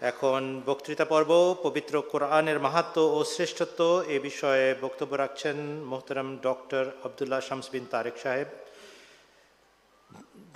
[0.00, 5.56] এখন বক্তৃতা পর্ব, পবিত্র কোরআনের মাহাত্ম ও শ্রেষ্ঠত্ব এ বিষয়ে বক্তব্য রাখছেন
[5.90, 8.48] মোহতারাম ডক্টর আবদুল্লাহ শামসবিন তারেক সাহেব,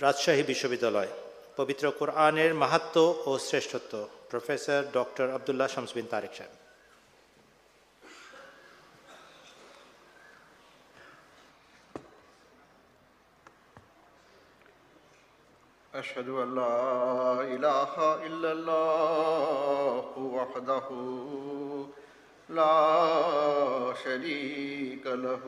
[0.01, 1.07] রাজশাহী বিশ্ববিদ্যালয়।
[1.57, 3.93] পবিত্র কোরআনের মাহাত্ম ও শ্রেষ্ঠত্ব।
[4.29, 6.64] প্রফেসর ডক্টর আবদুল্লাহ শামসবিন তারেক সাহেব।
[15.95, 20.87] أشهد أن لا إله إلا الله وحده
[22.49, 25.39] لا شريك له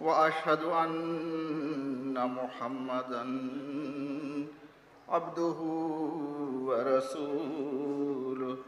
[0.00, 3.24] وأشهد أن محمدا
[5.08, 5.58] عبده
[6.68, 8.62] ورسوله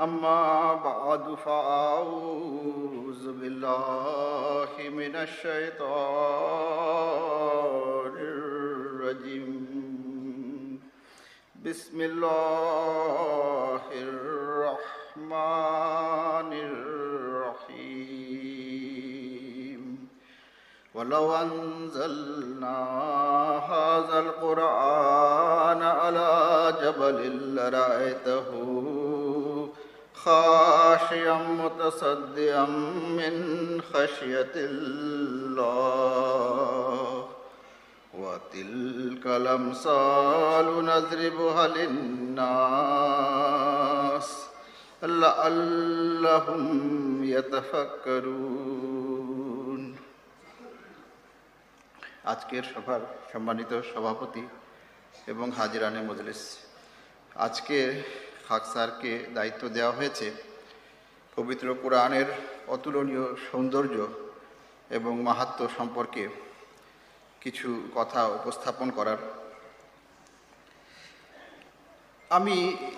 [0.00, 5.82] أما بعد فأعوذ بالله من الشيطان
[8.16, 9.52] الرجيم.
[11.64, 15.32] بسم الله الرحمن
[16.52, 18.12] الرحيم.
[20.94, 22.78] ولو أنزلنا
[23.58, 29.01] هذا القرآن على جبل لرأيته
[30.21, 32.65] خاشعا متصدعا
[33.19, 33.35] من
[33.93, 36.17] خشية الله
[38.13, 43.07] وتلك الأمثال نضربها للناس
[45.03, 46.63] لعلهم
[47.23, 48.77] يتفكرون
[52.33, 54.43] আজকের সভার সম্মানিত সভাপতি
[55.27, 56.41] এবং হাজিরানে মজলিস
[57.45, 57.77] আজকে
[58.52, 60.26] খাক স্যারকে দায়িত্ব দেওয়া হয়েছে।
[61.36, 62.28] পবিত্র কোরআনের
[62.74, 63.96] অতুলনীয় সৌন্দর্য
[64.96, 66.24] এবং মাহাত্ম সম্পর্কে
[67.42, 69.20] কিছু কথা উপস্থাপন করার।
[72.30, 72.56] আমি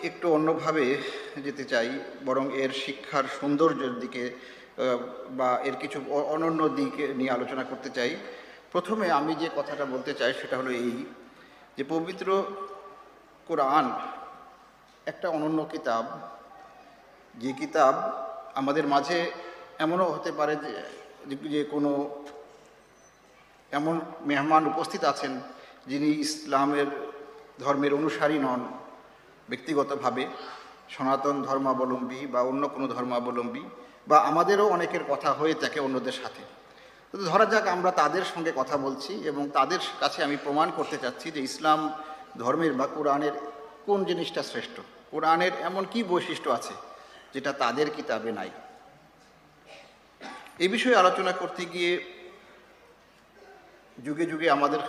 [0.08, 0.84] একটু অন্যভাবে
[1.44, 1.88] যেতে চাই,
[2.26, 4.24] বরং এর শিক্ষার সৌন্দর্যের দিকে
[5.38, 5.98] বা এর কিছু
[6.34, 8.10] অনন্য দিকে নিয়ে আলোচনা করতে চাই।
[8.72, 10.92] প্রথমে আমি যে কথাটা বলতে চাই সেটা হলো এই
[11.76, 12.28] যে পবিত্র
[13.48, 13.86] কোরআন
[15.06, 16.04] একটা অনন্য কিতাব।
[17.34, 17.94] যে কিতাব
[18.54, 19.30] আমাদের মাঝে
[19.78, 20.82] এমনও হতে পারে যে,
[21.48, 22.10] যে- কোনো
[23.72, 25.40] এমন মেহমান উপস্থিত আছেন
[25.86, 26.86] যিনি ইসলামের
[27.58, 28.68] ধর্মের অনুসারী নন,
[29.48, 30.26] ব্যক্তিগতভাবে
[30.88, 33.60] সনাতন ধর্মাবলম্বী বা অন্য কোনো ধর্মাবলম্বী
[34.08, 36.42] বা আমাদেরও অনেকের কথা হয়ে থাকে অন্যদের সাথে।
[37.12, 41.30] তো ধরা যাক আমরা তাদের সঙ্গে কথা বলছি এবং তাদের কাছে আমি প্রমাণ করতে চাচ্ছি
[41.30, 41.92] যে ইসলাম
[42.38, 43.32] ধর্মের বা কোরআনের
[43.86, 44.80] কোন জিনিসটা শ্রেষ্ঠ।
[45.14, 46.74] কোরআনের এমন কি বৈশিষ্ট্য আছে
[47.34, 48.50] যেটা তাদের কিতাবে নাই?
[50.62, 51.92] এই বিষয়ে আলোচনা করতে গিয়ে
[54.06, 54.80] যুগে যুগে আমাদের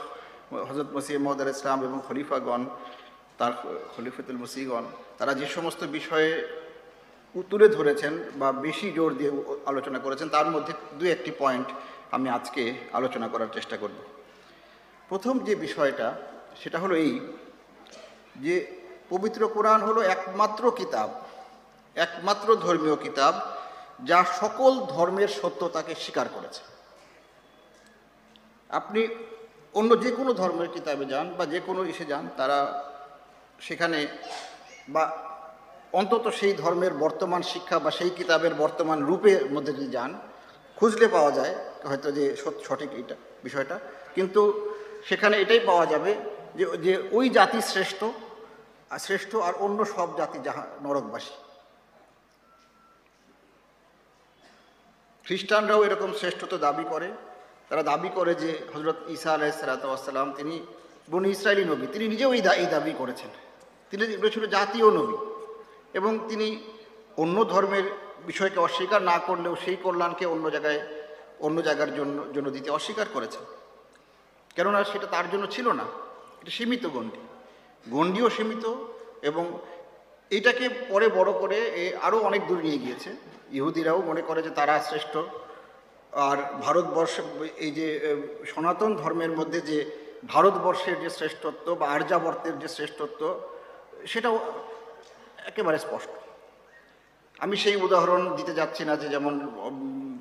[0.69, 2.61] হজরত মসিহ মহদার ইসলাম এবং খলিফাগণ,
[3.39, 3.53] তার
[3.93, 4.83] খলিফতুল মসিগণ
[5.19, 6.31] তারা যে সমস্ত বিষয়ে
[7.51, 9.31] তুলে ধরেছেন বা বেশি জোর দিয়ে
[9.71, 11.67] আলোচনা করেছেন, তার মধ্যে দু একটি পয়েন্ট
[12.15, 12.63] আমি আজকে
[12.97, 13.97] আলোচনা করার চেষ্টা করব।
[15.09, 16.07] প্রথম যে বিষয়টা,
[16.61, 17.11] সেটা হলো এই
[18.45, 18.55] যে
[19.09, 21.09] পবিত্র কোরআন হলো একমাত্র কিতাব,
[21.95, 23.33] একমাত্র ধর্মীয় কিতাব
[24.09, 26.61] যা সকল ধর্মের সত্যতাকে স্বীকার করেছে।
[28.69, 29.01] আপনি
[29.79, 32.57] অন্য যে কোনো ধর্মের কিতাবে যান বা যে কোনো ইসে যান, তারা
[33.67, 33.99] সেখানে
[34.93, 35.03] বা
[35.99, 40.11] অন্তত সেই ধর্মের বর্তমান শিক্ষা বা সেই কিতাবের বর্তমান রূপের মধ্যে যদি যান,
[40.77, 41.53] খুঁজলে পাওয়া যায়
[41.89, 42.23] হয়তো যে
[42.67, 43.75] সঠিক এটা বিষয়টা।
[44.15, 44.41] কিন্তু
[45.09, 46.11] সেখানে এটাই পাওয়া যাবে
[46.57, 47.99] যে যে ওই জাতি শ্রেষ্ঠ
[48.99, 51.33] শ্রেষ্ঠ আর অন্য সব জাতি যাহা নরকবাসী।
[55.25, 57.11] খ্রিস্টানরাও এরকম শ্রেষ্ঠত্ব দাবি করে।
[57.69, 60.65] তারা দাবি করে যে হজরত ঈসা আলাইসালাতাম তিনি
[61.11, 63.29] বনি ইসরায়েলি নবী। তিনি নিজেও এই এই দাবি করেছেন।
[63.91, 65.17] তিনি ছিল জাতীয় নবী।
[65.93, 66.63] এবং তিনি
[67.17, 67.83] অন্য ধর্মের
[68.25, 70.87] বিষয়কে অস্বীকার না করলেও সেই কল্যাণকে অন্য জায়গায়,
[71.39, 73.41] অন্য জায়গার জন্য জন্য দিতে অস্বীকার করেছেন।
[74.55, 75.83] কেননা সেটা তার জন্য ছিল না।
[76.41, 77.17] এটা সীমিত গণ্ডি
[77.93, 78.65] গণ্ডিও সীমিত
[79.29, 79.45] এবং
[80.31, 81.57] এটাকে পরে বড় করে
[82.07, 83.09] আরও অনেক দূর নিয়ে গিয়েছে।
[83.57, 85.13] ইহুদিরাও মনে করে যে তারা শ্রেষ্ঠ।
[86.13, 87.15] আর ভারতবর্ষ,
[87.65, 87.87] এই যে
[88.51, 89.77] সনাতন ধর্মের মধ্যে যে
[90.33, 93.21] ভারতবর্ষের যে শ্রেষ্ঠত্ব বা আর্যাবর্তের যে শ্রেষ্ঠত্ব,
[94.11, 94.35] সেটাও
[95.49, 96.11] একেবারে স্পষ্ট।
[97.43, 99.33] আমি সেই উদাহরণ দিতে যাচ্ছি না যে যেমন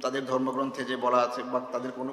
[0.05, 2.11] তাদের ধর্মগ্রন্থে যে বলা আছে বা তাদের কোনো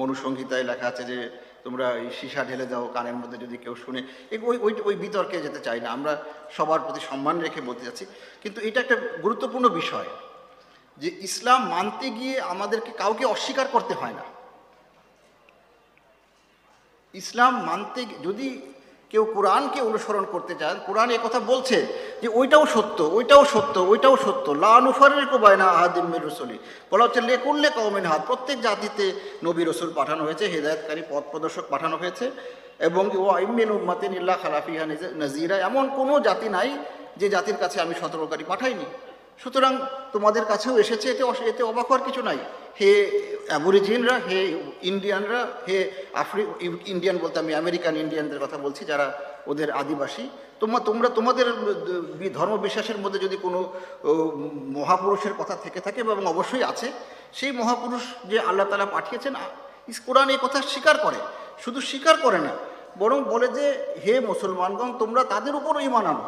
[0.00, 1.18] মনুসংহিতায় লেখা আছে যে
[1.64, 4.00] তোমরা এই সীসা ঢেলে দাও, কানের মধ্যে যদি কেউ শুনে।
[4.48, 6.12] ওই ওই ওই বিতর্কে যেতে চাই না, আমরা
[6.56, 8.04] সবার প্রতি সম্মান রেখে বলতে যাচ্ছি।
[8.42, 10.08] কিন্তু এটা একটা গুরুত্বপূর্ণ বিষয়
[10.98, 14.24] যে ইসলাম মানতে গিয়ে আমাদেরকে কাউকে অস্বীকার করতে হয় না।
[17.14, 18.48] ইসলাম মানতে যদি
[19.10, 21.76] কেউ কোরআনকে অনুসরণ করতে চান কোরআন কথা বলছে
[22.22, 26.58] যে ওইটাও সত্য ওইটাও সত্য ওইটাও সত্য। লানুফারের কোবায়না আহাদিমের রসুলি।
[26.90, 29.04] বলা হচ্ছে, লেকুল্লে কৌমিন হাত প্রত্যেক জাতিতে
[29.44, 32.30] নবী রসুল পাঠানো হয়েছে, হেদায়তকারী পথ প্রদর্শক পাঠানো হয়েছে,
[32.88, 34.86] এবং ও আইমিন উম্মাতিন ইল্লা খালাফিহা
[35.22, 36.78] নাজিরা। এমন কোনো জাতি নাই
[37.20, 38.86] যে জাতির কাছে আমি সতর্ককারী পাঠাইনি।
[39.42, 39.72] সুতরাং
[40.12, 42.38] তোমাদের কাছেও এসেছে, এতে এতে অবাক হওয়ার কিছু নাই।
[42.78, 42.92] হে
[43.50, 44.40] অ্যাবরিজিনরা হে
[44.90, 45.78] ইন্ডিয়ানরা, হে
[46.22, 46.42] আফ্রি,
[46.92, 49.06] ইন্ডিয়ান বলতে আমি আমেরিকান ইন্ডিয়ানদের কথা বলছি যারা
[49.50, 50.24] ওদের আদিবাসী।
[50.60, 51.46] তোমরা তোমরা তোমাদের
[52.38, 53.60] ধর্ম বিশ্বাসের মধ্যে যদি কোনো
[54.76, 56.88] মহাপুরুষের কথা থেকে থাকে এবং অবশ্যই আছে,
[57.38, 59.34] সেই মহাপুরুষ যে আল্লাহ তালা পাঠিয়েছেন
[60.06, 61.18] কোরআন এই কথা স্বীকার করে।
[61.64, 62.52] শুধু স্বীকার করে না,
[63.00, 63.66] বরং বলে যে,
[64.04, 66.26] হে মুসলমানগণ, তোমরা তাদের উপরও ইমান আনো।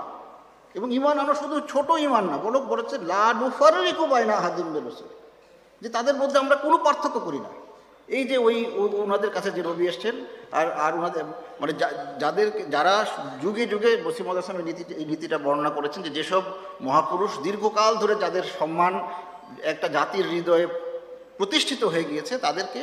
[0.76, 4.68] এবং ইমান আনো শুধু ছোট ইমান না বলো বলেছে লা নুফারের কোবায়না হাদিম
[5.82, 7.50] যে তাদের মধ্যে আমরা কোনো পার্থক্য করি না।
[8.16, 8.56] এই যে ওই
[9.04, 10.14] ওনাদের কাছে যে নবী এসছেন,
[10.58, 11.24] আর আর ওনাদের
[11.60, 11.72] মানে
[12.22, 12.94] যাদের, যারা
[13.42, 16.42] যুগে যুগে বসিমদ আসলামের নীতি, এই নীতিটা বর্ণনা করেছেন যে যেসব
[16.86, 18.94] মহাপুরুষ দীর্ঘকাল ধরে যাদের সম্মান
[19.72, 20.66] একটা জাতির হৃদয়ে
[21.38, 22.80] প্রতিষ্ঠিত হয়ে গিয়েছে, তাদেরকে,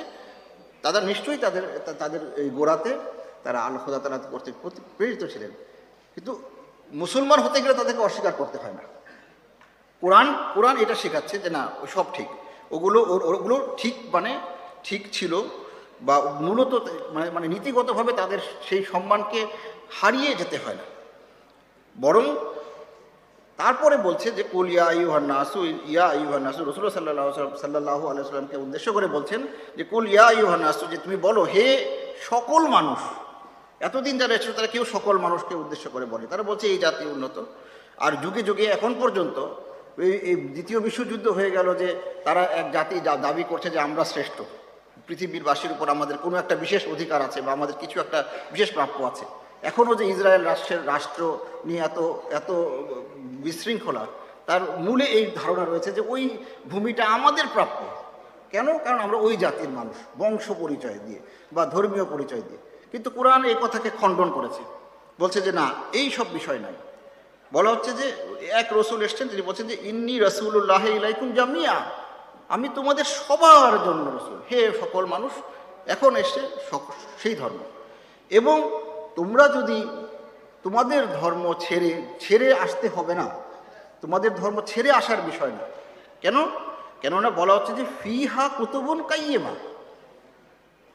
[0.83, 1.63] তারা নিশ্চয়ই তাদের
[2.01, 2.91] তাদের এই গোড়াতে
[3.43, 4.49] তারা আল খোদা তারা করতে
[4.97, 5.51] প্রেরিত ছিলেন।
[6.15, 6.31] কিন্তু
[7.01, 8.83] মুসলমান হতে গেলে তাদেরকে অস্বীকার করতে হয় না।
[10.01, 11.61] কোরআন কোরআন এটা শেখাচ্ছে যে না,
[11.95, 12.29] সব ঠিক।
[12.71, 14.39] ওগুলো ওগুলো ঠিক মানে
[14.83, 15.41] ঠিক ছিল
[16.01, 16.73] বা মূলত
[17.11, 18.39] মানে মানে নীতিগতভাবে তাদের
[18.69, 19.47] সেই সম্মানকে
[20.01, 20.85] হারিয়ে যেতে হয় না।
[21.99, 22.35] বরং
[23.57, 28.93] তারপরে বলছে যে, কুল ইয়া ইউহান নাসু, ইয়া ইউহান নাসু রসুল সাল্লাহ সাল্লাহ আলাইসাল্লামকে উদ্দেশ্য
[28.93, 31.67] করে বলছেন যে, কুল ইয়া ইউহান নাসু, যে তুমি বলো, হে
[32.21, 32.99] সকল মানুষ,
[33.79, 37.43] এতদিন যারা এসেছে তারা কেউ সকল মানুষকে উদ্দেশ্য করে বলে। তারা বলছে, এই জাতি উন্নত।
[37.97, 39.37] আর যুগে যুগে এখন পর্যন্ত
[39.99, 44.41] এই দ্বিতীয় বিশ্বযুদ্ধ হয়ে গেল যে তারা এক জাতি যা- দাবি করছে যে আমরা শ্রেষ্ঠ।
[45.07, 49.03] পৃথিবীর বাসীর উপর আমাদের কোনো একটা বিশেষ অধিকার আছে বা আমাদের কিছু একটা বিশেষ প্রাপ্য
[49.03, 49.25] আছে।
[49.61, 51.99] এখনও যে ইসরায়েল রাষ্ট্রের রাষ্ট্র নিয়ে এত
[52.31, 52.51] এত
[53.15, 54.05] বিশৃঙ্খলা,
[54.45, 56.37] তার মূলে এই ধারণা রয়েছে যে ওই
[56.69, 57.85] ভূমিটা আমাদের প্রাপ্য।
[58.51, 58.77] কেন?
[58.77, 61.19] কারণ আমরা ওই জাতির মানুষ, বংশ পরিচয় দিয়ে
[61.53, 62.57] বা ধর্মীয় পরিচয় দিয়ে।
[62.91, 64.63] কিন্তু কোরআন এই কথাকে খণ্ডন করেছে।
[65.19, 66.73] বলছে যে না, এই সব বিষয় নাই।
[67.53, 68.13] বলা হচ্ছে যে
[68.49, 71.75] এক রসুল এসছেন, তিনি বলছেন যে, ইন্নি রসুল্লাহ ইলাইকুম জামিয়া
[72.49, 75.31] আমি তোমাদের সবার জন্য রসুল। হে সকল মানুষ,
[75.87, 77.57] এখন সক- সেই ধর্ম।
[78.29, 78.81] এবং
[79.15, 79.87] তোমরা যদি
[80.63, 83.29] তোমাদের ধর্ম ছেড়ে ছেড়ে আসতে হবে না,
[84.01, 85.67] তোমাদের ধর্ম ছেড়ে আসার বিষয় না।
[86.21, 86.45] কেন?
[87.01, 89.49] কেননা বলা হচ্ছে যে ফি ফিহা কুতুবুন কাইয়েমা।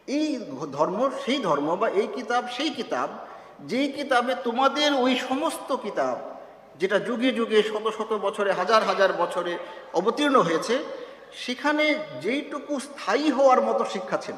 [0.07, 0.37] এই
[0.73, 3.09] ধর্ম, সেই ধর্ম বা এই কিতাব, সেই কিতাব,
[3.61, 6.34] যেই কিতাবে তোমাদের ওই সমস্ত কিতাব
[6.77, 9.59] যেটা যুগে যুগে শত শত বছরে, হাজার হাজার বছরে
[9.95, 10.85] অবতীর্ণ হয়েছে,
[11.33, 14.35] সেখানে যেইটুকু স্থায়ী হওয়ার মতো শিক্ষা ছিল,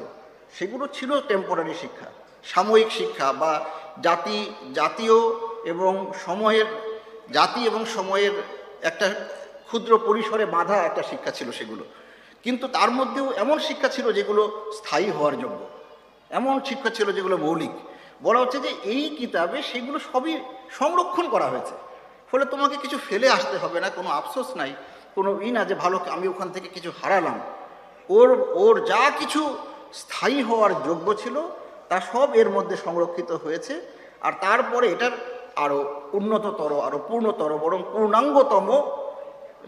[0.53, 2.05] সেগুলো ছিল টেম্পোরারি শিক্ষা।
[2.43, 3.65] সাময়িক শিক্ষা বা
[4.01, 5.15] জাতি, জাতীয়
[5.65, 6.65] এবং সময়ের,
[7.31, 8.31] জাতি এবং সময়ের
[8.81, 9.13] একটা
[9.67, 11.83] ক্ষুদ্র পরিসরে বাঁধা একটা শিক্ষা ছিল সেগুলো।
[12.43, 15.67] কিন্তু তার মধ্যেও এমন শিক্ষা ছিল যেগুলো স্থায়ী হওয়ার যোগ্য।
[16.29, 17.71] এমন শিক্ষা ছিল যেগুলো মৌলিক।
[18.23, 20.39] বলা হচ্ছে যে এই কিতাবে সেগুলো সবই
[20.71, 21.86] সংরক্ষণ করা হয়েছে।
[22.29, 24.71] ফলে তোমাকে কিছু ফেলে আসতে হবে না, কোনো আফসোস নাই,
[25.15, 27.37] কোনো ই না যে ভালো আমি ওখান থেকে কিছু হারালাম।
[28.17, 28.29] ওর
[28.63, 29.41] ওর যা কিছু
[30.01, 31.35] স্থায়ী হওয়ার যোগ্য ছিল,
[31.89, 33.73] তা সব এর মধ্যে সংরক্ষিত হয়েছে,
[34.25, 35.13] আর তারপরে এটার
[35.63, 35.79] আরও
[36.17, 38.67] উন্নততর আরও পূর্ণতর, বরং পূর্ণাঙ্গতম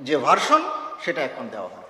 [0.07, 0.61] যে ভার্সন,
[1.03, 1.87] সেটা এখন দেওয়া হয়।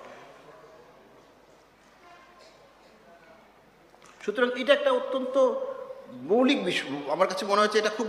[4.24, 5.34] সুতরাং এটা একটা অত্যন্ত
[6.30, 8.08] মৌলিক বিষয়। আমার কাছে মনে হচ্ছে এটা খুব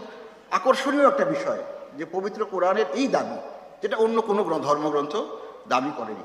[0.57, 1.61] আকর্ষণীয় একটা বিষয়।
[1.97, 3.37] যে পবিত্র কোরআনের এই দাবি,
[3.81, 5.13] যেটা অন্য কোনো ধর্মগ্রন্থ
[5.67, 6.23] দাবি করেনি।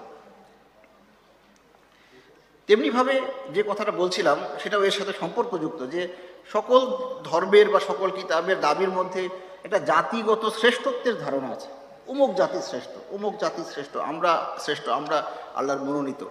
[2.66, 3.20] তেমনিভাবে
[3.54, 6.08] যে কথাটা বলছিলাম, সেটাও এর সাথে সম্পর্কযুক্ত যে
[6.52, 6.80] সকল
[7.24, 9.28] ধর্মের বা সকল কিতাবের দাবির মধ্যে
[9.64, 11.68] একটা জাতিগত শ্রেষ্ঠত্বের ধারণা আছে।
[12.08, 15.16] অমুক জাতি শ্রেষ্ঠ অমুক জাতি শ্রেষ্ঠ, আমরা শ্রেষ্ঠ, আমরা
[15.54, 16.22] আল্লাহর মনোনীত,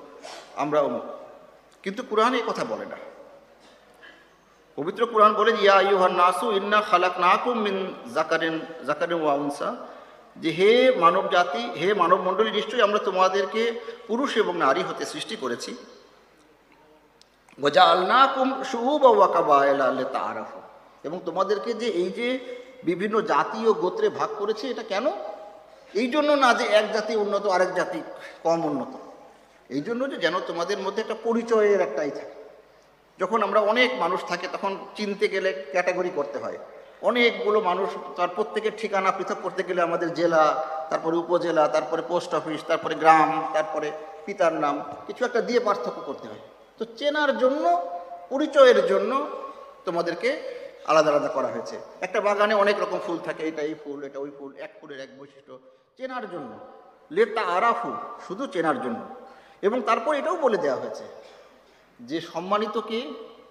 [0.56, 1.06] আমরা অমুক।
[1.84, 2.98] কিন্তু কোরআন এই কথা বলে না।
[4.78, 7.76] পবিত্র কোরআন বলে যে, ইয়া আইয়ুহান নাসু ইন্না খালাক নাকুম মিন
[8.16, 8.56] জাকারিন
[8.88, 9.70] জাকারিন ওয়া উনসা।
[10.44, 10.72] যে হে
[11.04, 13.64] মানব জাতি হে মানব মণ্ডলী নিশ্চয়ই আমরা তোমাদেরকে
[14.08, 15.72] পুরুষ এবং নারী হতে সৃষ্টি করেছি।
[17.66, 20.60] ওজা আলনাকুম শুভ ওয়াকাবায়লা তারাফু
[21.08, 22.28] এবং তোমাদেরকে যে এই যে
[22.90, 25.06] বিভিন্ন জাতি ও গোত্রে ভাগ করেছে এটা কেন?
[26.02, 28.00] এই জন্য না যে এক জাতি উন্নত আরেক জাতি
[28.46, 28.94] কম উন্নত।
[29.76, 32.35] এই জন্য যে যেন তোমাদের মধ্যে একটা পরিচয়ের একটাই থাকে।
[33.20, 36.58] যখন আমরা অনেক মানুষ থাকে, তখন চিনতে গেলে ক্যাটাগরি করতে হয়।
[37.02, 42.64] অনেকগুলো মানুষ তার প্রত্যেকের ঠিকানা পৃথক করতে গেলে আমাদের জেলা, তারপরে উপজেলা, তারপরে পোস্ট অফিস,
[42.68, 43.92] তারপরে গ্রাম, তারপরে
[44.26, 46.40] পিতার নাম, কিছু একটা দিয়ে পার্থক্য করতে হয়।
[46.78, 47.90] তো চেনার জন্য,
[48.30, 49.28] পরিচয়ের জন্য
[49.86, 50.42] তোমাদেরকে
[50.86, 54.32] আলাদা আলাদা করা হয়েছে। একটা বাগানে অনেক রকম ফুল থাকে, এটা এই ফুল, এটা ওই
[54.40, 55.60] ফুল, এক ফুলের এক বৈশিষ্ট্য।
[55.98, 56.60] চেনার জন্য।
[57.12, 57.94] লেতা আরাফু
[58.28, 59.00] শুধু চেনার জন্য।
[59.62, 61.04] এবং তারপর এটাও বলে দেওয়া হয়েছে
[62.00, 63.00] যে সম্মানিত কে?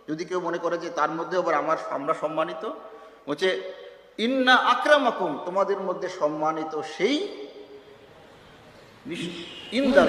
[0.09, 2.63] যদি কেউ মনে করে যে তার মধ্যে আবার আমার আমরা সম্মানিত
[3.29, 3.49] হচ্ছে
[4.19, 7.17] ইন্না আক্রামাকুম তোমাদের মধ্যে সম্মানিত সেই
[9.73, 10.09] ইন্দার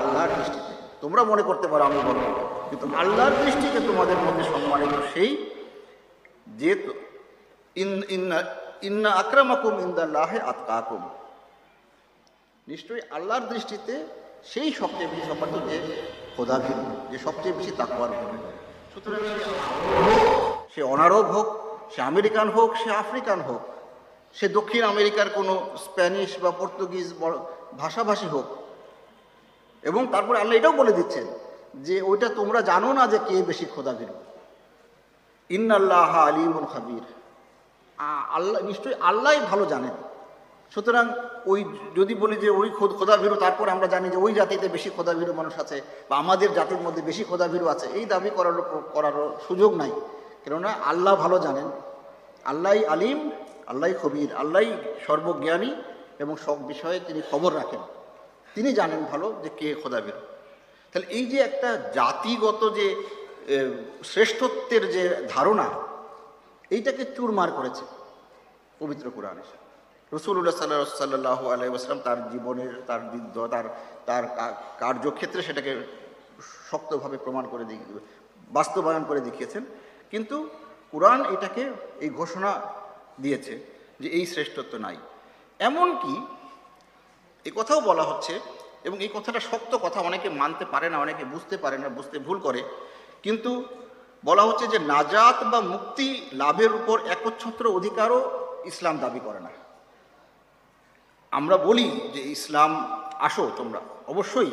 [0.00, 2.24] আল্লাহর দৃষ্টিতে। তোমরা মনে করতে পারো আমি বলব
[2.70, 5.30] কিন্তু আল্লাহর দৃষ্টিতে তোমাদের মধ্যে সম্মানিত সেই
[6.60, 6.70] যে
[7.76, 8.38] ইন্না
[8.82, 11.02] ইন্না আক্রামাকুম ইন্দাল্লাহে আতকাকুম।
[12.68, 13.94] নিশ্চয়ই আল্লাহর দৃষ্টিতে
[14.44, 15.76] সেই সবচেয়ে বেশি সম্মানিত যে
[16.36, 16.78] খোদাভীর
[17.10, 18.36] যে সবচেয়ে বেশি তাকওয়ার হবে
[18.92, 19.20] সুতরাং
[20.72, 21.48] সে অনারব হোক,
[21.92, 23.62] সে আমেরিকান হোক, সে আফ্রিকান হোক,
[24.36, 27.08] সে দক্ষিণ আমেরিকার কোনো স্প্যানিশ বা পর্তুগিজ
[27.82, 28.46] ভাষাভাষী হোক।
[29.88, 31.26] এবং তারপরে আল্লাহ এটাও বলে দিচ্ছেন
[31.86, 34.12] যে ওইটা তোমরা জানো না যে কে বেশি খোদাভীর
[35.50, 37.04] ইন্নাল্লাহ আলিমুল খাবির।
[38.36, 39.94] আল্লাহ, নিশ্চয়ই আল্লাহই ভালো জানেন।
[40.74, 41.04] সুতরাং
[41.46, 41.60] ওই
[41.96, 45.54] যদি বলি যে ওই খোদ, খোদাভীরু, তারপর আমরা জানি যে ওই জাতিতে বেশি খোদাভীরু মানুষ
[45.58, 48.62] আছে বা আমাদের জাতির মধ্যে বেশি খোদাভীরু আছে, এই দাবি করার
[48.94, 49.92] করারও সুযোগ নাই।
[50.44, 51.68] কেননা আল্লাহ ভালো জানেন।
[52.44, 53.18] আল্লাহ আলিম
[53.66, 54.62] আল্লাহ খবির আল্লাহ
[55.06, 55.70] সর্বজ্ঞানী
[56.18, 57.82] এবং সব বিষয়ে তিনি খবর রাখেন।
[58.54, 60.20] তিনি জানেন ভালো যে কে খোদাভীরু।
[60.90, 62.86] তাহলে এই যে একটা জাতিগত যে
[64.04, 65.02] শ্রেষ্ঠত্বের যে
[65.34, 65.66] ধারণা,
[66.70, 67.84] এইটাকে চুরমার করেছে
[68.80, 69.56] পবিত্র কোরআন এসে।
[70.12, 73.66] রসুল্লাহ সাল্লাহ সাল্লাহ আলাইসালাম তার জীবনের, তার বিদ্ধ তার
[74.08, 74.24] তার
[74.82, 75.72] কার্যক্ষেত্রে সেটাকে
[76.70, 77.64] শক্তভাবে প্রমাণ করে
[78.56, 79.62] বাস্তবায়ন করে দেখিয়েছেন।
[80.10, 80.48] কিন্তু
[80.92, 81.62] কোরআন এটাকে,
[82.00, 82.50] এই ঘোষণা
[83.20, 83.54] দিয়েছে
[84.00, 84.96] যে এই শ্রেষ্ঠত্ব নাই।
[85.60, 86.14] এমনকি
[87.44, 88.40] এই কথাও বলা হচ্ছে,
[88.84, 92.38] এবং এই কথাটা শক্ত কথা, অনেকে মানতে পারে না, অনেকে বুঝতে পারে না, বুঝতে ভুল
[92.40, 92.60] করে।
[93.22, 93.64] কিন্তু
[94.24, 98.20] বলা হচ্ছে যে নাজাত বা মুক্তি লাভের উপর একচ্ছত্র অধিকারও
[98.64, 99.50] ইসলাম দাবি করে না।
[101.38, 102.70] আমরা বলি যে ইসলাম,
[103.28, 103.80] আসো তোমরা।
[104.12, 104.50] অবশ্যই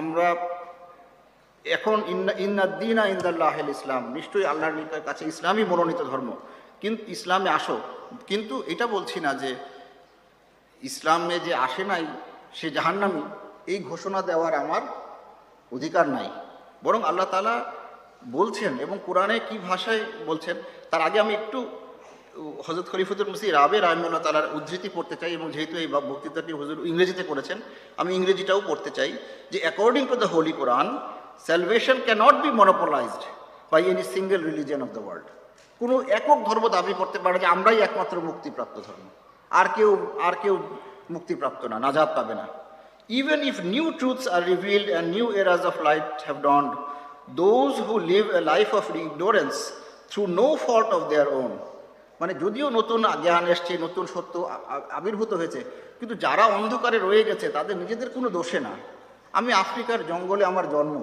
[0.00, 0.26] আমরা
[1.64, 6.28] এখন ইন্না ইন্নাদ্দিনা ইন্দাল্লাহ ইসলাম নিশ্চয়ই আল্লাহর কাছে ইসলামই মনোনীত ধর্ম।
[6.80, 7.76] কিন্তু ইসলামে আসো।
[8.26, 9.50] কিন্তু এটা বলছি না যে
[10.88, 12.04] ইসলামে যে আসে নাই,
[12.58, 13.22] সে জাহান্নামি,
[13.72, 14.82] এই ঘোষণা দেওয়ার আমার
[15.76, 16.28] অধিকার নাই।
[16.84, 17.56] বরং আল্লাহ তালা
[18.36, 20.56] বলছেন এবং কোরআনে কি ভাষায় বলছেন,
[20.90, 21.58] তার আগে আমি একটু
[22.66, 27.24] হজরত খলিফুদ্দুল মুসি রাবে রাহমুল্লাহ তালার উদ্ধৃতি পড়তে চাই এবং যেহেতু এই বক্তৃতাটি হুজুর ইংরেজিতে
[27.30, 27.58] করেছেন,
[28.00, 29.10] আমি ইংরেজিটাও পড়তে চাই
[29.52, 30.86] যে according to the holy Quran
[31.46, 33.22] salvation cannot be monopolised
[33.72, 35.26] by any single religion of the world
[35.80, 39.04] কোনো একক ধর্ম দাবি করতে পারে যে আমরাই একমাত্র মুক্তিপ্রাপ্ত ধর্ম।
[39.50, 39.90] আর কেউ
[40.26, 40.54] আর কেউ
[41.14, 42.46] মুক্তিপ্রাপ্ত না, নাজাদ পাবে না।
[43.20, 46.70] Even if new truths are revealed and new eras of light have dawned
[47.42, 49.54] those who live a life of ignorance
[50.10, 51.52] through no fault of their own
[52.20, 54.34] মানে যদিও নতুন জ্ঞান এসছে, নতুন সত্য
[54.98, 55.60] আবির্ভূত হয়েছে,
[55.98, 58.72] কিন্তু যারা অন্ধকারে রয়ে গেছে, তাদের নিজেদের কোনো দোষে না।
[59.38, 60.96] আমি আফ্রিকার জঙ্গলে আমার জন্ম।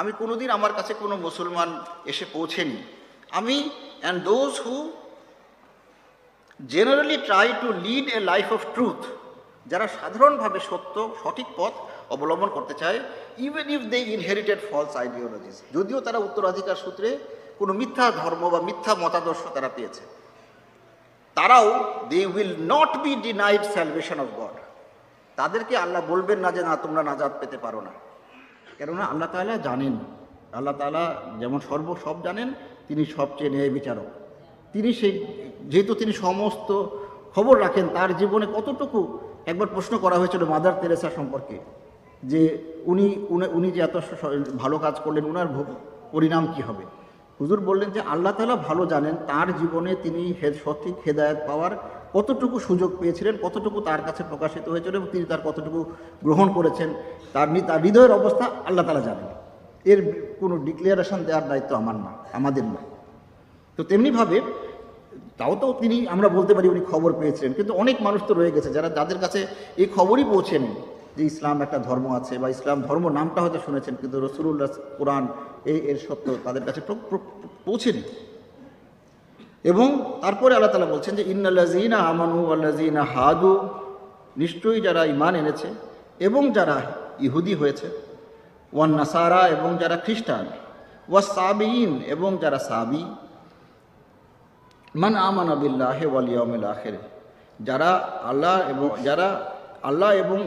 [0.00, 1.68] আমি কোনোদিন আমার কাছে কোনো মুসলমান
[2.12, 2.78] এসে পৌঁছেনি।
[3.38, 3.56] আমি
[4.02, 4.76] and those who
[6.60, 9.00] generally try to lead a life of truth
[9.70, 11.74] যারা সাধারণভাবে সত্য, সঠিক পথ
[12.14, 12.98] অবলম্বন করতে চায়
[13.46, 17.08] even if they inherited false ideologies যদিও তারা উত্তরাধিকার সূত্রে
[17.60, 20.02] কোনো মিথ্যা ধর্ম বা মিথ্যা মতাদর্শ তারা পেয়েছে।
[21.34, 24.62] তারাও they will not be denied salvation of God
[25.36, 27.90] তাদেরকে আল্লাহ বলবেন না যে, না, তোমরা নাজাদ পেতে পারো না।
[28.78, 29.98] কেননা আল্লাহ তাআলা জানেন।
[30.52, 32.52] আল্লাহ তাআলা যেমন সর্ব সব জানেন,
[32.88, 34.04] তিনি সবচেয়ে ন্যায় বিচারক।
[34.72, 35.26] তিনি সেই,
[35.64, 36.86] যেহেতু তিনি সমস্ত
[37.34, 41.58] খবর রাখেন, তার জীবনে কতটুকু একবার প্রশ্ন করা হয়েছিল মাদার তেরেসা সম্পর্কে,
[42.24, 43.96] যে উনি, উনি- যে এত
[44.58, 45.74] ভালো কাজ করলেন, উনার ভ-
[46.12, 47.01] পরিণাম কি হবে?
[47.40, 50.22] হুজুর বললেন যে আল্লাহ তাআলা ভালো জানেন, তার জীবনে তিনি
[50.62, 51.72] সঠিক হেদায়ত পাওয়ার
[52.16, 55.80] কতটুকু সুযোগ পেয়েছিলেন, কতটুকু তার কাছে প্রকাশিত হয়েছিল এবং তিনি তার কতটুকু
[56.26, 56.88] গ্রহণ করেছেন,
[57.34, 59.28] তার তার হৃদয়ের অবস্থা আল্লাহ তাআলা জানেন।
[59.92, 60.00] এর
[60.40, 62.80] কোনো ডিক্লারেশন দেওয়ার দায়িত্ব আমার না, আমাদের না।
[63.78, 64.38] তো তেমনিভাবে
[65.38, 68.70] তাও তো তিনি, আমরা বলতে পারি উনি খবর পেয়েছিলেন, কিন্তু অনেক মানুষ তো রয়ে গেছে
[68.76, 69.40] যারা যাদের কাছে
[69.82, 70.70] এই খবরই পৌঁছেনি
[71.16, 75.24] যে ইসলাম একটা ধর্ম আছে বা ইসলাম ধর্ম নামটা হয়তো শুনেছেন, কিন্তু রসুল্লাহ কোরআন
[75.70, 76.80] এই এর সত্য তাদের কাছে
[77.66, 78.02] পৌঁছেনি
[79.70, 79.88] এবং
[80.22, 83.52] তারপরে আল্লাহ তালা বলছেন যে ইন্নাল্লাজিনা আমানু আল্লাজিনা হাদু।
[84.42, 85.68] নিশ্চয়ই যারা ইমান এনেছে
[86.26, 86.76] এবং যারা
[87.26, 87.88] ইহুদি হয়েছে,
[88.72, 90.44] ওয়ান নাসারা এবং যারা খ্রিস্টান
[91.10, 93.02] ওয়া সাবিন এবং যারা সাবি,
[95.02, 96.96] মান আমান বিল্লাহ ওয়াল ইয়াউমিল আখির।
[97.68, 97.90] যারা
[98.30, 99.28] আল্লাহ এবং, যারা
[99.90, 100.38] আল্লাহ এবং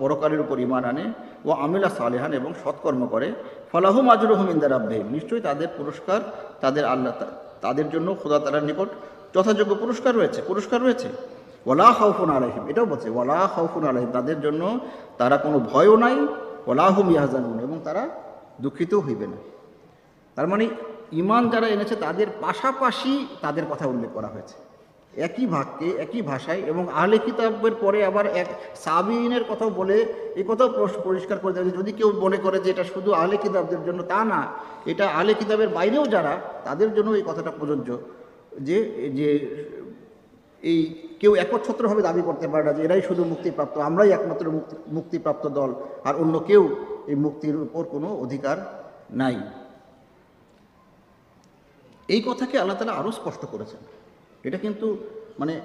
[0.00, 1.04] পরকালের উপর ইমান আনে
[1.46, 3.28] ও আমিলা সালেহান এবং সৎকর্ম করে
[3.72, 6.20] ফলাহুম আজরুহুম ইন্দা রাব্বিহিম। নিশ্চয়ই তাদের পুরস্কার,
[6.60, 7.12] তাদের আল্লাহ,
[7.64, 8.88] তাদের জন্য খোদা তালার নিকট
[9.34, 11.08] যথাযোগ্য পুরস্কার রয়েছে। পুরস্কার রয়েছে?
[11.70, 14.62] ওলা খাউফুন আলাইহিম, এটাও বলছে ওলা খাউফুন আলাইহিম, তাদের জন্য
[15.18, 16.16] তারা কোনো ভয়ও নাই
[16.70, 18.02] ওলাহুম ইয়াহজানুন, এবং তারা
[18.60, 19.38] দুঃখিতও হইবে না।
[20.36, 20.64] তার মানে
[21.12, 24.56] ইমান যারা এনেছে, তাদের পাশাপাশি তাদের কথা উল্লেখ করা হয়েছে।
[25.14, 28.48] একই বাক্যে, একই ভাষায় এবং আহলে কিতাবের পরে আবার এক
[28.84, 29.96] সাবিনের কথাও বলে,
[30.38, 30.68] এই কথাও
[31.08, 34.40] পরিষ্কার করে দেয় যদি কেউ মনে করে যে এটা শুধু আহলে কিতাবদের জন্য তা না,
[34.92, 36.34] এটা আহলে কিতাবের বাইরেও যারা,
[36.66, 37.88] তাদের জন্য এই কথাটা প্রযোজ্য
[38.66, 38.78] যে
[39.18, 39.28] যে
[40.62, 40.78] এই
[41.20, 45.70] কেউ একচ্ছত্রভাবে দাবি করতে পারে না যে এরাই শুধু মুক্তিপ্রাপ্ত, আমরাই একমাত্র মুক্তি, মুক্তিপ্রাপ্ত দল,
[46.08, 46.62] আর অন্য কেউ
[47.10, 48.56] এই মুক্তির উপর কোনো অধিকার
[49.22, 49.36] নাই।
[52.14, 53.80] এই কথাকে আল্লাহ তালা আরও স্পষ্ট করেছেন।
[54.44, 54.96] এটা কিন্তু
[55.38, 55.60] মানে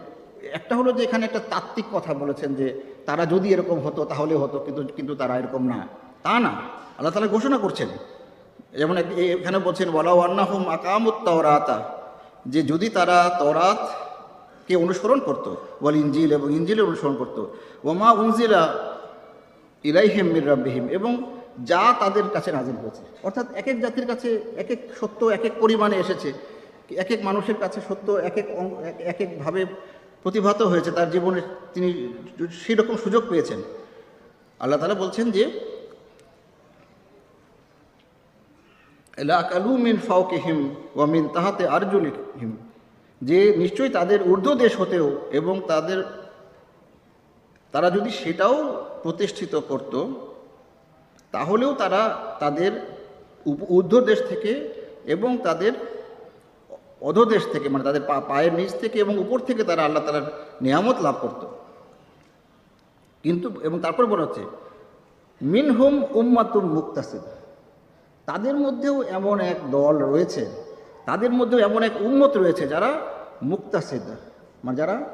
[0.53, 4.60] একটা হলো যে এখানে একটা তাত্ত্বিক কথা বলেছেন যে তারা যদি এরকম হতো তাহলে হতো,
[4.60, 5.88] কিন্তু কিন্তু তারা এরকম না।
[6.24, 6.50] তা না।
[6.98, 7.88] আল্লাহ তালা ঘোষণা করছেন।
[8.77, 11.77] যেমন এখানে বলছেন, ওয়ালাউ আন্নাহুম আকামুত তাওরাতা।
[12.46, 13.89] যে যদি তারা তরাত
[14.67, 18.91] কে অনুসরণ করতো বল ইঞ্জিল এবং ইঞ্জিলের অনুসরণ করতো ওমা উনজিলা
[19.84, 20.46] ইলাইহিম মির
[20.91, 21.32] এবং
[21.63, 25.51] যা তাদের কাছে নাজিল হয়েছে। অর্থাৎ এক এক জাতির কাছে এক এক সত্য এক এক
[25.60, 26.54] পরিমাণে এসেছে।
[26.92, 29.65] এক এক মানুষের কাছে সত্য এক এক এক- এক একভাবে
[30.24, 31.42] প্রতিভাত হয়েছে তার জীবনে,
[31.74, 32.13] তিনি
[32.51, 33.62] সেই রকম সুযোগ পেয়েছেন।
[34.60, 35.60] আল্লাহ তালা বলছেন যে
[39.18, 41.68] লাকালু মিন ফাউকিহিম ওয়া মিন তাহাতে
[43.22, 46.04] যে নিশ্চয়ই তাদের ঊর্ধ্ব দেশ হতেও এবং তাদের,
[47.72, 50.08] তারা যদি সেটাও প্রতিষ্ঠিত করত,
[51.32, 52.96] তাহলেও তারা তাদের
[53.70, 54.70] ঊর্ধ্ব দেশ থেকে
[55.06, 55.94] এবং তাদের
[57.01, 60.95] অধদেশ থেকে মানে তাদের পা- পায়ের নিচ থেকে এবং উপর থেকে তারা আল্লাহ তালার নিয়ামত
[61.01, 61.47] লাভ করত।
[63.23, 64.41] কিন্তু, এবং তারপর বলা হচ্ছে,
[65.41, 67.21] মিনহুম উম্মাতুম মুক্তাসিদ
[68.25, 70.49] তাদের মধ্যেও এমন এক দল রয়েছে,
[71.05, 73.01] তাদের মধ্যেও এমন এক উন্মত রয়েছে যারা
[73.43, 74.01] মুক্তাসিদ
[74.63, 75.09] মানে যারা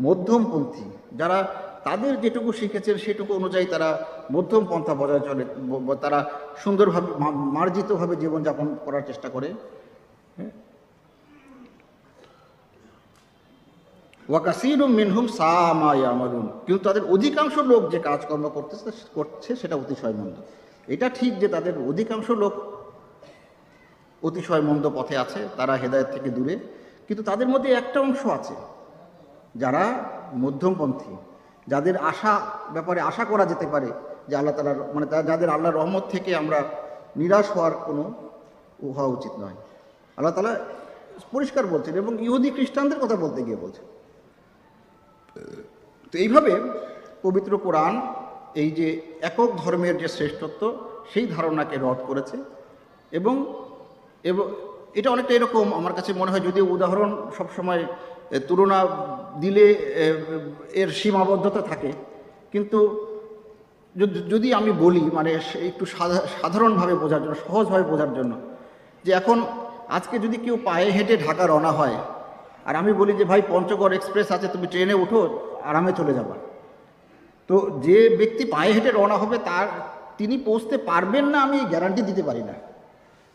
[0.00, 5.44] মধ্যমপন্থী, যারা তাদের যেটুকু শিখেছেন সেটুকু অনুযায়ী তারা মধ্যম পন্থা বজায় চলে
[6.00, 9.54] তারা সুন্দরভাবে মার্জিতভাবে জীবনযাপন করার চেষ্টা করে।
[14.30, 20.36] ওয়াকাসিরু মিনহুম সামা ইয়ামালুন। কিন্তু তাদের অধিকাংশ লোক যে কাজকর্ম করতেছে, করছে সেটা অতিশয় মন্দ।
[20.94, 22.54] এটা ঠিক যে তাদের অধিকাংশ লোক
[24.22, 26.54] অতিশয় মন্দ পথে আছে, তারা হেদায়েত থেকে দূরে।
[27.06, 28.54] কিন্তু তাদের মধ্যে একটা অংশ আছে,
[29.56, 29.84] যারা
[30.34, 31.14] মধ্যমপন্থী,
[31.68, 32.40] যাদের আশা
[32.72, 33.90] ব্যাপারে আশা করা যেতে পারে
[34.28, 36.62] যে আল্লাহ তালার মানে যাদের আল্লাহর রহমত থেকে আমরা
[37.16, 38.02] নিরাশ হওয়ার কোনো
[38.96, 39.56] হওয়া উচিত নয়।
[40.16, 40.56] আল্লাহ তালা
[41.32, 43.86] পরিষ্কার বলছেন এবং ইহুদি খ্রিস্টানদের কথা বলতে গিয়ে বলছেন।
[46.12, 46.60] তো এইভাবে
[47.22, 48.14] পবিত্র কোরআন,
[48.54, 50.78] এই যে একক ধর্মের যে শ্রেষ্ঠত্ব,
[51.14, 52.36] সেই ধারণাকে রদ করেছে
[53.12, 53.54] এবং
[54.94, 57.84] এটা অনেকটা এরকম আমার কাছে মনে হয় যদিও উদাহরণ সবসময়
[58.48, 58.86] তুলনা
[59.40, 59.72] দিলে
[60.72, 61.92] এর সীমাবদ্ধতা থাকে।
[62.52, 63.06] কিন্তু
[64.28, 68.36] যদি- আমি বলি মানে একটু সাধা- সাধারণভাবে বোঝার জন্য, সহজভাবে বোঝার জন্য
[69.04, 69.42] যে এখন
[69.88, 71.94] আজকে যদি কেউ পায়ে হেঁটে ঢাকা রওনা হয়
[72.66, 75.20] আর আমি বলি যে, ভাই, পঞ্চগড় এক্সপ্রেস আছে, তুমি ট্রেনে উঠো,
[75.64, 76.34] আরামে চলে যাবা।
[77.48, 79.66] তো যে ব্যক্তি পায়ে হেঁটে রওনা হবে, তার,
[80.18, 82.54] তিনি পৌঁছতে পারবেন না, আমি গ্যারান্টি দিতে পারি না।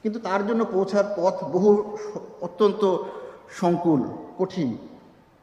[0.04, 1.98] কিন্তু তার জন্য পৌঁছার পথ বহু
[2.42, 2.98] অত্যন্ত
[3.60, 4.02] সংকুল,
[4.38, 4.78] কঠিন।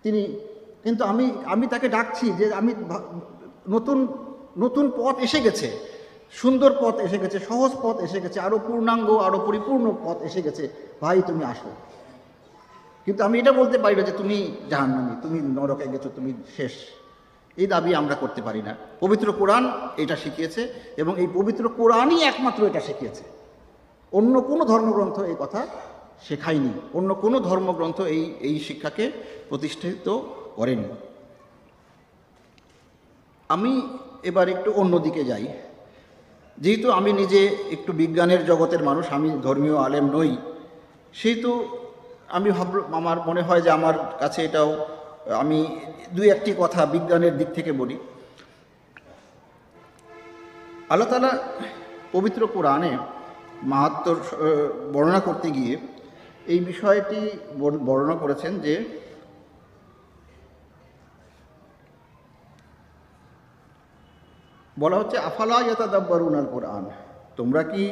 [0.03, 0.23] তিনি,
[0.85, 2.75] কিন্তু আমি আমি তাকে ডাকছি যে, আমি
[3.68, 3.99] নতুন
[4.59, 5.68] নতুন পথ এসে গেছে,
[6.33, 10.68] সুন্দর পথ এসে গেছে, সহজ পথ এসে গেছে আরও পূর্ণাঙ্গ আরও পরিপূর্ণ পথ এসে গেছে।
[11.01, 11.71] ভাই, তুমি আসো।
[13.07, 16.73] কিন্তু আমি এটা বলতে পারি না যে তুমি জাহান্নামী, তুমি নরকে গেছো, তুমি শেষ।
[17.57, 22.67] এই দাবি আমরা করতে পারি না। পবিত্র কোরআন এটা শিখিয়েছে এবং এই পবিত্র কোরআনই একমাত্র
[22.67, 23.25] এটা শিখিয়েছে।
[24.12, 25.67] অন্য কোনো ধর্মগ্রন্থ এই কথা
[26.23, 29.12] শেখায়নি। অন্য কোনো ধর্মগ্রন্থ এই এই শিক্ষাকে
[29.49, 30.19] প্রতিষ্ঠিত
[30.57, 30.85] করেনি।
[33.49, 33.73] আমি
[34.23, 35.47] এবার একটু অন্যদিকে যাই।
[36.59, 40.37] যেহেতু আমি নিজে একটু বিজ্ঞানের জগতের মানুষ, আমি ধর্মীয় আলেম নই,
[41.12, 41.69] সেহেতু
[42.33, 44.87] আমি ভাব আমার মনে হয় যে আমার কাছে এটাও,
[45.38, 45.81] আমি
[46.12, 47.99] দুই একটি কথা বিজ্ঞানের দিক থেকে বলি।
[50.90, 51.38] আল্লাহ তালা
[52.12, 52.99] পবিত্র কোরআনে
[53.62, 54.16] মাহাত্মর
[54.92, 55.77] বর্ণনা করতে গিয়ে
[56.47, 57.21] এই বিষয়টি
[57.61, 58.75] বর- বর্ণনা করেছেন যে
[64.79, 66.90] বলা হচ্ছে, আফালা আল কোরআন?
[67.37, 67.85] তোমরা কি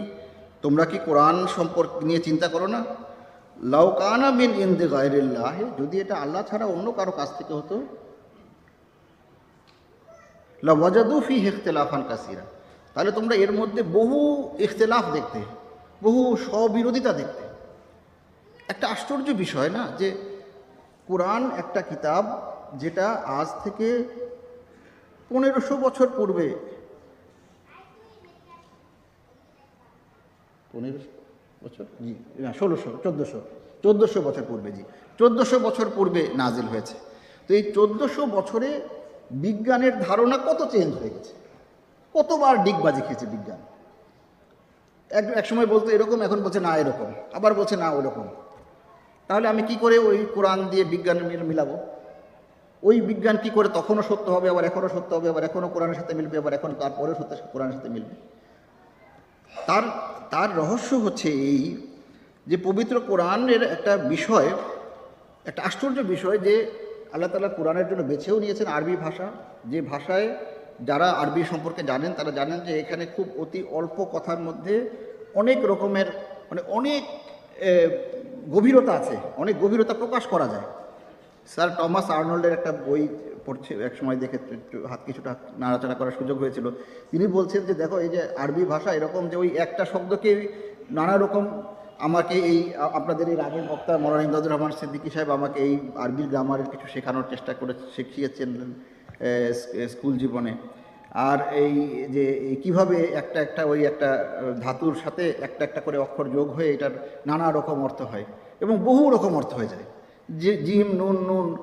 [0.63, 2.85] তোমরা কি কোরআন সম্পর্ক নিয়ে চিন্তা করো না?
[3.61, 7.77] লাউকানা মিন ইন্দে গায়রিল্লাহ, যদি এটা আল্লাহ ছাড়া অন্য কারও কাছ থেকে হতো?
[10.65, 12.45] লাওয়াজাদু ফি ইখতিলাফান কাসিরা।
[12.95, 14.19] তাহলে তোমরা এর মধ্যে বহু
[14.59, 15.41] ইখতিলাফ দেখতে,
[16.03, 17.45] বহু স্ববিরোধিতা দেখতে।
[18.69, 20.09] একটা আশ্চর্য বিষয় না, যে
[21.09, 22.25] কোরআন একটা কিতাব
[22.83, 23.07] যেটা
[23.39, 23.89] আজ থেকে
[25.31, 26.49] পনেরোশো বছর পূর্বে,
[30.73, 31.20] পনেরোশো
[31.65, 31.85] বছর?
[32.05, 33.41] জি, না, ষোলোশো, চোদ্দোশো।
[33.83, 34.83] চোদ্দোশো বছর পূর্বে, জি।
[35.19, 36.95] চোদ্দোশো বছর পূর্বে নাজিল হয়েছে।
[37.49, 38.81] তো এই চোদ্দোশো বছরে
[39.31, 41.33] বিজ্ঞানের ধারণা কত চেঞ্জ হয়ে গেছে?
[42.15, 43.59] কতবার ডিগবাজি খেয়েছে বিজ্ঞান?
[45.11, 48.29] এক এক সময় বলতো এরকম, এখন বলছে না এরকম, আবার বলছে না ওরকম।
[49.29, 51.79] তাহলে আমি কি করে ওই কোরআন দিয়ে বিজ্ঞানের মিল মিলাবো?
[52.83, 56.15] ওই বিজ্ঞান কি করে তখনও সত্য হবে, আবার এখনও সত্য হবে, আবার এখনও কোরআনের সাথে
[56.15, 58.40] মিলবে, আবার এখন তারপরেও সত্য কোরআনের সাথে মিলবে?
[59.55, 59.85] তার
[60.33, 61.61] তার রহস্য হচ্ছে এই
[62.47, 64.49] যে পবিত্র কোরআনের একটা বিষয়,
[65.51, 66.55] একটা আশ্চর্য বিষয় যে
[67.15, 69.29] আল্লাহ তালা কোরআনের জন্য বেছেও নিয়েছেন আরবি ভাষা।
[69.73, 70.29] যে ভাষায়
[70.89, 74.75] যারা আরবি সম্পর্কে জানেন, তারা জানেন যে এখানে খুব অতি অল্প কথার মধ্যে
[75.41, 76.09] অনেক রকমের
[76.51, 77.03] মানে অনেক
[78.55, 80.67] গভীরতা আছে, অনেক গভীরতা প্রকাশ করা যায়।
[81.49, 83.03] স্যার, টমাস আর্নল্ডের একটা বই
[83.47, 84.39] পড়ছে এক সময় দেখে
[84.91, 86.67] হাত কিছুটা নাড়াচাড়া করার সুযোগ হয়েছিল।
[87.11, 90.31] তিনি বলছেন যে, দেখো, এই যে আরবি ভাষা এরকম যে ওই একটা শব্দকে
[90.99, 91.45] নানা রকম
[92.07, 92.59] আমাকে এই,
[92.99, 95.75] আপনাদের এই রাগের বক্তা মৌলানা ইমদাদুর রহমান সিদ্দিকী সাহেব আমাকে এই
[96.05, 98.51] আরবি গ্রামারের কিছু শেখানোর চেষ্টা করে, শিখিয়েছেন
[99.93, 100.53] স্কুল জীবনে।
[101.31, 101.75] আর এই
[102.15, 102.25] যে
[102.63, 104.09] কীভাবে একটা একটা ওই একটা
[104.65, 106.95] ধাতুর সাথে একটা একটা করে অক্ষর যোগ হয়ে এটার
[107.31, 108.27] নানা রকম অর্থ হয়
[108.65, 109.87] এবং বহু রকম অর্থ হয়ে যায়।
[110.39, 111.57] জিম, নুন নুন,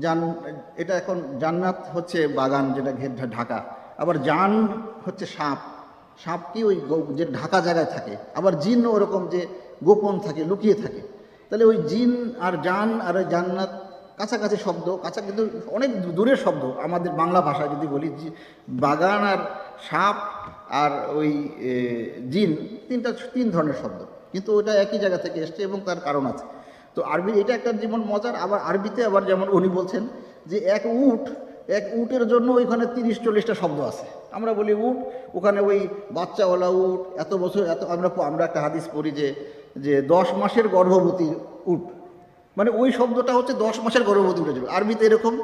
[0.00, 0.34] জান,
[0.76, 3.58] এটা এখন জান্নাত হচ্ছে বাগান যেটা ঘের ঢাকা।
[3.98, 4.52] আবার জান
[5.04, 5.58] হচ্ছে সাপ।
[6.24, 6.76] সাপ কি ওই
[7.18, 9.46] যে ঢাকা জায়গায় থাকে। আবার জিন ওরকম যে
[9.84, 11.00] গোপন থাকে, লুকিয়ে থাকে।
[11.48, 13.72] তাহলে ওই জিন আর জান আর ওই জান্নাত
[14.18, 18.08] কাছাকাছি শব্দ, কাছা কিন্তু অনেক দূরের শব্দ। আমাদের বাংলা ভাষায় যদি বলি
[18.68, 19.38] বাগান আর
[19.88, 20.16] সাপ
[20.70, 21.30] আর ওই
[22.32, 22.50] জিন
[22.88, 24.00] তিনটা তিন ধরনের শব্দ।
[24.32, 26.44] কিন্তু ওটা একই জায়গা থেকে এসছে এবং তার কারণ আছে।
[26.96, 30.02] তো আরবি, এটা একটা যেমন মজার, আবার আরবিতে আবার যেমন উনি বলছেন
[30.50, 31.24] যে এক উট,
[31.78, 34.98] এক উটের জন্য ওইখানে তিরিশ, চল্লিশটা শব্দ আছে। আমরা বলি উট,
[35.38, 35.78] ওখানে ওই
[36.16, 39.28] বাচ্চাওয়ালা উট, এত বছর, এত, আমরা আমরা একটা হাদিস পড়ি যে
[39.84, 41.28] যে দশ মাসের গর্ভবতী
[41.72, 41.82] উট
[42.56, 45.34] মানে ওই শব্দটা হচ্ছে দশ মাসের গর্ভবতী উঠে যাবে আরবিতে এরকম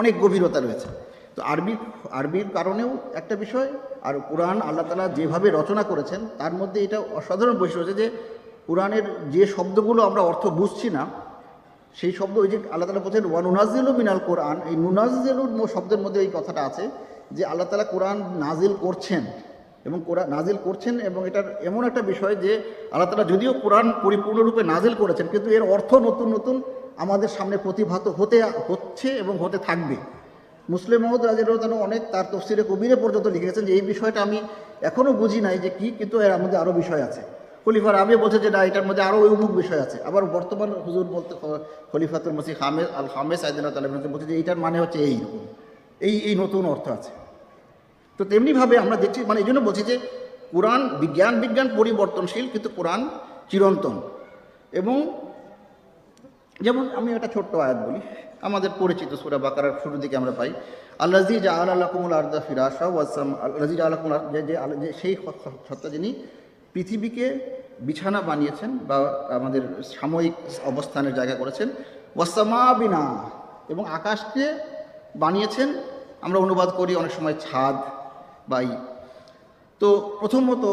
[0.00, 0.88] অনেক গভীরতা রয়েছে।
[1.36, 1.74] তো আরবি,
[2.18, 3.68] আরবির কারণেও একটা বিষয়,
[4.06, 8.06] আর কোরআন আল্লাহ তালা যেভাবে রচনা করেছেন, তার মধ্যে এটা অসাধারণ বৈশিষ্ট্য হচ্ছে যে
[8.68, 9.04] কোরআনের
[9.34, 11.02] যে শব্দগুলো আমরা অর্থ বুঝছি না,
[11.96, 16.30] সেই শব্দ ওই যে আল্লাহ তালা বলছেন, ওয়ানুনাজিলু মিনাল কোরআন এই নুনাজিলুর শব্দের মধ্যে এই
[16.36, 16.84] কথাটা আছে
[17.36, 19.22] যে আল্লাহ তালা কোরআন নাজিল করছেন
[19.88, 22.52] এবং কোরআন নাজিল করছেন এবং এটার এমন একটা বিষয় যে
[22.92, 26.56] আল্লাহ তালা যদিও কোরআন পরিপূর্ণরূপে নাজিল করেছেন, কিন্তু এর অর্থ নতুন নতুন
[27.04, 28.36] আমাদের সামনে প্রতিভাত হতে,
[28.68, 29.96] হচ্ছে এবং হতে থাকবে।
[30.74, 34.38] মুসলিম মহম্মদ রাজিউদ্দান অনেক তার তফসিরে কবিরে পর্যন্ত লিখেছেন যে এই বিষয়টা আমি
[34.88, 37.22] এখনও বুঝি নাই যে কি, কিন্তু এর মধ্যে আরও বিষয় আছে।
[37.64, 41.34] খলিফার আমি বলছে যে না, এটার মধ্যে আরও অমুক বিষয় আছে। আবার বর্তমান হুজুর বলতে
[41.92, 45.20] খলিফাতুল মসি হামেদ আল হামেদ সাইদুল্লাহ তালা বলছে যে এইটার মানে হচ্ছে এই
[46.00, 47.10] এই এই নতুন অর্থ আছে।
[48.18, 49.98] তো তেমনিভাবে আমরা দেখছি মানে এই জন্য বলছি যে
[50.52, 53.10] কোরআন বিজ্ঞান বিজ্ঞান পরিবর্তনশীল, কিন্তু কোরআন
[53.50, 54.00] চিরন্তন।
[54.72, 54.96] এবং
[56.60, 58.00] যেমন আমি একটা ছোট্ট আয়াত বলি,
[58.40, 60.52] আমাদের পরিচিত সুরা বাকারার শুরুর দিকে আমরা পাই
[60.98, 63.34] আল্লাজি জা আল্লাহ কুমুল আর্দা ফিরাসা ওয়াসাম
[63.76, 65.16] জা আল্লাহ যে আল্লাহ- যে, সেই
[65.68, 66.14] সত্তা যিনি
[66.72, 67.26] পৃথিবীকে
[67.80, 68.96] বিছানা বানিয়েছেন বা
[69.36, 69.62] আমাদের
[70.00, 70.32] সাময়িক
[70.64, 71.68] অবস্থানের জায়গা করেছেন।
[72.16, 73.30] ওয়াসামা বিনা
[73.68, 74.58] এবং আকাশকে
[75.16, 75.74] বানিয়েছেন।
[76.20, 77.76] আমরা অনুবাদ করি অনেক সময় ছাদ
[78.48, 78.76] বা ই।
[79.80, 80.64] তো প্রথমত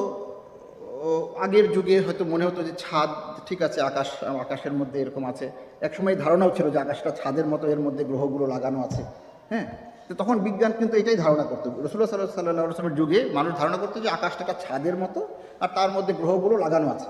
[1.40, 3.10] আগের যুগে হয়তো মনে হতো যে ছাদ,
[3.46, 7.80] ঠিক আছে, আকাশ, আকাশের মধ্যে এরকম আছে। একসময় ধারণাও ছিল যে আকাশটা ছাদের মতো, এর
[7.80, 9.04] মধ্যে গ্রহগুলো লাগানো আছে।
[9.50, 9.95] হ্যাঁ?
[10.10, 14.00] তো তখন বিজ্ঞান কিন্তু এটাই ধারণা করতো। রসুল্লাহ সাল্লাহ সাল্লাহ আসলামের যুগে মানুষ ধারণা করতো
[14.00, 15.20] যে আকাশটা একটা ছাদের মতো
[15.60, 17.10] আর তার মধ্যে গ্রহগুলো লাগানো আছে।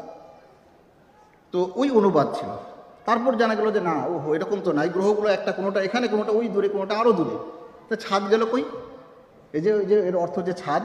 [1.53, 2.49] তো ওই অনুবাদ ছিল।
[3.05, 6.47] তারপর জানা গেল যে না ও এরকম তো নাই। গ্রহগুলো একটা কোনোটা এখানে, কোনোটা ওই
[6.47, 7.35] দূরে, কোনোটা আরও দূরে।
[7.89, 8.63] তা ছাদ গেল কই?
[9.53, 10.83] এই যে ওই যে এর অর্থ যে ছাদ,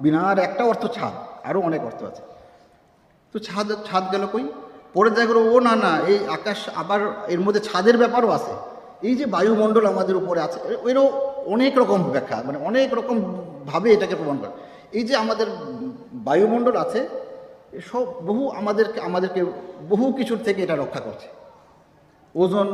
[0.00, 1.14] বিনার একটা অর্থ ছাদ
[1.48, 2.22] আরও অনেক অর্থ আছে।
[3.34, 4.44] তো ছাদ ছাদ গেল কই?
[4.94, 8.54] পরে দেখা গেলো, ও না না, এই আকাশ আবার এর মধ্যে ছাদের ব্যাপারও আছে।
[9.08, 10.58] এই যে বায়ুমণ্ডল আমাদের উপরে আছে,
[10.90, 11.04] এরও
[11.54, 13.16] অনেক রকম ব্যাখ্যা মানে অনেক রকম
[13.70, 14.52] ভাবে এটাকে প্রমাণ করে।
[14.98, 15.48] এই যে আমাদের
[16.26, 17.00] বায়ুমণ্ডল আছে
[17.90, 19.40] সব বহু আমাদেরকে আমাদেরকে
[19.92, 21.28] বহু কিছুর থেকে এটা রক্ষা করছে।
[22.34, 22.68] ওজন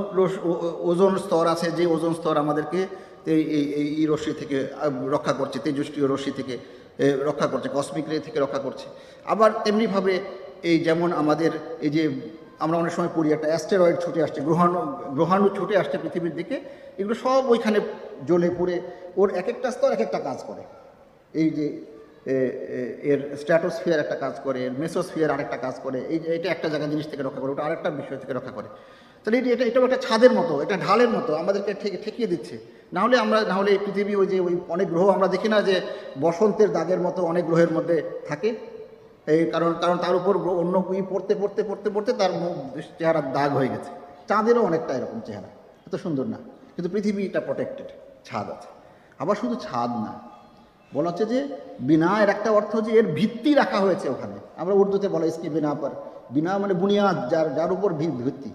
[0.90, 2.80] ওজন স্তর আছে, যে ওজন স্তর আমাদেরকে
[3.32, 3.42] এই
[4.00, 4.56] এই রশ্মি থেকে
[5.14, 6.54] রক্ষা করছে তেজস্ক্রিয় রশ্মি থেকে
[7.28, 8.86] রক্ষা করছে, কসমিক রে থেকে রক্ষা করছে।
[9.32, 10.14] আবার তেমনিভাবে
[10.70, 11.52] এই যেমন আমাদের
[11.86, 12.02] এই যে
[12.58, 14.80] আমরা অনেক সময় পড়ি, একটা অ্যাস্টেরয়েড ছুটে আসছে, গ্রহাণু
[15.14, 16.60] গ্রহাণু ছুটে আসছে পৃথিবীর দিকে,
[16.98, 17.80] এগুলো সব ওইখানে
[18.26, 18.80] জ্বলে পড়ে,
[19.16, 20.62] ওর এক একটা স্তর এক একটা কাজ করে।
[21.34, 21.96] এই যে
[23.02, 27.08] এর স্ট্র্যাটোস্ফিয়ার একটা কাজ করে, এর মেসোস্ফিয়ার আরেকটা কাজ করে, এই এটা একটা জায়গা জিনিস
[27.08, 28.68] থেকে রক্ষা করে, ওটা আরেকটা বিষয় থেকে রক্ষা করে।
[29.24, 32.58] তাহলে এটা- এটা এটাও একটা ছাদের মতো, এটা ঢালের মতো, আমাদেরকে ঠেকে ঠেকিয়ে দিচ্ছে।
[32.92, 35.80] নাহলে আমরা নাহলে এই পৃথিবী ওই যে, ওই অনেক গ্রহ আমরা দেখি না যে,
[36.20, 38.75] বসন্তের দাগের মতো অনেক গ্রহের মধ্যে থাকে।
[39.32, 42.54] এই কারণ কারণ তার উপর অন্য ই পড়তে পড়তে পড়তে পড়তে তার মুখ
[42.98, 43.90] চেহারার দাগ হয়ে গেছে।
[44.28, 45.50] চাঁদেরও অনেকটা এরকম চেহারা।
[45.86, 46.38] এত সুন্দর না।
[46.74, 47.88] কিন্তু পৃথিবীটা প্রোটেক্টেড
[48.26, 48.68] ছাদ আছে।
[49.22, 50.12] আবার শুধু ছাদ না,
[50.94, 51.38] বলা হচ্ছে যে
[51.80, 55.70] বিনা এর একটা অর্থ যে এর ভিত্তি রাখা হয়েছে ওখানে। আমরা উর্দুতে বলা ইসকি বিনা
[55.74, 55.90] পর।
[56.30, 58.50] বিনা মানে বুনিয়াদ, যার যার উপর ভিত্তি।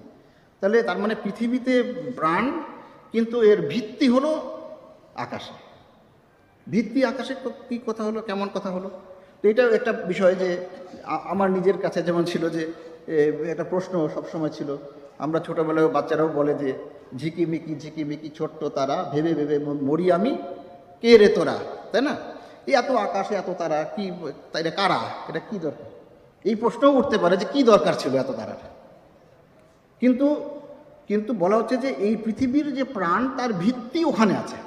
[0.62, 1.74] তাহলে তার মানে পৃথিবীতে
[2.16, 2.44] প্রাণ,
[3.14, 4.30] কিন্তু এর ভিত্তি হলো
[5.26, 5.56] আকাশে।
[6.68, 7.34] ভিত্তি আকাশে
[7.70, 8.20] কি কথা হলো?
[8.22, 8.90] কেমন কথা হলো?
[9.44, 10.50] তো এটাও একটা বিষয় যে
[11.34, 12.62] আমার নিজের কাছে যেমন ছিল যে
[13.54, 14.78] একটা প্রশ্ন সবসময় ছিল।
[15.20, 16.70] আমরা ছোটোবেলায় বাচ্চারাও বলে যে
[17.18, 19.58] ঝিকিমিকি ঝিকিমিকি ছোট্ট তারা, ভেবে ভেবে
[19.90, 20.32] মরি আমি,
[21.02, 21.58] কে রে তোরা?
[21.92, 22.14] তাই না?
[22.68, 24.04] এই এত আকাশে এত তারা, কি
[24.52, 25.00] তাই এটা কারা?
[25.30, 25.90] এটা কি দরকার?
[26.46, 28.62] এই প্রশ্নও উঠতে পারে যে, কি দরকার ছিল এত তারার?
[30.02, 30.28] কিন্তু
[31.10, 34.58] কিন্তু বলা হচ্ছে যে, এই পৃথিবীর যে প্রাণ, তার ভিত্তি ওখানে আছে।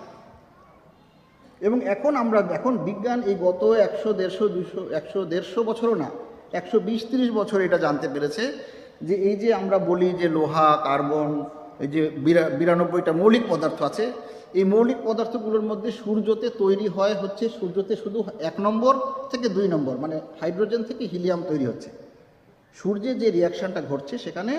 [1.67, 6.09] এবং এখন আমরা, এখন বিজ্ঞান এই গত একশো দেড়শো, দুশো, একশো দেড়শো বছরও না,
[6.61, 8.45] একশো বিশ তিরিশ বছর এটা জানতে পেরেছে
[9.09, 11.31] যে এই যে আমরা বলি যে লোহা, কার্বন,
[11.85, 14.05] এই যে বিরা, বিরানব্বইটা মৌলিক পদার্থ আছে,
[14.59, 18.19] এই মৌলিক পদার্থগুলোর মধ্যে সূর্যতে তৈরি হয় হচ্ছে, সূর্যতে শুধু
[18.51, 18.95] এক নম্বর
[19.31, 21.89] থেকে দুই নম্বর মানে হাইড্রোজেন থেকে হিলিয়াম তৈরি হচ্ছে।
[22.77, 24.55] সূর্যের যে রিয়াকশনটা ঘটছে সেখানে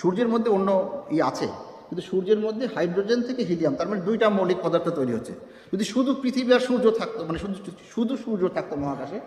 [0.00, 0.70] সূর্যের মধ্যে অন্য
[1.16, 1.48] ই আছে
[1.88, 5.32] কিন্তু সূর্যের মধ্যে হাইড্রোজেন থেকে হিলিয়াম, তার মানে দুইটা মৌলিক পদার্থ তৈরি হচ্ছে।
[5.72, 7.54] যদি শুধু পৃথিবী আর সূর্য থাকতো মানে শুধু
[7.94, 9.20] শুধু সূর্য থাকতো মহাকাশে,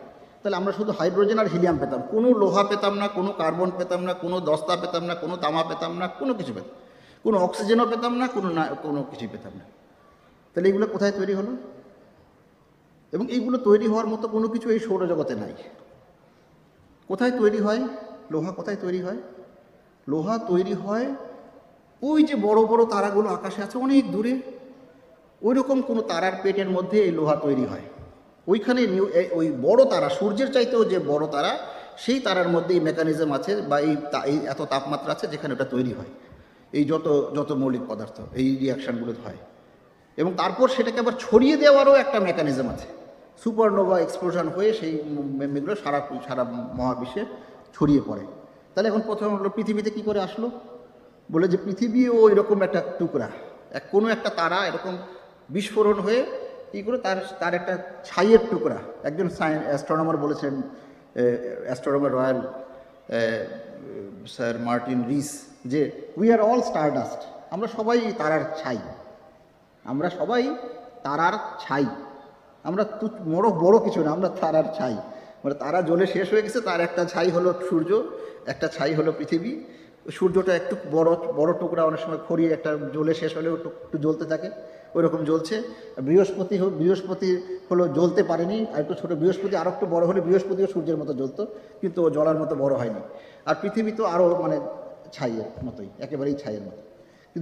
[0.44, 4.14] তাহলে আমরা শুধু হাইড্রোজেন আর হিলিয়াম পেতাম। কোনো লোহা পেতাম না, কোনো কার্বন পেতাম না,
[4.14, 6.76] কোনো দস্তা পেতাম না, কোনো তামা পেতাম না, কোনো কিছু পেতাম
[7.24, 9.66] কোনো অক্সিজেনও পেতাম না, কোনো না, কোনো কিছুই পেতাম না।
[10.54, 11.52] তাহলে এগুলো কোথায় তৈরি হলো?
[13.12, 15.54] এবং এইগুলো তৈরি হওয়ার মতো কোনো কিছু এই সৌরজগতে নাই।
[17.08, 17.88] কোথায় তৈরি হয়?
[18.32, 19.18] লোহা কোথায় তৈরি হয়?
[20.08, 21.16] লোহা তৈরি হয়
[22.04, 24.42] ওই যে বড় বড় তারাগুলো আকাশে আছে, অনেক দূরে।
[25.42, 27.86] ওই রকম কোনো তারার পেটের মধ্যে এই লোহা তৈরি হয়।
[28.48, 28.82] ওইখানে
[29.32, 31.58] ওই বড় তারা, সূর্যের চাইতেও যে বড় তারা,
[31.98, 36.12] সেই তারার মধ্যে এই মেকানিজম আছে বা এই এত তাপমাত্রা আছে যেখানে ওটা তৈরি হয়।
[36.74, 39.40] এই যত যত মৌলিক পদার্থ, এই রিয়াকশানগুলো হয়।
[40.18, 42.88] এবং তারপর সেটাকে আবার ছড়িয়ে দেওয়ারও একটা মেকানিজম আছে।
[43.44, 45.04] সুপারনোভা এক্সপ্লোশন হয়ে সেই
[45.54, 46.44] মেঘগুলো সারা সারা
[46.80, 47.26] মহাবিশ্বে
[47.76, 48.24] ছড়িয়ে পড়ে।
[48.74, 50.52] তাহলে এখন প্রথম হলো পৃথিবীতে কি করে আসলো?
[51.32, 53.30] বলে যে পৃথিবীও ওই রকম একটা টুকরা।
[53.72, 54.98] এক কোনো একটা তারা এরকম
[55.50, 56.26] বিস্ফোরণ হয়ে
[56.72, 60.62] কী করে তার তার একটা ছাইয়ের টুকরা। একজন সায়েন্স অ্যাস্ট্রোনমার বলেছেন
[61.66, 62.42] astronomer royal
[64.28, 67.20] sir Martin Rees যে উই আর অল স্টারডাস্ট
[67.52, 68.78] আমরা সবাই তারার ছাই।
[69.84, 70.56] আমরা সবাই
[71.04, 71.86] তারার ছাই।
[72.64, 74.94] আমরা তু- বড় বড় কিছু না, আমরা তারার ছাই।
[75.44, 78.04] মানে তারা জ্বলে শেষ হয়ে গেছে, তার একটা ছাই হলো সূর্য,
[78.46, 79.64] একটা ছাই হলো পৃথিবী।
[80.18, 84.50] সূর্যটা একটু বড় বড় টুকরা অনেক সময় খড়িয়ে একটা জ্বলে শেষ হলেও একটু জ্বলতে থাকে
[84.96, 85.56] ওই রকম জ্বলছে।
[86.08, 87.30] বৃহস্পতি বৃহস্পতি
[87.70, 91.42] হলো জ্বলতে পারেনি, আর একটু ছোটো বৃহস্পতি আরও একটু বড় হলে বৃহস্পতিও সূর্যের মতো জ্বলতো,
[91.82, 93.02] কিন্তু ও জ্বলার মতো বড় হয়নি।
[93.50, 94.58] আর পৃথিবী তো আরও মানে
[95.16, 96.82] ছাইয়ের মতোই, একেবারেই ছাইয়ের মতো।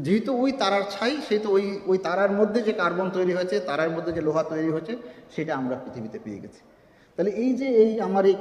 [0.05, 4.11] যেহেতু ওই তারার ছাই, সেহেতু ওই ওই তারার মধ্যে যে কার্বন তৈরি হয়েছে, তারার মধ্যে
[4.17, 4.93] যে লোহা তৈরি হয়েছে,
[5.35, 6.61] সেটা আমরা পৃথিবীতে পেয়ে গেছি।
[7.17, 8.35] তাহলে এই যে এই আমার এই,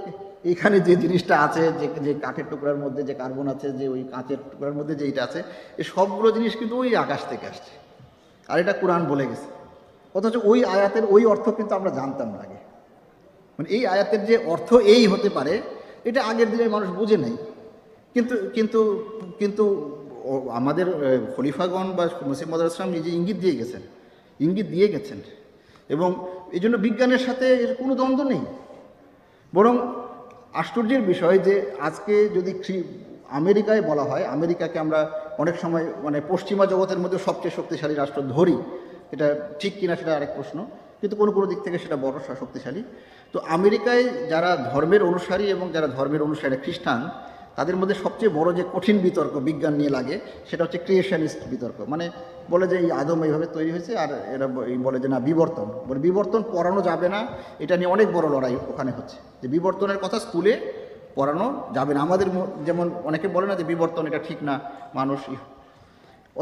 [0.44, 4.36] এইখানে যে জিনিসটা আছে, যে যে কাঠের টুকরার মধ্যে যে কার্বন আছে, যে ওই কাঁচের
[4.50, 5.42] টুকরার মধ্যে যেইটা আছে
[5.78, 7.70] এই সবগুলো জিনিস কিন্তু ওই আকাশ থেকে আসছে।
[8.48, 9.48] আর এটা কোরআন বলে গেছে।
[10.14, 12.58] অথচ ওই আয়াতের ওই অর্থ কিন্তু আমরা জানতাম না আগে।
[13.58, 15.62] মানে এই আয়াতের যে অর্থ এই হতে পারে,
[16.04, 17.36] এটা আগের দিনের মানুষ বুঝে নেই।
[18.14, 19.04] কিন্তু কিন্তু
[19.38, 19.64] কিন্তু
[20.50, 20.86] আমাদের
[21.36, 23.80] খলিফাগণ বা মুসিম মদার ইসলাম নিজে ইঙ্গিত দিয়ে গেছেন।
[24.40, 25.18] ইঙ্গিত দিয়ে গেছেন।
[25.88, 28.40] এবং এই জন্য বিজ্ঞানের সাথে এর কোনো দ্বন্দ্ব নেই।
[29.56, 29.74] বরং
[30.62, 31.54] আশ্চর্যের বিষয় যে
[31.88, 32.52] আজকে যদি
[33.40, 35.00] আমেরিকায় বলা হয়, আমেরিকাকে আমরা
[35.42, 38.56] অনেক সময় মানে পশ্চিমা জগতের মধ্যে সবচেয়ে শক্তিশালী রাষ্ট্র ধরি,
[39.14, 39.26] এটা
[39.60, 40.58] ঠিক কিনা সেটা আরেক প্রশ্ন,
[41.00, 42.82] কিন্তু কোনো কোনো দিক থেকে সেটা বড় শক্তিশালী।
[43.32, 47.00] তো আমেরিকায় যারা ধর্মের অনুসারী এবং যারা ধর্মের অনুসারী খ্রিস্টান
[47.56, 50.16] তাদের মধ্যে সবচেয়ে বড় যে কঠিন বিতর্ক বিজ্ঞান নিয়ে লাগে,
[50.48, 52.04] সেটা হচ্ছে ক্রিয়েশনিস্ট বিতর্ক। মানে
[52.52, 54.46] বলে যে এই আদম এইভাবে তৈরি হয়েছে আর এরা
[54.86, 57.20] বলে যে না, বিবর্তন। বলে বিবর্তন পড়ানো যাবে না,
[57.64, 60.52] এটা নিয়ে অনেক বড় লড়াই ওখানে হচ্ছে। যে বিবর্তনের কথা স্কুলে
[61.16, 62.28] পড়ানো যাবে না। আমাদের
[62.66, 64.54] যেমন অনেকে বলে না যে বিবর্তন এটা ঠিক না,
[64.98, 65.20] মানুষ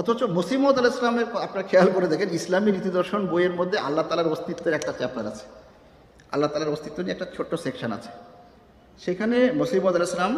[0.00, 4.28] অথচ মুসিমদ আল ইসলামের আপনারা খেয়াল করে দেখেন, ইসলামী নীতি দর্শন বইয়ের মধ্যে আল্লাহ তালার
[4.34, 5.44] অস্তিত্বের একটা চ্যাপ্টার আছে।
[6.34, 8.10] আল্লাহ তালার অস্তিত্ব নিয়ে একটা ছোট্ট সেকশন আছে।
[9.04, 10.32] সেখানে মুসিমদ আল ইসলাম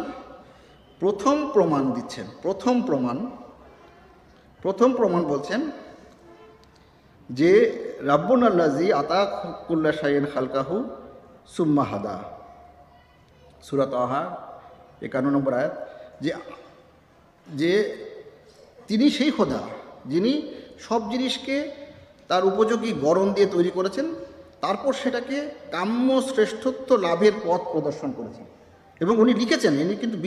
[1.01, 3.17] প্রথম প্রমাণ দিচ্ছেন, প্রথম প্রমাণ
[4.63, 5.61] প্রথম প্রমাণ বলছেন
[7.29, 7.51] যে
[8.09, 9.21] রাব্বুন আল্লাজি আতা
[9.67, 10.75] কুল্লা শাইন খালকাহু
[11.55, 12.15] সুম্মা হাদা।
[13.65, 14.21] সুরাত আহা
[15.07, 15.73] একান্ন নম্বর আয়াত,
[16.23, 16.31] যে
[17.47, 17.71] যে
[18.89, 19.61] তিনি সেই খোদা,
[20.11, 20.33] যিনি
[20.87, 21.55] সব জিনিসকে
[22.29, 24.05] তার উপযোগী গরম দিয়ে তৈরি করেছেন,
[24.63, 25.37] তারপর সেটাকে
[25.75, 28.45] কাম্য শ্রেষ্ঠত্ব লাভের পথ প্রদর্শন করেছেন।
[29.03, 30.17] এবং উনি লিখেছেন, ইনি কিন্তু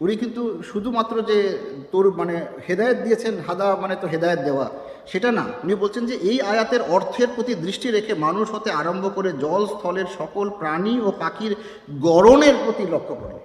[0.00, 1.58] উনি কিন্তু শুধুমাত্র যে
[1.92, 4.70] তোর মানে হেদায়েত দিয়েছেন, হাদা মানে তো হেদায়েত দেওয়া,
[5.06, 9.32] সেটা না। উনি বলছেন যে এই আয়াতের অর্থের প্রতি দৃষ্টি রেখে মানুষ হতে আরম্ভ করে
[9.32, 11.54] জল স্থলের সকল প্রাণী ও পাখির
[12.00, 13.38] গড়নের প্রতি লক্ষ্য করে।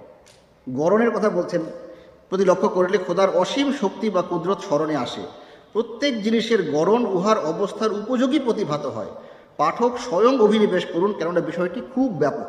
[0.70, 1.62] গরণের কথা বলছেন,
[2.30, 5.22] প্রতি লক্ষ্য করলে খোদার অসীম শক্তি বা কুদরত স্মরণে আসে।
[5.74, 9.12] প্রত্যেক জিনিসের গরণ উহার অবস্থার উপযোগী প্রতিভাত হয়।
[9.58, 12.48] পাঠক স্বয়ং অভিনিবেশ করুন, কেননা বিষয়টি খুব ব্যাপক।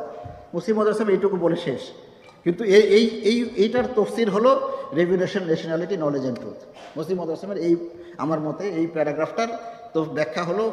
[0.55, 1.83] মুসলিম মাদ্রাসা এইটুকু বলে শেষ।
[2.45, 4.51] কিন্তু এই এই এই, এইটার তফসির হলো
[4.99, 6.59] revelation nationality knowledge and truth
[6.97, 7.75] মুসলিম মাদ্রাসামের এই,
[8.25, 9.49] আমার মতে এই প্যারাগ্রাফটার
[9.95, 10.65] তো ব্যাখ্যা হলো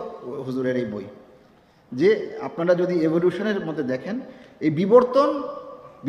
[0.46, 1.06] হুজুরের এই বই।
[1.92, 2.10] যে
[2.48, 4.16] আপনারা যদি এভলিউশনের মধ্যে দেখেন,
[4.66, 5.30] এই বিবর্তন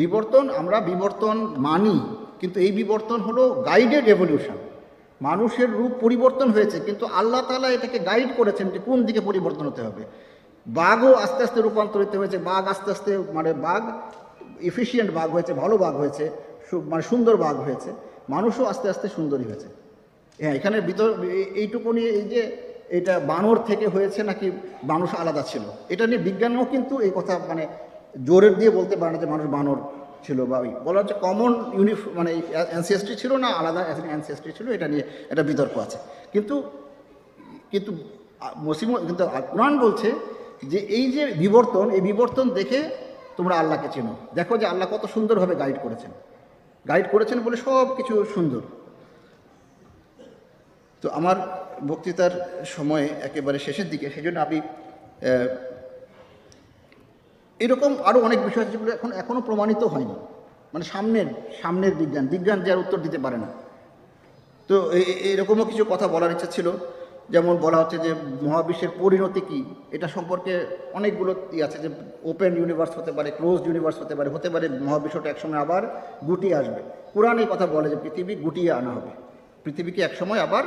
[0.01, 1.35] বিবর্তন আমরা বিবর্তন
[1.67, 1.95] মানি,
[2.41, 4.57] কিন্তু এই বিবর্তন হলো গাইডেড এভলিউশন
[5.21, 9.81] মানুষের রূপ পরিবর্তন হয়েছে, কিন্তু আল্লাহ তালা এটাকে গাইড করেছেন যে কোন দিকে পরিবর্তন হতে
[9.87, 10.03] হবে।
[10.67, 13.83] বাঘও আস্তে আস্তে রূপান্তরিত হয়েছে, বাঘ আস্তে আস্তে মানে বাঘ
[14.61, 16.29] এফিসিয়েন্ট বাঘ হয়েছে, ভালো বাঘ হয়েছে
[16.73, 17.93] মানে সুন্দর বাঘ হয়েছে,
[18.29, 19.67] মানুষও আস্তে আস্তে সুন্দরী হয়েছে।
[20.39, 24.51] হ্যাঁ এখানে ভিতর এই- এইটুকুনি এই যে এটা বানর থেকে হয়েছে নাকি
[24.83, 27.67] মানুষ আলাদা ছিল, এটা নিয়ে বিজ্ঞানও কিন্তু এই কথা মানে
[28.25, 29.75] জোরের দিয়ে বলতে পারে না যে মানুষ বানর
[30.23, 34.87] ছিল বা ওই, বলা হচ্ছে কমন ইউনিফ মানে অ্যানসিএসটি ছিল না, আলাদা অ্যানসিএসটি ছিল, এটা
[34.87, 35.97] নিয়ে একটা বিতর্ক আছে।
[36.33, 36.63] কিন্তু
[37.71, 37.91] কিন্তু
[38.55, 40.11] মুসলিম কিন্তু কোরআন বলছে
[40.63, 43.08] যে এই যে বিবর্তন, এই বিবর্তন দেখে
[43.39, 46.11] তোমরা আল্লাহকে চেনো। দেখো যে আল্লাহ কত সুন্দরভাবে গাইড করেছেন।
[46.85, 48.61] গাইড করেছেন বলে সব কিছু সুন্দর।
[51.01, 51.37] তো আমার
[51.89, 52.33] বক্তৃতার
[52.75, 54.57] সময় একেবারে শেষের দিকে সেই জন্য আমি
[57.59, 60.15] এরকম আরও অনেক বিষয় আছে যেগুলো এখন এখনও প্রমাণিত হয়নি।
[60.73, 61.27] মানে সামনের
[61.61, 63.49] সামনের বিজ্ঞান বিজ্ঞান যার উত্তর দিতে পারে না।
[64.69, 64.75] তো
[65.31, 66.67] এরকমও কিছু কথা বলার ইচ্ছা ছিল।
[67.29, 69.63] যেমন বলা হচ্ছে যে মহাবিশ্বের পরিণতি কী?
[69.91, 71.89] এটা সম্পর্কে অনেকগুলো ই আছে যে
[72.23, 76.81] ওপেন ইউনিভার্স হতে পারে, ক্লোজড ইউনিভার্স হতে পারে হতে পারে মহাবিশ্বটা একসময় আবার গুটিয়ে আসবে।
[77.13, 79.09] কোরআন এই কথা বলে যে পৃথিবী গুটিয়ে আনা হবে।
[79.63, 80.63] পৃথিবীকে একসময় আবার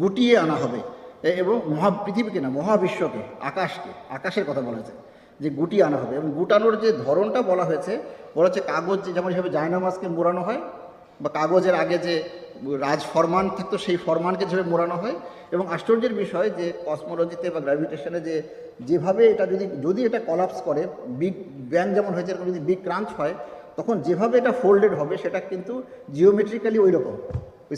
[0.00, 0.80] গুটিয়ে আনা হবে।
[1.28, 4.92] এবং মহা, পৃথিবীকে না, মহাবিশ্বকে, আকাশকে, আকাশের কথা বলা হয়েছে
[5.40, 8.00] যে গুটিয়ে আনা হবে। এবং গুটানোর যে ধরনটা বলা হয়েছে,
[8.36, 10.60] বলা হচ্ছে কাগজ যেমন হিসাবে জায়নামাজকে মোড়ানো হয়
[11.20, 12.22] বা কাগজের আগে যে
[12.84, 15.16] রাজ ফরমান থাকতো, সেই ফরমানকে যেভাবে মোড়ানো হয়।
[15.54, 18.34] এবং আশ্চর্যের বিষয় যে কসমোলজিতে বা গ্র্যাভিটেশনে যে,
[18.88, 20.82] যেভাবে এটা যদি যদি এটা কলাপস করে
[21.20, 21.34] বিগ
[21.72, 23.34] ব্যাং যেমন হয়েছে, এরকম যদি বিগ ক্রাঞ্চ হয়,
[23.78, 25.72] তখন যেভাবে এটা ফোল্ডেড হবে, সেটা কিন্তু
[26.14, 27.14] জিওমেট্রিক্যালি ওই রকম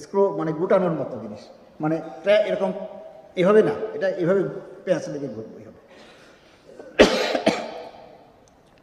[0.03, 1.43] স্ক্রো মানে গুটানোর মতো জিনিস।
[1.83, 1.97] মানে
[2.51, 2.71] এরকম,
[3.41, 4.43] এভাবে না, এটা এভাবে
[4.85, 5.81] পেঁয়াজ লেগে ঘুরবে এইভাবে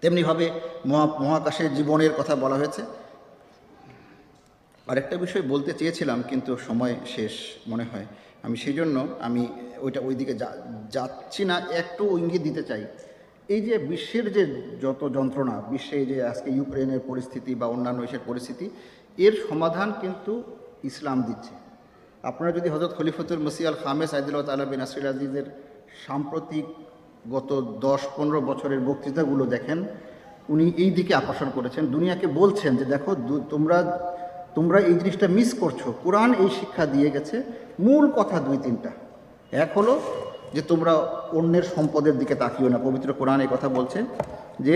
[0.01, 0.45] তেমনিভাবে
[0.89, 2.81] মহা, মহাকাশের জীবনের কথা বলা হয়েছে।
[4.91, 7.33] আরেকটা বিষয় বলতে চেয়েছিলাম, কিন্তু সময় শেষ
[7.71, 8.07] মনে হয়।
[8.45, 8.95] আমি সেই জন্য
[9.27, 9.41] আমি
[9.85, 10.33] ওইটা ওই দিকে
[10.95, 12.83] যাচ্ছি না, একটু ইঙ্গিত দিতে চাই।
[13.53, 14.43] এই যে বিশ্বের যে
[14.83, 18.65] যত যন্ত্রণা, বিশ্বে যে আজকে ইউক্রেনের পরিস্থিতি বা অন্যান্য দেশের পরিস্থিতি,
[19.25, 20.33] এর সমাধান কিন্তু
[20.89, 21.53] ইসলাম দিচ্ছে।
[22.29, 25.47] আপনারা যদি হজরত খলিফতুল মসিয়াল খামেস আইদুল্লাহ তালা বিন আসরিল আজিজের
[26.05, 26.65] সাম্প্রতিক
[27.35, 27.49] গত
[27.85, 29.79] দশ পনেরো বছরের বক্তৃতাগুলো দেখেন,
[30.53, 33.11] উনি এই দিকে আকর্ষণ করেছেন। দুনিয়াকে বলছেন যে, দেখো
[33.53, 33.77] তোমরা
[34.55, 37.43] তোমরা এই জিনিসটা মিস করছ। কোরআন এই শিক্ষা দিয়ে গেছে,
[37.79, 38.91] মূল কথা দুই তিনটা।
[39.63, 39.93] এক হলো
[40.53, 40.93] যে তোমরা
[41.37, 43.99] অন্যের সম্পদের দিকে তাকিও না। পবিত্র কোরআন এই কথা বলছে
[44.59, 44.75] যে,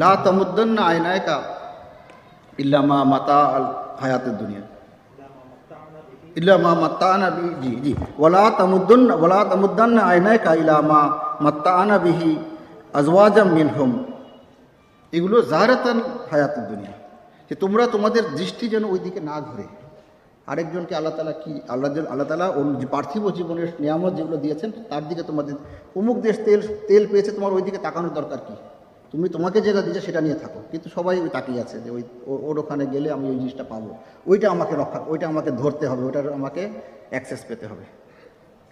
[0.00, 1.36] লা তামুদ্দান্না আয়নায়কা
[2.58, 3.66] ইল্লামা মাতা আল
[4.00, 4.64] হায়াতের দুনিয়া।
[6.40, 7.28] ইল্লামা মাত্তানা
[7.62, 11.00] জি জি। ওয়ালা তামুদ্দুন ওয়ালা তামুদ্দান্না আয়নায়কা ইলামা
[11.40, 12.30] মাত্তানা বিহি
[12.98, 13.90] আজওয়াজাম মিনহুম।
[15.12, 15.98] এগুলো জাহারাতান
[16.30, 16.94] হায়াতের দুনিয়া।
[17.50, 19.62] যে তোমরা তোমাদের দৃষ্টি যেন ওই দিকে না ঘুরে
[20.46, 22.52] আরেকজনকে আল্লাহ তালা কি, আল্লাহ আল্লাহ তালা
[22.90, 25.54] পার্থিব জীবনের নিয়ামত যেগুলো দিয়েছেন, তার দিকে তোমাদের,
[25.96, 28.52] অমুক দেশ তেল তেল পেয়েছে, তোমার ওই দিকে তাকানোর দরকার কি?
[29.12, 32.58] তুমি তোমাকে যেটা দিয়েছে সেটা নিয়ে থাকো। কিন্তু সবাই ওই তাকিয়ে আছে যে ওই ওর
[32.58, 33.96] ওখানে গেলে আমি ওই জিনিসটা পাবো।
[34.26, 36.68] ওইটা আমাকে রক্ষা, ওইটা আমাকে ধরতে হবে, ওইটার আমাকে
[37.10, 37.84] অ্যাক্সেস পেতে হবে।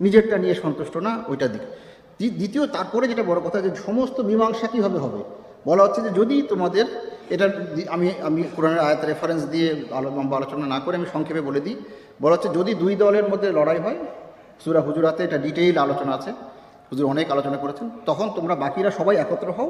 [0.00, 4.66] নিজেরটা নিয়ে সন্তুষ্ট না, ওইটা দিক। দ্বি- দ্বিতীয়, তারপরে যেটা বড় কথা যে সমস্ত মীমাংসা
[4.66, 5.18] কীভাবে হবে?
[5.66, 6.84] বলা হচ্ছে যে যদি তোমাদের
[7.30, 7.46] এটা
[7.94, 9.68] আমি আমি কোরআনের আয়াত রেফারেন্স দিয়ে
[9.98, 10.08] আলো
[10.38, 11.76] আলোচনা না করে আমি সংক্ষেপে বলে দিই।
[12.22, 13.98] বলা হচ্ছে, যদি দুই দলের মধ্যে লড়াই হয়,
[14.64, 16.30] সুরা হুজুরাতে এটা ডিটেইল আলোচনা আছে,
[16.90, 19.68] হুজুর অনেক আলোচনা করেছেন, তখন তোমরা বাকিরা সবাই একত্র হও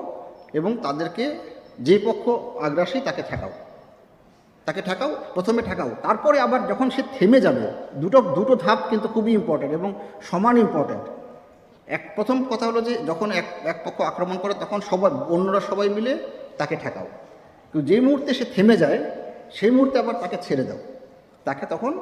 [0.52, 1.24] এবং তাদেরকে
[1.86, 2.24] যে পক্ষ
[2.66, 3.50] আগ্রাসী তাকে ঠেকাও।
[4.66, 9.32] তাকে ঠেকাও, প্রথমে ঠেকাও। তারপরে আবার যখন সে থেমে যাবে, দুটো দুটো ধাপ কিন্তু খুবই
[9.32, 9.90] ইম্পর্ট্যান্ট এবং
[10.22, 11.06] সমান ইম্পর্ট্যান্ট
[11.96, 15.88] এক, প্রথম কথা হলো যে, যখন এক এক পক্ষ আক্রমণ করে, তখন সবাই, অন্যরা সবাই
[15.88, 16.12] মিলে
[16.58, 17.08] তাকে ঠেকাও।
[17.70, 18.98] কিন্তু যে মুহূর্তে সে থেমে যায়,
[19.58, 20.80] সেই মুহূর্তে আবার তাকে ছেড়ে দাও।
[21.44, 21.92] তাকে তখন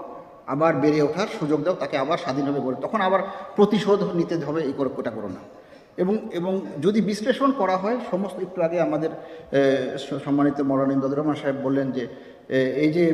[0.55, 3.21] আবার বেড়ে ওঠার সুযোগ দাও, তাকে আবার স্বাধীনভাবে গড়ে তখন আবার
[3.57, 5.43] প্রতিশোধ নিতে হবে, এই করে ওটা করো না।
[6.03, 6.53] এবং এবং
[6.85, 9.11] যদি বিশ্লেষণ করা হয়, সমস্ত একটু আগে আমাদের
[10.27, 12.05] সম্মানিত মরানিন্দ রহমান সাহেব বললেন যে
[12.85, 13.05] এই যে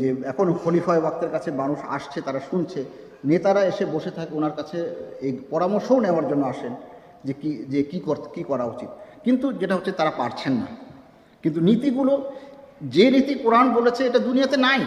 [0.00, 2.84] যে এখন খলিফায় ওয়াক্তের কাছে মানুষ আসছে, তারা শুনছে,
[3.30, 4.78] নেতারা এসে বসে থাকে, ওনার কাছে
[5.26, 6.72] এই পরামর্শও নেওয়ার জন্য আসেন
[7.26, 7.98] যে কি, যে কী
[8.34, 8.90] কী করা উচিত।
[9.24, 10.68] কিন্তু যেটা হচ্ছে তারা পারছেন না।
[11.44, 12.14] কিন্তু নীতিগুলো
[12.94, 14.80] যে নীতি কোরআন বলেছে, এটা দুনিয়াতে নাই।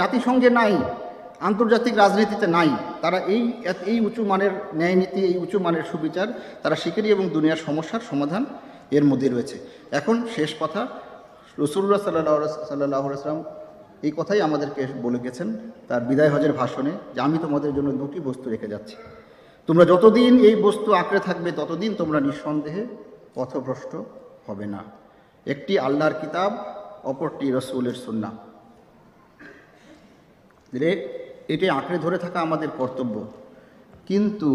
[0.00, 0.74] জাতিসংঘে নাই,
[1.48, 2.70] আন্তর্জাতিক রাজনীতিতে নাই।
[3.02, 3.42] তারা এই
[3.92, 6.28] এই উঁচু মানের ন্যায় নীতি, এই উঁচু মানের সুবিচার
[6.62, 8.42] তারা শিকারি এবং দুনিয়ার সমস্যার সমাধান
[8.96, 9.56] এর মধ্যে রয়েছে।
[9.98, 10.80] এখন শেষ কথা
[11.62, 12.36] রসুল্লাহ সাল্লাহ
[12.70, 13.38] সাল্লাহ আসলাম
[14.06, 15.48] এই কথাই আমাদেরকে বলে গেছেন
[15.88, 18.96] তার বিদায় হজের ভাষণে, যে আমি তোমাদের জন্য দুটি বস্তু রেখে যাচ্ছি।
[19.68, 22.82] তোমরা যতদিন এই বস্তু আঁকড়ে থাকবে, ততদিন তোমরা নিঃসন্দেহে
[23.36, 23.92] পথভ্রষ্ট
[24.46, 24.80] হবে না।
[25.46, 26.50] একটি আল্লাহর কিতাব,
[27.10, 28.30] অপরটি রসুলের সুন্না
[31.48, 33.14] এটি আঁকড়ে ধরে থাকা আমাদের কর্তব্য।
[34.08, 34.50] কিন্তু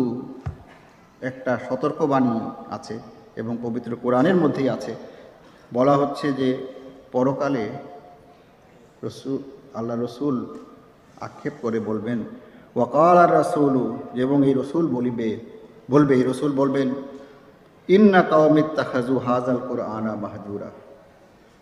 [1.22, 2.36] একটা সতর্কবাণী
[2.70, 2.96] আছে
[3.36, 4.96] এবং পবিত্র কোরআনের মধ্যেই আছে।
[5.74, 6.50] বলা হচ্ছে যে,
[7.12, 7.66] পরকালে
[9.04, 9.40] রসুল
[9.74, 10.36] আল্লাহ রসুল
[11.22, 12.20] আক্ষেপ করে বলবেন
[12.76, 13.84] ওয়াকাল আর রসুলু
[14.16, 15.30] এবং এই রসুল বলিবে,
[15.92, 16.88] বলবে, এই রসুল বলবেন
[17.96, 20.70] ইন্না কাউমিত তাখাজু হাজাল কোরআনা মাহজুরা।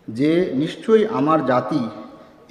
[0.07, 1.81] যে নিশ্চয়ই আমার জাতি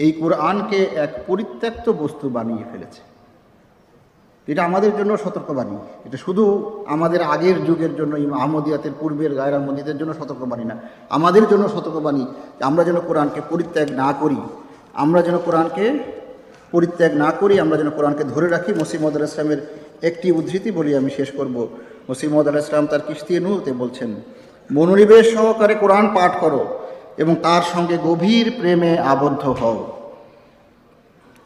[0.04, 3.02] এই কোরআনকে এক পরিত্যক্ত বস্তু বানিয়ে ফেলেছে।
[4.48, 6.44] এটা আমাদের জন্য সতর্কবাণী। এটা শুধু
[6.94, 8.12] আমাদের আগের যুগের জন্য
[8.42, 10.76] আহমদিয়াতের পূর্বের গায়রা মন্দিরের জন্য সতর্কবাণী না,
[11.16, 12.24] আমাদের জন্য সতর্কবাণী
[12.68, 14.38] আমরা যেন কোরআনকে পরিত্যাগ না করি,
[15.02, 15.84] আমরা যেন কোরআনকে
[16.72, 19.60] পরিত্যাগ না করি, আমরা যেন কোরআনকে ধরে রাখি। মসিমদ আল ইসলামের
[20.09, 21.55] একটি উদ্ধৃতি বলি আমি শেষ করব
[22.09, 24.11] মসিমদ আল ইসলাম তার কিস্তি নুতে বলছেন
[24.69, 26.61] মনোনিবেশ সহকারে কোরআন পাঠ করো
[27.21, 29.79] এবং তার সঙ্গে গভীর প্রেমে আবদ্ধ হও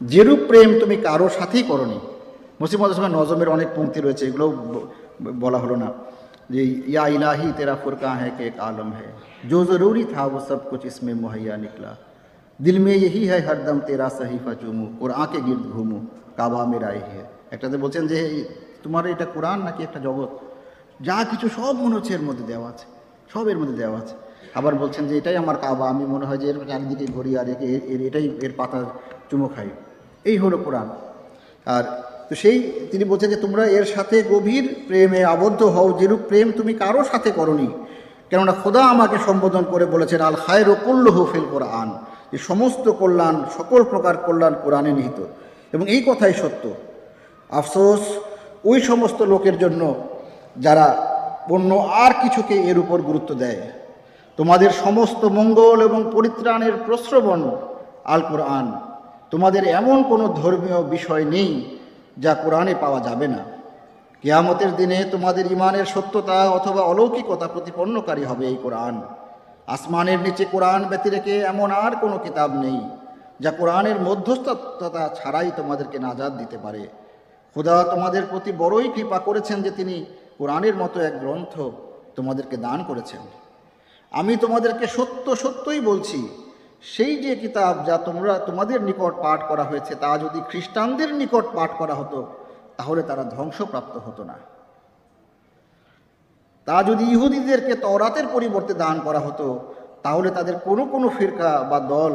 [0.00, 1.98] যেরূপ প্রেম তুমি কারো সাথেই করনি
[2.60, 4.46] মুসিমদ ইসলামের নজমের অনেক পংক্তি রয়েছে এগুলো
[5.42, 5.88] বলা হলো না
[6.52, 6.60] যে
[6.92, 9.08] ইয়া ইলাহি তেরা ফুরকা है कि एक आलम है
[9.50, 11.90] जो ज़रूरी था वो सब कुछ इसमें मुहैया निकला
[12.60, 15.98] दिल में यही है हरदम तेरा सहीफा चूमू और आके गिर्द घूमू
[16.38, 18.17] কাবা মেরা এই है একটাতে বলছেন যে
[18.83, 20.31] তোমার এটা কোরআন নাকি একটা জগৎ?
[21.01, 22.85] যা কিছু সব মনে হচ্ছে এর মধ্যে দেওয়া আছে,
[23.33, 24.15] সব এর মধ্যে দেওয়া আছে।
[24.55, 28.01] আবার বলছেন যে, এটাই আমার কাবা, আমি মনে হয় যে এর চারিদিকে ঘড়ি আর এর
[28.01, 28.85] এটাই এর পাতা
[29.29, 29.69] চুমো খাই।
[30.23, 30.89] এই হলো কোরআন।
[31.65, 31.83] আর
[32.29, 36.73] তো সেই তিনি বলছেন যে, তোমরা এর সাথে গভীর প্রেমে আবদ্ধ হও, যেরূপ প্রেম তুমি
[36.73, 37.67] কারও সাথে করনি।
[38.29, 43.83] কেননা খোদা আমাকে সম্বোধন করে বলেছেন, আল খায়ের কুল্লহ ফিল কোরআন। যে সমস্ত কল্যাণ, সকল
[43.83, 45.23] প্রকার কল্যাণ কোরআনে নিহিত।
[45.73, 46.73] এবং এই কথাই সত্য।
[47.51, 48.01] আফসোস,
[48.69, 49.81] ওই সমস্ত লোকের জন্য
[50.65, 50.87] যারা
[51.55, 51.71] অন্য
[52.03, 53.61] আর কিছুকে এর উপর গুরুত্ব দেয়।
[54.39, 57.41] তোমাদের সমস্ত মঙ্গল এবং পরিত্রাণের প্রশ্রবণ
[58.13, 58.67] আল কোরআন
[59.31, 61.51] তোমাদের এমন কোনো ধর্মীয় বিষয় নেই
[62.23, 63.41] যা কোরআনে পাওয়া যাবে না।
[64.23, 68.95] কেয়ামতের দিনে তোমাদের ইমানের সত্যতা অথবা অলৌকিকতা প্রতিপন্নকারী হবে এই কোরআন।
[69.67, 72.79] আসমানের নিচে কোরআন ব্যতিরেকে এমন আর কোনো কিতাব নেই
[73.43, 76.83] যা কোরআনের মধ্যস্থতা ছাড়াই তোমাদেরকে নাজাদ দিতে পারে।
[77.55, 80.05] খোদা তোমাদের প্রতি বড়ই কৃপা করেছেন যে তিনি
[80.37, 81.59] কোরআনের মতো এক গ্রন্থ
[82.15, 83.21] তোমাদেরকে দান করেছেন।
[84.11, 86.27] আমি তোমাদেরকে সত্য সত্যই বলছি,
[86.81, 91.71] সেই যে কিতাব যা তোমরা তোমাদের নিকট পাঠ করা হয়েছে, তা যদি খ্রিস্টানদের নিকট পাঠ
[91.77, 92.25] করা হতো,
[92.77, 94.37] তাহলে তারা ধ্বংসপ্রাপ্ত হতো না।
[96.65, 99.47] তা যদি ইহুদিদেরকে তরাতের পরিবর্তে দান করা হতো,
[100.03, 102.13] তাহলে তাদের কোনো কোনো ফিরকা বা দল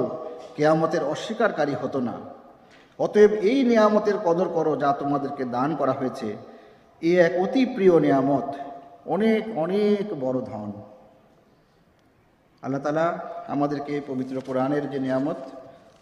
[0.56, 2.35] কেয়ামতের অস্বীকারী হতো না।
[2.98, 6.36] অতএব এই নিয়ামতের কদর করো যা তোমাদেরকে দান করা হয়েছে।
[7.02, 8.48] এ এক অতি প্রিয় নিয়ামত,
[9.06, 10.72] অনেক অনেক বড় ধন।
[12.62, 13.06] আল্লাহ তালা
[13.48, 15.40] আমাদেরকে পবিত্র কোরআনের যে নিয়ামত,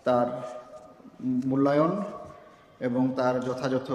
[0.04, 0.26] তার
[1.50, 1.92] মূল্যায়ন
[2.80, 3.88] এবং তার যথাযথ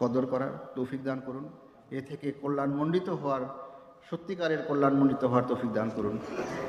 [0.00, 1.44] কদর করার তৌফিক দান করুন।
[1.90, 3.42] এ থেকে কল্যাণমণ্ডিত হওয়ার,
[4.10, 6.18] সত্যিকারের কল্যাণমণ্ডিত হওয়ার তৌফিক দান করুন।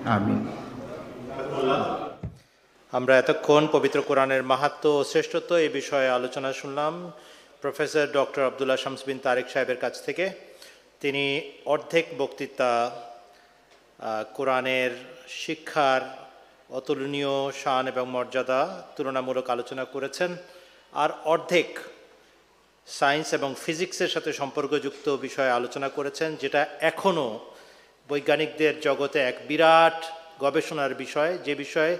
[0.06, 0.40] আমিন।
[2.98, 6.94] আমরা এতক্ষণ পবিত্র কোরআনের মাহাত্ম ও শ্রেষ্ঠত্ব এই বিষয়ে আলোচনা শুনলাম।
[7.62, 10.26] প্রফেসর ডক্টর আবদুল্লাহ শামস বিন তারেক সাহেবের কাছ থেকে।
[11.02, 11.26] তিনি
[11.74, 12.72] অর্ধেক বক্তৃতা
[14.38, 14.92] কোরআনের
[15.44, 16.02] শিক্ষার
[16.80, 18.62] অতুলনীয় শান এবং মর্যাদা
[18.96, 20.32] তুলনামূলক আলোচনা করেছেন
[20.94, 21.70] আর অর্ধেক
[22.88, 26.62] সায়েন্স এবং ফিজিক্সের সাথে সম্পর্কযুক্ত বিষয়ে আলোচনা করেছেন, যেটা
[26.92, 27.28] এখনও
[28.10, 30.00] বৈজ্ঞানিকদের জগতে এক বিরাট
[30.44, 31.96] গবেষণার বিষয়। যে বিষয়ে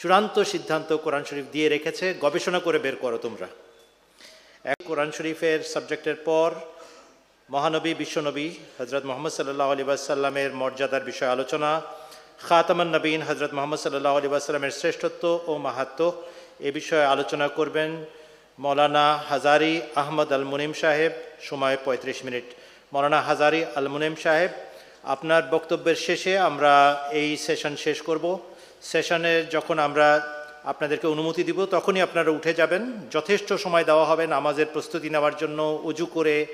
[0.00, 3.48] চূড়ান্ত সিদ্ধান্ত কোরআন শরীফ দিয়ে রেখেছে, গবেষণা করে বের করো তোমরা।
[4.72, 6.50] এক, কোরআন শরীফের সাবজেক্টের পর
[7.48, 8.46] মহানবী, বিশ্বনবী
[8.78, 11.70] হজরত মোহাম্মদ সাল্লাহ আলী সাল্লামের মর্যাদার বিষয়ে আলোচনা,
[12.48, 16.00] খাতামান নবীন হজরত মোহাম্মদ সাল্লাহ আলী সাল্লামের শ্রেষ্ঠত্ব ও মাহাত্ম
[16.68, 17.90] এ বিষয়ে আলোচনা করবেন
[18.64, 21.12] মৌলানা হাজারি আহমদ আল মুনিম সাহেব,
[21.48, 22.46] সময় পঁয়ত্রিশ মিনিট।
[22.92, 24.50] মৌলানা হাজারি আল মুনিম সাহেব,
[25.14, 26.72] আপনার বক্তব্যের শেষে আমরা
[27.20, 28.26] এই সেশন শেষ করব।
[28.82, 30.08] সেশনে যখন আমরা
[30.64, 35.58] আপনাদেরকে অনুমতি দিব, তখনই আপনারা উঠে যাবেন। যথেষ্ট সময় দেওয়া হবে নামাজের প্রস্তুতি নেওয়ার জন্য,
[35.90, 36.46] উজু করে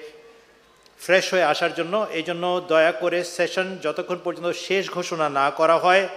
[1.00, 5.76] ফ্রেশ হয়ে আসার জন্য। এই জন্য দয়া করে সেশন যতক্ষণ পর্যন্ত শেষ ঘোষণা না করা
[5.84, 6.08] হয়,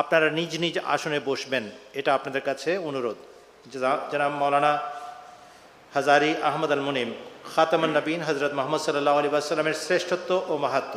[0.00, 3.18] আপনারা নিজ নিজ আসনে বসবেন। এটা আপনাদের কাছে অনুরোধ।
[4.12, 4.72] জনাব মৌলানা
[5.96, 7.08] হাজারি আহমদ আল মুনিম
[7.54, 10.96] খাতামান নবীন হজরত মোহাম্মদ সাল্লাহ আলী সাল্লামের শ্রেষ্ঠত্ব ও মাহাত্ম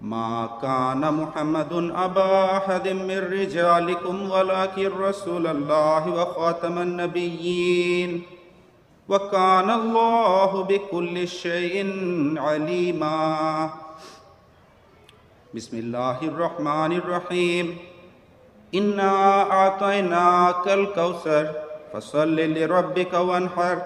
[0.00, 8.22] ما كان محمد أبا أحد من رجالكم ولكن رسول الله وخاتم النبيين
[9.08, 11.76] وكان الله بكل شيء
[12.38, 13.70] عليما
[15.54, 17.76] بسم الله الرحمن الرحيم
[18.74, 21.52] إنا أعطيناك الكوثر
[21.92, 23.78] فصل لربك وانحر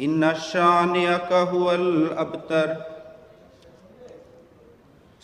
[0.00, 2.97] إن شانئك هو الأبتر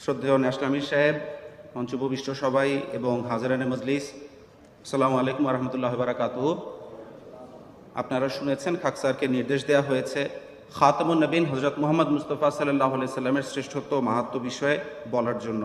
[0.03, 1.17] শ্রদ্ধেয় ন্যাশনাল সাহেব
[1.75, 4.05] মঞ্চুপবিষ্ট সবাই এবং হাজারানে মজলিস,
[4.85, 6.37] আসসালামু আলাইকুম রহমতুল্লাহ বারাকাত
[8.01, 10.21] আপনারা শুনেছেন খাকসারকে নির্দেশ দেওয়া হয়েছে,
[10.79, 14.77] খাতামুন নবীন হজরত মোহাম্মদ মুস্তফা সাল্লাহ সাল্লামের শ্রেষ্ঠত্ব মাহাত্ম বিষয়ে
[15.15, 15.63] বলার জন্য।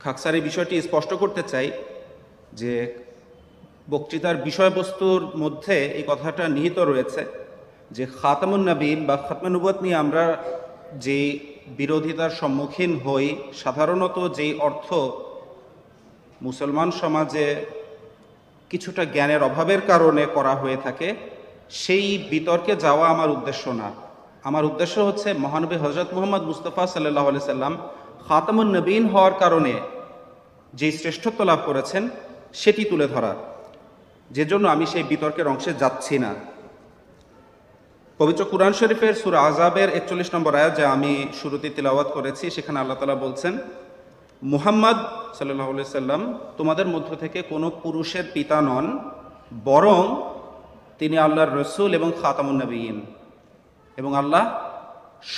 [0.00, 1.68] খাকসার এই বিষয়টি স্পষ্ট করতে চাই
[2.60, 2.72] যে
[3.92, 7.22] বক্তৃতার বিষয়বস্তুর মধ্যে এই কথাটা নিহিত রয়েছে
[7.96, 10.24] যে খাতামুন নবীন বা খাতমানুবত নিয়ে আমরা
[10.98, 14.92] যে বিরোধিতার সম্মুখীন হই, সাধারণত যেই অর্থ
[16.42, 17.66] মুসলমান সমাজে
[18.70, 21.14] কিছুটা জ্ঞানের অভাবের কারণে করা হয়ে থাকে,
[21.70, 23.92] সেই বিতর্কে যাওয়া আমার উদ্দেশ্য না।
[24.44, 27.76] আমার উদ্দেশ্য হচ্ছে, মহানবী হজরত মোহাম্মদ মুস্তফা সাল্লাহ আলি সাল্লাম
[28.28, 29.72] খাতামুন নবীন হওয়ার কারণে
[30.74, 32.08] যে শ্রেষ্ঠত্ব লাভ করেছেন,
[32.54, 33.34] সেটি তুলে ধরা।
[34.30, 36.34] যে জন্য আমি সেই বিতর্কের অংশে যাচ্ছি না।
[38.20, 42.96] পবিত্র কুরআন শরীফের সুর আজাবের একচল্লিশ নম্বর আয়াত যা আমি শুরুতে তিলাওয়াত করেছি, সেখানে আল্লাহ
[42.98, 43.54] তালা বলছেন,
[44.42, 44.98] মুহাম্মদ
[45.36, 45.68] সাল্লাহ
[46.00, 46.22] সাল্লাম
[46.58, 48.86] তোমাদের মধ্য থেকে কোনো পুরুষের পিতা নন,
[49.64, 50.02] বরং
[50.98, 52.96] তিনি আল্লাহর রসুল এবং খাতামুন্নবীন
[53.98, 54.44] এবং আল্লাহ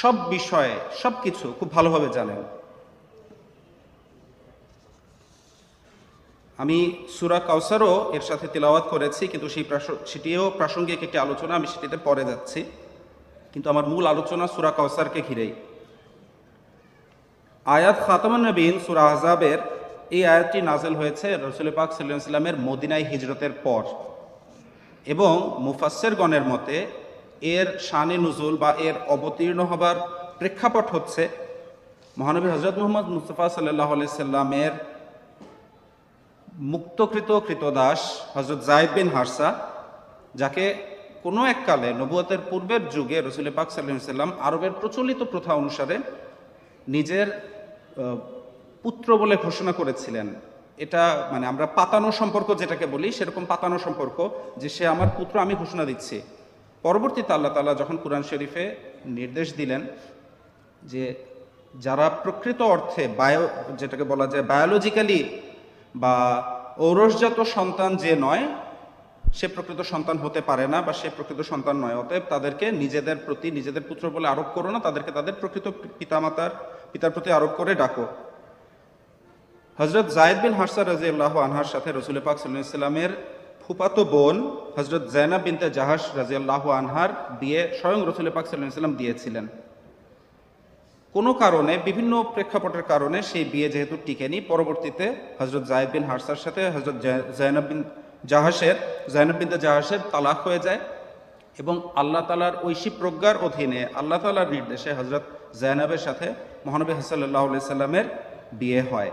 [0.00, 2.40] সব বিষয়ে সব কিছু খুব ভালোভাবে জানেন।
[6.62, 6.78] আমি
[7.16, 9.64] সুরা কাউসারও এর সাথে তেলাওয়াত করেছি, কিন্তু সেই
[10.10, 12.60] সেটিও প্রাসঙ্গিক একটি আলোচনা, আমি সেটিতে পরে যাচ্ছি।
[13.52, 15.52] কিন্তু আমার মূল আলোচনা সুরা কাউসারকে ঘিরেই।
[17.66, 19.58] আয়াত খাতামান নবীন, সুরা আজাবের
[20.16, 23.82] এই আয়াতটি নাজেল হয়েছে রসুল পাক সাল্লামের মদিনায় হিজরতের পর।
[25.12, 25.34] এবং
[25.66, 26.76] মুফাসের গণের মতে
[27.54, 29.96] এর শানে নজুল বা এর অবতীর্ণ হবার
[30.38, 31.22] প্রেক্ষাপট হচ্ছে
[32.18, 33.90] মহানবী হজরত মোহাম্মদ মুস্তফা সাল্লাহ
[34.22, 34.72] সাল্লামের
[36.72, 38.00] মুক্তকৃত কৃতদাস
[38.34, 39.48] হজরত জায়দ বিন হারসা,
[40.40, 40.64] যাকে
[41.24, 45.96] কোনো এককালে নবুয়তের পূর্বের যুগে রসুল পাক সাল্লাম আরবের প্রচলিত প্রথা অনুসারে
[46.94, 47.28] নিজের
[48.84, 50.28] পুত্র বলে ঘোষণা করেছিলেন।
[50.84, 54.16] এটা মানে আমরা পাতানো সম্পর্ক যেটাকে বলি, সেরকম পাতানো সম্পর্ক
[54.60, 56.16] যে সে আমার পুত্র, আমি ঘোষণা দিচ্ছি।
[56.84, 58.64] পরবর্তীতে আল্লাহ তালা যখন কোরআন শরীফে
[59.18, 59.82] নির্দেশ দিলেন
[60.92, 61.02] যে
[61.84, 63.44] যারা প্রকৃত অর্থে বায়ো,
[63.80, 65.18] যেটাকে বলা যায় বায়োলজিক্যালি
[65.94, 66.14] বা
[66.86, 68.44] ঔরসজাত সন্তান যে নয়,
[69.38, 73.48] সে প্রকৃত সন্তান হতে পারে না বা সে প্রকৃত সন্তান নয়। অতএব তাদেরকে নিজেদের প্রতি,
[73.58, 75.66] নিজেদের পুত্র বলে আরোপ করো না, তাদেরকে তাদের প্রকৃত
[75.98, 76.52] পিতামাতার,
[76.92, 78.06] পিতার প্রতি আরোপ করে ডাকো।
[79.78, 83.12] হজরত জায়দ বিন হারসা রাজি আল্লাহ আনহার সাথে রসুল পাক সাল্লামের
[83.62, 84.36] ফুপাতো বোন
[84.76, 89.46] হজরত জায়নাব বিনতে জাহাস রাজি আল্লাহ আনহার বিয়ে স্বয়ং রসুল পাক সাল্লাম দিয়েছিলেন।
[91.14, 95.06] কোনো কারণে, বিভিন্ন প্রেক্ষাপটের কারণে সেই বিয়ে যেহেতু টিকেনি, পরবর্তীতে
[95.40, 96.96] হজরত জায়দ বিন হারসার সাথে হজরত
[97.38, 97.80] জায়নাব বিন
[98.30, 98.76] জাহাসের
[99.14, 100.80] জায়নাব বিন জাহাসের তালাক হয়ে যায়
[101.62, 105.24] এবং আল্লাহ তালার ঐশী প্রজ্ঞার অধীনে, আল্লাহ তালার নির্দেশে হজরত
[105.62, 106.26] জায়নাবের সাথে
[106.66, 108.06] মহানবী হাসাল্লাহ সাল্লামের
[108.60, 109.10] বিয়ে হয়।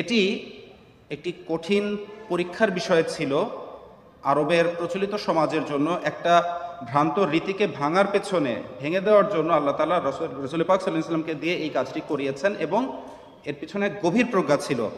[0.00, 0.20] এটি
[1.14, 1.84] একটি কঠিন
[2.30, 3.32] পরীক্ষার বিষয় ছিল
[4.30, 6.34] আরবের প্রচলিত সমাজের জন্য একটা
[6.86, 11.54] ভ্রান্ত রীতিকে ভাঙার পেছনে ভেঙে দেওয়ার জন্য আল্লাহ তালা রসুল রসুল পাক সাল্লাহ সাল্লামকে দিয়ে
[11.54, 13.02] এই কাজটি করিয়েছেন এবং
[13.44, 14.88] এর পিছনে গভীর প্রজ্ঞা ছিল।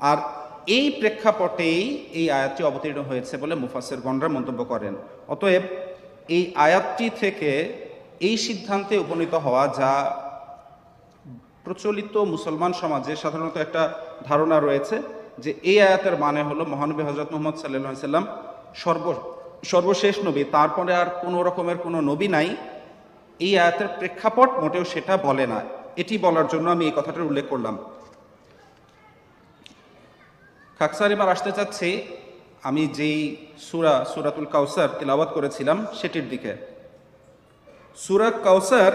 [0.00, 0.18] আর
[0.66, 4.94] এই প্রেক্ষাপটেই এই আয়াতটি অবতীর্ণ হয়েছে বলে মুফাসের গণরা মন্তব্য করেন।
[5.28, 5.62] অতএব
[6.28, 7.50] এই আয়াতটি থেকে
[8.20, 9.92] এই সিদ্ধান্তে উপনীত হওয়া যা
[11.64, 13.94] প্রচলিত মুসলমান সমাজে সাধারণত একটা
[14.24, 15.02] ধারণা রয়েছে
[15.38, 18.26] যে এই আয়াতের মানে হলো মহানবী হজরত মোহাম্মদ সাল্লাহ সাল্লাম
[18.74, 19.06] সর্ব
[19.72, 22.48] সর্বশেষ নবী, তারপরে আর কোনো রকমের কোনো নবী নাই।
[23.40, 25.58] এই আয়াতের প্রেক্ষাপট মোটেও সেটা বলে না।
[26.02, 27.74] এটি বলার জন্য আমি এই কথাটার উল্লেখ করলাম।
[30.78, 31.88] খাকসার এবার আসতে চাচ্ছি,
[32.68, 33.18] আমি যেই
[33.58, 36.52] সুরা, সুরাতুল কাউসার তিলাওয়াত করেছিলাম, সেটির দিকে।
[37.98, 38.92] সুরা কাউসার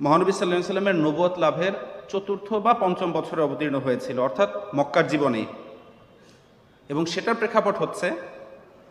[0.00, 1.74] মহানবী সাল্লাহ সাল্লামের নবুয়ত লাভের
[2.10, 5.42] চতুর্থ বা পঞ্চম বছরে অবতীর্ণ হয়েছিল, অর্থাৎ মক্কার জীবনে
[6.90, 8.08] এবং সেটার প্রেক্ষাপট হচ্ছে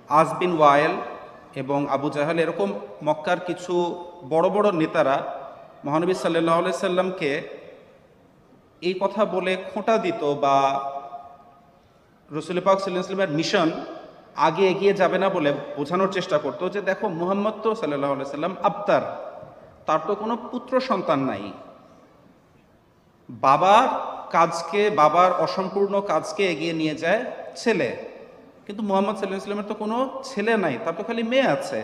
[0.09, 0.93] আজ বিন ওয়ায়েল
[1.61, 2.69] এবং আবু জাহাল এরকম
[3.03, 3.73] মক্কার কিছু
[4.29, 5.17] বড় বড় নেতারা
[5.85, 7.31] মহানবী সাল্লাহ সাল্লামকে
[8.81, 10.55] এই কথা বলে খোঁটা দিত বা
[12.31, 13.71] রসুল পাক সাল্লামের মিশন
[14.35, 19.03] আগে এগিয়ে যাবে না বলে বোঝানোর চেষ্টা করতো যে দেখো মুহাম্মদ তো সাল্লাহ সাল্লাম আবতার,
[19.85, 21.51] তার তো কোনো পুত্র সন্তান নাই।
[23.29, 23.87] বাবার
[24.31, 27.21] কাজকে, বাবার অসম্পূর্ণ কাজকে এগিয়ে নিয়ে যায়
[27.55, 28.14] ছেলে।
[28.65, 29.97] কিন্তু মোহাম্মদ সাল্লাহ ইসলামের তো কোনো
[30.29, 31.79] ছেলে নাই, তার তো খালি মেয়ে আছে।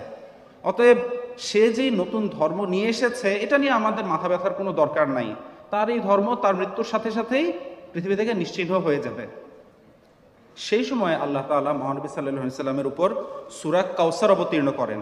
[0.69, 0.99] অতএব
[1.47, 5.29] সে যেই নতুন ধর্ম নিয়ে এসেছে, এটা নিয়ে আমাদের মাথা ব্যথার কোনো দরকার নাই।
[5.71, 7.45] তার এই ধর্ম, তার মৃত্যুর সাথে সাথেই
[7.91, 9.25] পৃথিবী থেকে নিশ্চিহ্ন হয়ে যাবে।
[10.57, 13.09] সেই সময় আল্লাহ তালা মহানবী সাল্লাহ সাল্লামের উপর
[13.59, 15.01] সুরাক কাউসার অবতীর্ণ করেন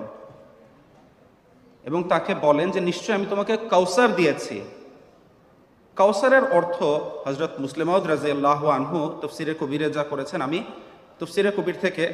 [1.86, 4.58] এবং তাকে বলেন যে নিশ্চয় আমি তোমাকে কাউসার দিয়েছি।
[5.98, 6.78] কাউসারের অর্থ
[7.26, 10.60] হজরত মুসলিমাউদ রাজিয়াল্লাহ আনহু তফসিরে কবিরে যা করেছেন, আমি
[11.20, 12.06] তফসিরে কবির থেকে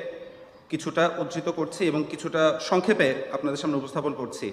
[0.70, 4.47] কিছুটা উদ্ধৃত করছি এবং কিছুটা সংক্ষেপে আপনাদের সামনে উপস্থাপন করছি।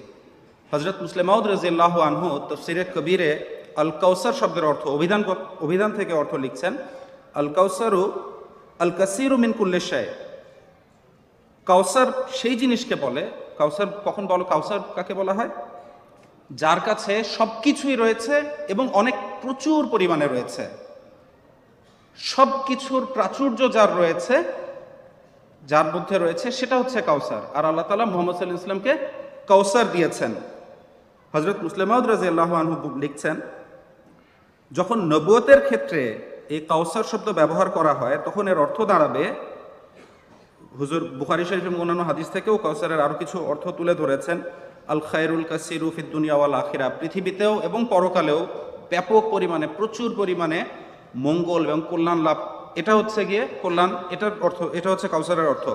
[0.72, 3.30] হজরত মুসলিমাউদ রাজিয়াল্লাহ আনহু তফসিরে কবিরে
[3.76, 5.22] আল কাউসার শব্দের অর্থ অভিধান
[5.60, 6.72] অভিধান থেকে অর্থ লিখছেন
[7.34, 8.02] আল কাউসারু
[8.78, 10.10] আল কাসিরু মিন কুল্লেশায়
[11.66, 13.22] কাউসার সেই জিনিসকে বলে,
[13.58, 15.50] কাউসার কখন বলো, কাউসার কাকে বলা হয়?
[16.50, 18.34] যার কাছে সব কিছুই রয়েছে
[18.68, 20.64] এবং অনেক প্রচুর পরিমাণে রয়েছে।
[22.18, 24.34] সব কিছুর প্রাচুর্য যার রয়েছে,
[25.62, 28.92] যার মধ্যে রয়েছে, সেটা হচ্ছে কাউসার। আর আল্লাহ তালা মোহাম্মদ সাল্লাহ ইসলামকে
[29.50, 30.32] কাউসার দিয়েছেন।
[31.34, 32.50] হজরত মুসলিমাউদ রাজি আল্লাহ
[33.04, 33.36] লিখছেন,
[34.72, 36.02] যখন নবুয়তের ক্ষেত্রে
[36.54, 39.24] এই কাউসার শব্দ ব্যবহার করা হয়, তখন এর অর্থ দাঁড়াবে।
[40.78, 44.38] হুজুর বুখারি শরীফ এবং অন্যান্য হাদিস থেকেও কাউসারের আরও কিছু অর্থ তুলে ধরেছেন।
[44.92, 48.40] আল খায়রুল কাসিরু ফিদ দুনিয়া আখিরা পৃথিবীতেও এবং পরকালেও
[48.92, 50.58] ব্যাপক পরিমাণে, প্রচুর পরিমাণে
[51.14, 52.38] মঙ্গল এবং কল্যাণ লাভ।
[52.76, 55.68] এটা হচ্ছে গিয়ে কল্যাণ, এটার অর্থ, এটা হচ্ছে কাউসারের অর্থ।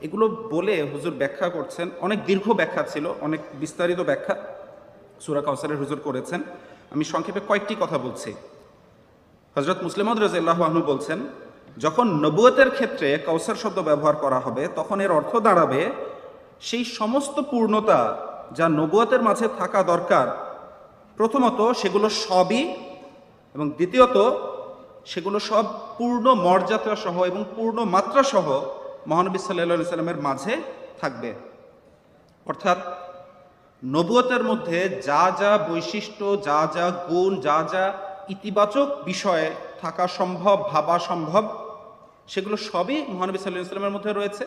[0.00, 4.36] এগুলো বলে হুজুর ব্যাখ্যা করছেন, অনেক দীর্ঘ ব্যাখ্যা ছিল, অনেক বিস্তারিত ব্যাখ্যা
[5.20, 6.42] সুরা কাউসারের হুজুর করেছেন।
[6.90, 8.32] আমি সংক্ষেপে কয়েকটি কথা বলছি।
[9.56, 11.26] হজরত মুসলিমদ আহনু বলছেন,
[11.78, 15.90] যখন নবুয়তের ক্ষেত্রে কাউসার শব্দ ব্যবহার করা হবে, তখন এর অর্থ দাঁড়াবে,
[16.60, 18.18] সেই সমস্ত পূর্ণতা
[18.52, 20.26] যা নবুয়তের মাঝে থাকা দরকার,
[21.16, 22.74] প্রথমত সেগুলো সবই
[23.54, 24.16] এবং দ্বিতীয়ত
[25.04, 25.64] সেগুলো সব
[25.98, 28.64] পূর্ণ মর্যাদা সহ এবং পূর্ণ মাত্রা সহ
[29.06, 30.56] মহানবী সাল্লা সাল্লামের মাঝে
[31.00, 31.34] থাকবে।
[32.46, 32.78] অর্থাৎ
[33.84, 37.92] নবুয়তের মধ্যে যা যা বৈশিষ্ট্য, যা যা গুণ, যা যা
[38.28, 39.50] ইতিবাচক বিষয়ে
[39.80, 41.72] থাকা সম্ভব, ভাবা সম্ভব,
[42.28, 44.46] সেগুলো সবই মহানবী সাল্লাহ ইসলামের মধ্যে রয়েছে।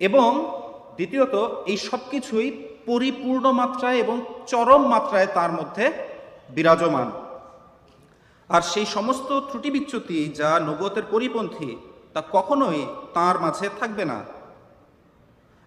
[0.00, 0.52] এবং
[0.94, 1.34] দ্বিতীয়ত,
[1.66, 5.92] এই সব কিছুই পরিপূর্ণ মাত্রায় এবং চরম মাত্রায় তার মধ্যে
[6.50, 7.27] বিরাজমান।
[8.50, 11.70] আর সেই সমস্ত ত্রুটি বিচ্যুতি যা নবতের পরিপন্থী,
[12.14, 12.80] তা কখনোই
[13.16, 14.18] তার মাঝে থাকবে না।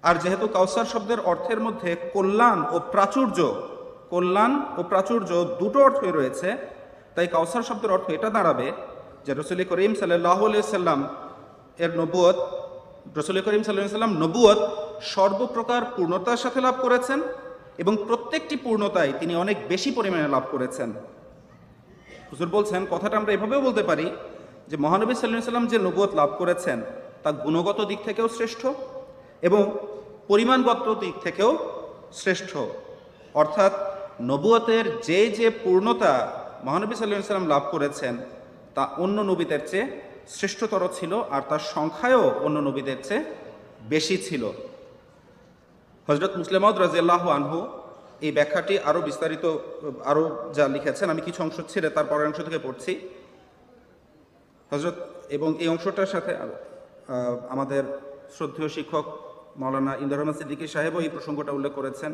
[0.03, 3.37] আর যেহেতু কাউসার শব্দের অর্থের মধ্যে কল্যাণ ও প্রাচুর্য,
[4.13, 5.29] কল্যাণ ও প্রাচুর্য
[5.59, 6.49] দুটো অর্থই রয়েছে,
[7.15, 8.67] তাই কাউসার শব্দের অর্থ এটা দাঁড়াবে
[9.25, 10.99] যে রসুল করিম সাল্লাম
[11.83, 12.37] এর নবুয়ত,
[13.19, 14.61] রসুল করিম সাল্লাম নবুয়ত
[15.13, 17.19] সর্বপ্রকার পূর্ণতার সাথে লাভ করেছেন
[17.81, 20.89] এবং প্রত্যেকটি পূর্ণতায় তিনি অনেক বেশি পরিমাণে লাভ করেছেন।
[22.31, 24.07] হুজুর বলছেন, কথাটা আমরা এভাবেও বলতে পারি
[24.69, 26.77] যে মহানবী সাল্লাহ সাল্লাম যে নবুয়ত লাভ করেছেন
[27.23, 28.61] তা গুণগত দিক থেকেও শ্রেষ্ঠ
[29.47, 29.61] এবং
[30.29, 31.51] পরিমাণগত দিক থেকেও
[32.21, 32.51] শ্রেষ্ঠ।
[33.41, 33.73] অর্থাৎ
[34.31, 36.13] নবুয়তের যে যে পূর্ণতা
[36.65, 38.13] মহানবী সাল্লাহ সাল্লাম লাভ করেছেন,
[38.75, 39.85] তা অন্য নবীদের চেয়ে
[40.35, 43.23] শ্রেষ্ঠতর ছিল আর তার সংখ্যায়ও অন্য নবীদের চেয়ে
[43.93, 44.43] বেশি ছিল।
[46.07, 47.59] হজরত মুসলিমদ রাজিয়াল্লাহ আনহু
[48.25, 49.45] এই ব্যাখ্যাটি আরও বিস্তারিত
[50.11, 50.23] আরও
[50.57, 52.91] যা লিখেছেন, আমি কিছু অংশ ছেড়ে তার পরের অংশ থেকে পড়ছি।
[54.71, 54.97] হজরত
[55.35, 56.31] এবং এই অংশটার সাথে
[57.53, 57.83] আমাদের
[58.35, 59.05] শ্রদ্ধেয় শিক্ষক
[59.61, 62.11] মৌলানা ইন্দর রহমান সিদ্দিকী সাহেবও এই প্রসঙ্গটা উল্লেখ করেছেন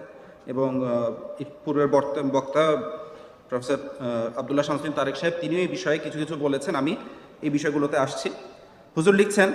[0.51, 0.70] এবং
[1.64, 1.89] পূর্বের
[2.36, 2.64] বক্তা
[3.49, 3.80] প্রফেসর
[4.39, 6.93] আবদুল্লাহ শামসুদ্দিন তারেক সাহেব, তিনিও এই বিষয়ে কিছু কিছু বলেছেন, আমি
[7.45, 8.30] এই বিষয়গুলোতে আসছি।
[8.97, 9.49] হুজুর লিখছেন,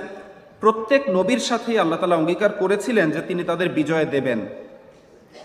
[0.63, 4.41] প্রত্যেক নবীর সাথেই আল্লাহ তালা অঙ্গীকার করেছিলেন যে তিনি তাদের বিজয় দেবেন।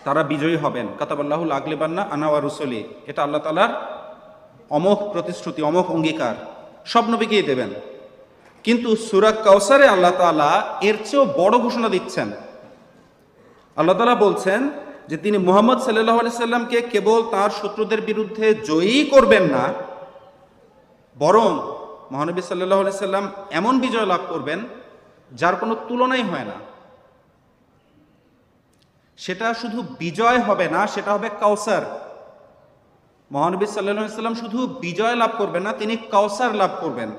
[0.05, 3.71] তারা বিজয়ী হবেন। কাতাবাল্লাহুল আগলেবান্না আনাওয়া রুসলি। এটা আল্লাহ তালার
[4.69, 6.35] অমোঘ প্রতিশ্রুতি, অমোঘ অঙ্গীকার।
[6.85, 7.69] সব নবীকেই দেবেন।
[8.65, 12.31] কিন্তু সুরাক কাউসারে আল্লাহ তালা এর চেয়েও বড় ঘোষণা দিচ্ছেন।
[13.77, 14.69] আল্লাহ তালা বলছেন
[15.07, 19.63] যে তিনি মোহাম্মদ সাল্লাহ আলি সাল্লামকে কেবল তার শত্রুদের বিরুদ্ধে জয়ী করবেন না,
[21.17, 21.51] বরং
[22.11, 24.59] মহানবী সাল্লাহ আলি সাল্লাম এমন বিজয় লাভ করবেন
[25.31, 26.57] যার কোনো তুলনাই হয় না।
[29.17, 32.07] সেটা শুধু বিজয় হবে না, সেটা হবে কাউসার।
[33.31, 37.11] মহানবী সাল্লাহ সাল্লাম শুধু বিজয় লাভ করবেন না, তিনি কাউসার লাভ করবেন।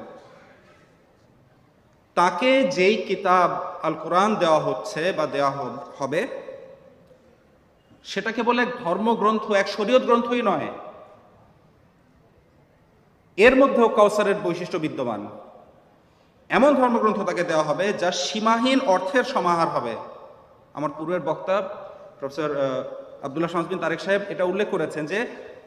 [2.14, 6.28] তাকে যেই কিতাব আল কোরআন দেওয়া হচ্ছে বা দেওয়া হব- হবে,
[8.04, 10.68] সেটাকে বলে ধর্মগ্রন্থ, এক শরীয়ত গ্রন্থই নয়।
[13.36, 15.28] এর মধ্যেও কাউসারের বৈশিষ্ট্য বিদ্যমান।
[16.48, 19.96] এমন ধর্মগ্রন্থ তাকে দেওয়া হবে যা সীমাহীন অর্থের সমাহার হবে।
[20.74, 21.87] আমার পূর্বের বক্তা
[22.18, 22.50] প্রফেসর
[23.26, 25.18] আবদুল্লাহ শামসবিন তারেক সাহেব এটা উল্লেখ করেছেন যে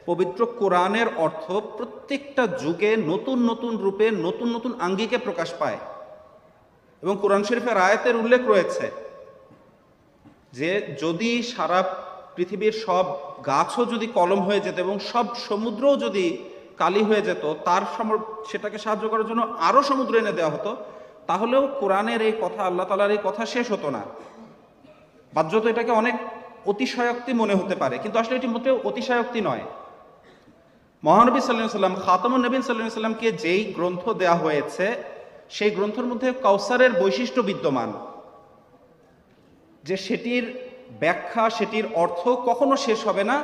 [0.05, 1.45] পবিত্র কোরআনের অর্থ
[1.77, 5.79] প্রত্যেকটা যুগে নতুন নতুন রূপে, নতুন নতুন আঙ্গিকে প্রকাশ পায়।
[7.03, 8.85] এবং কোরআন শরীফের আয়াতের উল্লেখ রয়েছে
[10.57, 11.79] যে যদি সারা
[12.35, 13.05] পৃথিবীর সব
[13.45, 16.25] গাছও যদি কলম হয়ে যেত এবং সব সমুদ্রও যদি
[16.77, 17.83] কালি হয়ে যেত, তার
[18.49, 20.71] সেটাকে সাহায্য করার জন্য আরও সমুদ্র এনে দেওয়া হতো,
[21.29, 24.01] তাহলেও কোরআনের এই কথা, আল্লাহ তালার এই কথা শেষ হতো না।
[25.33, 26.15] বাহ্যত এটাকে অনেক
[26.71, 29.63] অতিশয়োক্তি মনে হতে পারে, কিন্তু আসলে এটি মোটেও অতিশয়োক্তি নয়।
[31.03, 34.85] মহানবী সাল্লাহ সাল্লাম খাতামুন নবীন সাল্লাহ সাল্লামকে যেই গ্রন্থ দেয়া হয়েছে,
[35.55, 37.89] সেই গ্রন্থের মধ্যে কাউসারের বৈশিষ্ট্য বিদ্যমান।
[39.87, 40.45] যে সেটির
[41.01, 43.37] ব্যাখ্যা, সেটির অর্থ কখনো শেষ হবে না।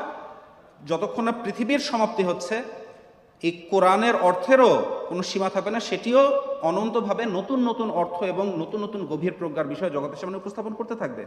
[0.90, 2.56] যতক্ষণ না পৃথিবীর সমাপ্তি হচ্ছে,
[3.44, 4.72] এই কোরআনের অর্থেরও
[5.10, 6.22] কোনো সীমা থাকবে না, সেটিও
[6.70, 11.24] অনন্তভাবে নতুন নতুন অর্থ এবং নতুন নতুন গভীর প্রজ্ঞার বিষয় জগতের সামনে উপস্থাপন করতে থাকবে।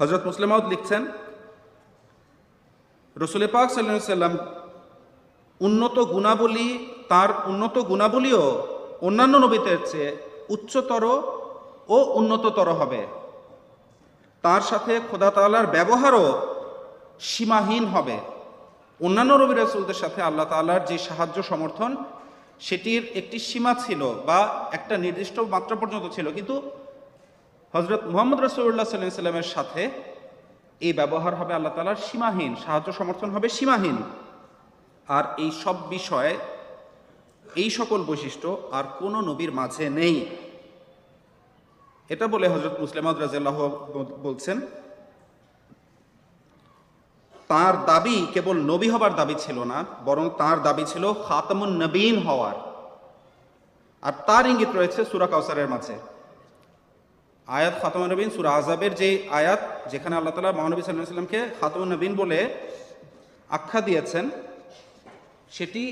[0.00, 1.02] হজরত মুসলিমাউদ লিখছেন,
[3.16, 4.34] রসুল পাক সাল্লাম
[5.60, 6.68] উন্নত গুণাবলী,
[7.08, 8.44] তার উন্নত গুণাবলীও
[9.02, 10.10] অন্যান্য নবীদের চেয়ে
[10.48, 11.04] উচ্চতর
[11.94, 13.00] ও উন্নততর হবে।
[14.44, 16.26] তার সাথে খোদা তালার ব্যবহারও
[17.20, 18.16] সীমাহীন হবে।
[19.00, 21.90] অন্যান্য রবি রাসুলদের সাথে আল্লাহ তাআলার যে সাহায্য সমর্থন,
[22.66, 24.38] সেটির একটি সীমা ছিল বা
[24.72, 26.54] একটা নির্দিষ্ট মাত্রা পর্যন্ত ছিল। কিন্তু
[27.74, 29.90] হজরত মোহাম্মদ রসুল্লাহ সাল্লাহ সাল্লামের সাথে
[30.80, 33.96] এই ব্যবহার হবে আল্লাহ তাআলার সীমাহীন, সাহায্য সমর্থন হবে সীমাহীন।
[35.08, 36.32] আর এই সব বিষয়ে,
[37.56, 40.16] এই সকল বৈশিষ্ট্য আর কোনো নবীর মাঝে নেই।
[42.08, 43.58] এটা বলে হজরত মুসলিমাদ রাজিয়াল্লাহ
[44.22, 44.60] বলছেন,
[47.48, 52.56] তার দাবি কেবল নবী হবার দাবি ছিল না, বরং তার দাবি ছিল খাতামুন নবীন হওয়ার।
[54.02, 55.96] আর তার ইঙ্গিত রয়েছে সুরা কাউসারের মাঝে।
[57.56, 59.60] আয়াত খাতামুন নবীন, সুরা আজাবের যে আয়াত,
[59.92, 62.38] যেখানে আল্লাহ তালা মহানবী সাল্লাহ সাল্লামকে খাতামুন নবীন বলে
[63.50, 64.24] আখ্যা দিয়েছেন,
[65.56, 65.82] সেটি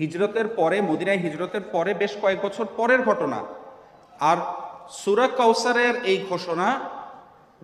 [0.00, 3.38] হিজরতের পরে, মদিনায় হিজরতের পরে বেশ কয়েক বছর পরের ঘটনা।
[4.30, 4.38] আর
[5.00, 6.68] সুরা কাউসারের এই ঘোষণা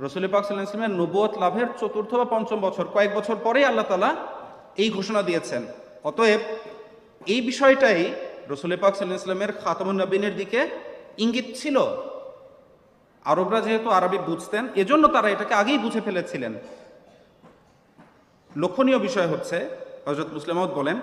[0.04, 4.10] রসুল পাক সাল্লাহ ইসলামের নবুয়ত লাভের চতুর্থ বা পঞ্চম বছর, কয়েক বছর পরেই আল্লাহ তালা
[4.82, 5.62] এই ঘোষণা দিয়েছেন।
[6.08, 6.40] অতএব
[7.32, 8.00] এই বিষয়টাই
[8.52, 10.60] রসুল পাক সাল্লাহ ইসলামের খাতামুন নবীনের দিকে
[11.24, 11.76] ইঙ্গিত ছিল।
[13.32, 16.52] আরবরা যেহেতু আরবি বুঝতেন, এজন্য তারা এটাকে আগেই বুঝে ফেলেছিলেন।
[18.62, 19.56] লক্ষণীয় বিষয় হচ্ছে
[20.06, 20.96] হজরত মুসলিমত বলেন,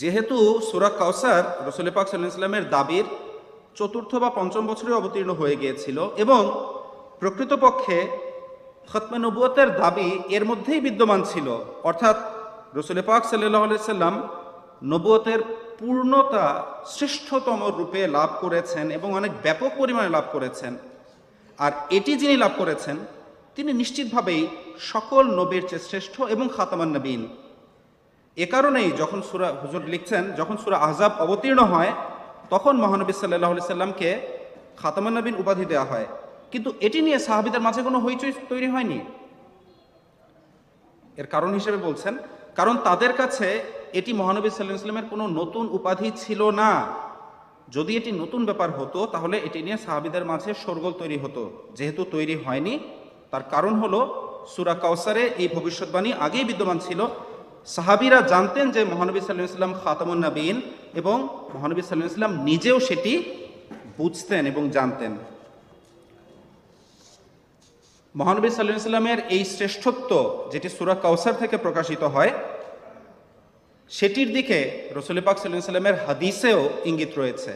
[0.00, 0.36] যেহেতু
[0.68, 3.06] সুরা কাউসার রসুল পাক সাল্লাহ ইসলামের দাবির
[3.78, 6.40] চতুর্থ বা পঞ্চম বছরে অবতীর্ণ হয়ে গিয়েছিল এবং
[7.20, 7.98] প্রকৃতপক্ষে
[8.90, 11.46] খতমে নবুয়তের দাবি এর মধ্যেই বিদ্যমান ছিল,
[11.88, 12.16] অর্থাৎ
[12.78, 14.14] রসুল পাক সাল্লাহ সাল্লাম
[14.92, 15.40] নবুয়তের
[15.78, 16.44] পূর্ণতা
[16.94, 20.72] শ্রেষ্ঠতম রূপে লাভ করেছেন এবং অনেক ব্যাপক পরিমাণে লাভ করেছেন।
[21.58, 22.96] আর এটি যিনি লাভ করেছেন,
[23.56, 24.42] তিনি নিশ্চিতভাবেই
[24.92, 27.22] সকল নবীর চেয়ে শ্রেষ্ঠ এবং খাতামান নবীন।
[28.36, 31.92] এ কারণেই যখন সুরা হুজুর লিখছেন, যখন সুরা আহজাব অবতীর্ণ হয়,
[32.50, 34.08] তখন মহানবী সাল্লাহ সাল্লামকে
[34.76, 36.06] খাতামান নবীন উপাধি দেওয়া হয়।
[36.52, 38.98] কিন্তু এটি নিয়ে সাহাবিদের মাঝে কোনো হইচই তৈরি হয়নি।
[41.16, 42.14] এর কারণ হিসেবে বলছেন,
[42.58, 43.48] কারণ তাদের কাছে
[43.92, 46.70] এটি মহানবী সাল্লাহ ইসলামের কোনো নতুন উপাধি ছিল না।
[47.74, 51.42] যদি এটি নতুন ব্যাপার হতো, তাহলে এটি নিয়ে সাহাবিদের মাঝে শোরগোল তৈরি হতো।
[51.78, 52.74] যেহেতু তৈরি হয়নি,
[53.32, 54.00] তার কারণ হলো,
[54.54, 57.00] সুরা কাউসারে এই ভবিষ্যৎবাণী আগেই বিদ্যমান ছিল।
[57.76, 60.56] সাহাবিরা জানতেন যে মহানবী সাল্লাহ ইসলাম খাতামুন নবীন
[61.00, 61.16] এবং
[61.54, 63.12] মহানবী সাল্লাহ ইসলাম নিজেও সেটি
[63.98, 65.12] বুঝতেন এবং জানতেন।
[68.14, 70.10] মহানবী সাল্লাহ সাল্লামের এই শ্রেষ্ঠত্ব,
[70.52, 72.32] যেটি সুরা কাউসার থেকে প্রকাশিত হয়
[73.96, 74.58] সেটির দিকে
[74.98, 76.60] রসুল পাক সাল্লাহ সাল্লামের হাদিসেও
[76.90, 77.52] ইঙ্গিত রয়েছে।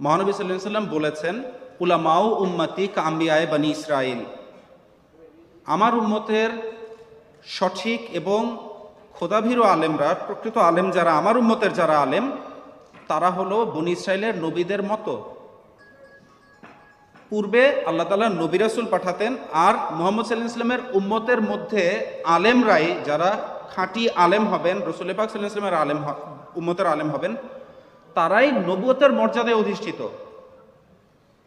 [0.00, 1.34] মহানবী সাল্লাহ সাল্লাম বলেছেন,
[1.82, 4.20] উলামাউ উম্মতি কাম্বিয়ায় বানি ইসরাইল
[5.74, 6.50] আমার উম্মতের
[7.56, 8.40] সঠিক এবং
[9.16, 12.24] খোদাভীরু আলেমরা, প্রকৃত আলেম যারা, আমার উম্মতের যারা আলেম,
[13.10, 15.14] তারা হলো বনি ইসরায়েলের নবীদের মতো।
[17.30, 19.32] পূর্বে আল্লাহ তালা নবী রাসুল পাঠাতেন
[19.66, 21.82] আর মোহাম্মদ সাল্লাহ ইসলামের উম্মতের মধ্যে
[22.36, 23.30] আলেমরাই যারা
[23.72, 25.98] খাঁটি আলেম হবেন রসুল পাক সাল্লাহ ইসলামের আলেম
[26.60, 27.32] উম্মতের আলেম হবেন,
[28.16, 30.00] তারাই নবুয়তের মর্যাদায় অধিষ্ঠিত।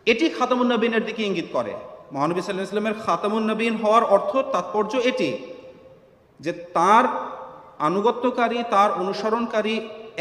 [0.08, 1.74] এটি খাতামুন নবীনের দিকে ইঙ্গিত করে।
[2.14, 5.30] মহানবী সাল্লাহ ইসলামের খাতামুন নবীন হওয়ার অর্থ, তাৎপর্য এটি
[6.40, 7.06] যে তার
[7.88, 9.76] আনুগত্যকারী, তার অনুসরণকারী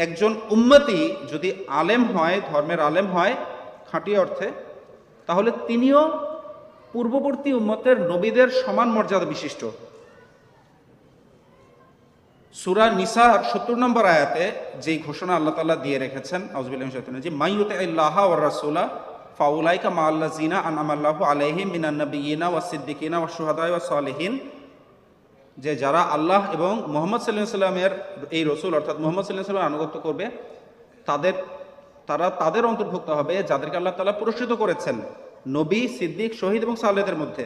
[0.05, 0.99] একজন উম্মতি
[1.31, 1.49] যদি
[1.79, 3.33] আলেম হয়, ধর্মের আলেম হয়,
[3.89, 4.47] খাঁটি অর্থে,
[5.27, 6.01] তাহলে তিনিও
[6.93, 9.61] পূর্ববর্তী উম্মতের নবীদের সমান মর্যাদা বিশিষ্ট।
[12.61, 14.45] সুরা নিসার সত্তর নম্বর আয়াতে
[14.83, 16.89] যেই ঘোষণা আল্লাহ তাআলা দিয়ে রেখেছেন আউজবিল্লাহ
[17.25, 18.83] যে মাইয়ুতে আল্লাহ ওয়া রাসূলা
[19.39, 24.33] ফাউলাইকা মা আল্লাযিনা আনআমাল্লাহু আলাইহিম মিনান নাবিয়িনা ওয়াস সিদ্দিকিনা ওয়াস শুহাদা ওয়াস সালিহিন,
[25.57, 27.91] যে যারা আল্লাহ এবং মোহাম্মদ সাল্লাহ সাল্লামের
[28.37, 30.25] এই রসুল অর্থাৎ মোহাম্মদ সাল্লাহ সাল্লামের আনুগত্য করবে,
[31.09, 31.35] তাদের,
[32.09, 34.95] তারা তাদের অন্তর্ভুক্ত হবে যাদেরকে আল্লাহ তালা পুরস্কৃত করেছেন,
[35.57, 37.43] নবী, সিদ্দিক, শহীদ এবং সাল্লাদের মধ্যে।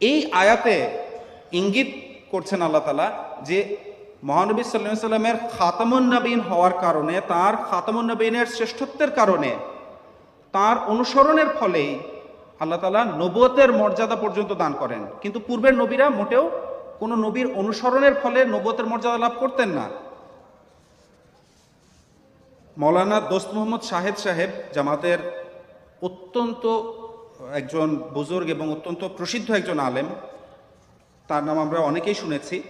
[0.00, 0.76] এই আয়াতে
[1.60, 1.90] ইঙ্গিত
[2.32, 3.08] করছেন আল্লাহ তালা
[3.48, 3.58] যে
[4.22, 9.56] মহানবী সাল্লাহ সাল্লামের খাতামুন নবীন হওয়ার কারণে, তার খাতামুন নবীনের শ্রেষ্ঠত্বের কারণে,
[10.52, 11.98] তার অনুসরণের ফলেই
[12.60, 16.50] আল্লাহ তালা নবতের মর্যাদা পর্যন্ত দান করেন। কিন্তু পূর্বের নবীরা মোটেও
[16.98, 19.86] কোনো নবীর অনুসরণের ফলে নবতের মর্যাদা লাভ করতেন না।
[22.78, 25.18] মৌলানা দোস্ত মোহাম্মদ শাহেদ সাহেব জামাতের
[26.02, 26.64] অত্যন্ত
[27.54, 30.08] একজন বুজুর্গ এবং অত্যন্ত প্রসিদ্ধ একজন আলেম,
[31.28, 32.62] তার নাম আমরা অনেকেই শুনেছি।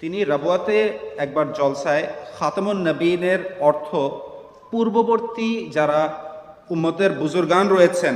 [0.00, 0.76] তিনি রাবুয়াতে
[1.24, 2.04] একবার জলসায়
[2.36, 3.88] খাতামুন নবীনের অর্থ,
[4.70, 6.00] পূর্ববর্তী যারা
[6.74, 8.14] উম্মতের বুজুর্গান রয়েছেন,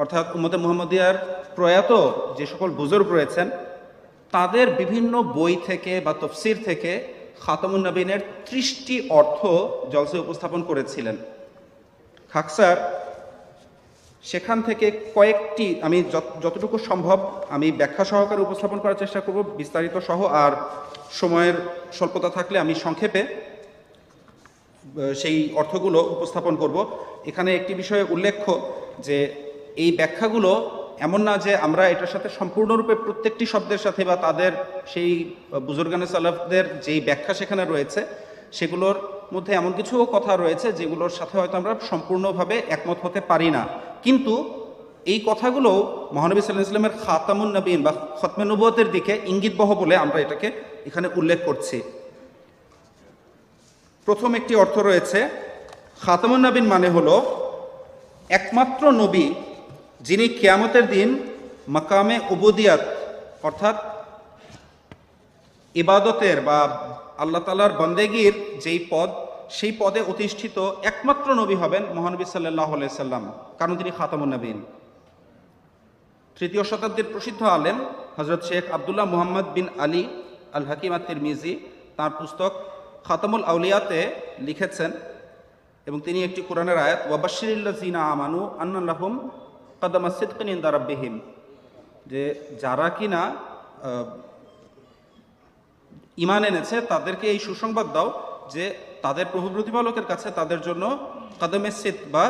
[0.00, 1.16] অর্থাৎ উম্মতে মুহাম্মদিয়ার
[1.56, 1.90] প্রয়াত
[2.38, 3.46] যে সকল বুজুর্গ রয়েছেন,
[4.34, 6.92] তাদের বিভিন্ন বই থেকে বা তফসির থেকে
[7.44, 9.40] খাতামুন নবীনের ত্রিশটি অর্থ
[9.92, 11.16] জলসে উপস্থাপন করেছিলেন।
[12.32, 12.76] খাকসার
[14.24, 14.86] সেখান থেকে
[15.16, 15.98] কয়েকটি আমি
[16.44, 17.18] যতটুকু সম্ভব
[17.54, 20.52] আমি ব্যাখ্যা সহকারে উপস্থাপন করার চেষ্টা করব, বিস্তারিত সহ, আর
[21.20, 21.56] সময়ের
[21.92, 23.22] স্বল্পতা থাকলে আমি সংক্ষেপে
[25.14, 26.76] সেই অর্থগুলো উপস্থাপন করব।
[27.30, 28.48] এখানে একটি বিষয়ে উল্লেখ্য
[29.06, 29.16] যে
[29.76, 30.50] এই ব্যাখ্যাগুলো
[31.06, 34.52] এমন না যে আমরা এটার সাথে সম্পূর্ণরূপে প্রত্যেকটি শব্দের সাথে বা তাদের
[34.92, 35.10] সেই
[35.66, 38.00] বুজুর্গানে সালাফদের যেই ব্যাখ্যা সেখানে রয়েছে,
[38.52, 38.96] সেগুলোর
[39.34, 43.62] মধ্যে এমন কিছু কথা রয়েছে যেগুলোর সাথে হয়তো আমরা সম্পূর্ণভাবে একমত হতে পারি না।
[44.02, 44.34] কিন্তু
[45.12, 45.70] এই কথাগুলো
[46.12, 50.48] মহানবী সাল্লাহ ইসলামের খাতামুন নবীন বা খতমে নবুয়তের দিকে ইঙ্গিতবহ বলে আমরা এটাকে
[50.88, 51.78] এখানে উল্লেখ করছি।
[54.06, 55.20] প্রথম একটি অর্থ রয়েছে,
[56.04, 57.16] খাতামুন নবীন মানে হলো,
[58.38, 59.26] একমাত্র নবী
[60.06, 61.08] যিনি কেয়ামতের দিন
[61.74, 62.82] মাকামে উবুদিয়াত,
[63.48, 63.76] অর্থাৎ
[65.74, 66.58] ইবাদতের বা
[67.22, 68.34] আল্লাহ তালার বন্দেগীর
[68.64, 69.10] যেই পদ,
[69.56, 70.56] সেই পদে অধিষ্ঠিত
[70.90, 72.70] একমাত্র নবী হবেন মহানবী সাল্লাহ
[73.00, 73.24] সাল্লাম,
[73.58, 74.58] কারণ তিনি খাতামুন নবীন।
[76.36, 77.76] তৃতীয় শতাব্দীর প্রসিদ্ধ আলেম
[78.16, 80.02] হজরত শেখ আবদুল্লাহ মুহাম্মদ বিন আলী
[80.56, 81.52] আল হাকিম আত্মির মিজি
[81.96, 82.52] তাঁর পুস্তক
[83.06, 84.00] খাতামুল আউলিয়াতে
[84.46, 84.90] লিখেছেন
[85.86, 89.12] এবং তিনি একটি কোরআনের আয়াত ওয়াবাশিল্লা জিনা আমানু আন্নাল্লাহুম
[89.80, 91.14] কাদামা সিদ্কিন ইন দারাব্বিহিম
[92.10, 92.22] যে
[92.62, 93.22] যারা কিনা
[96.24, 98.08] ইমান এনেছে, তাদেরকে এই সুসংবাদ দাও
[98.54, 98.64] যে
[99.04, 100.84] তাদের প্রভু প্রতিপালকের কাছে তাদের জন্য
[101.40, 102.24] কাদমে সিদ বা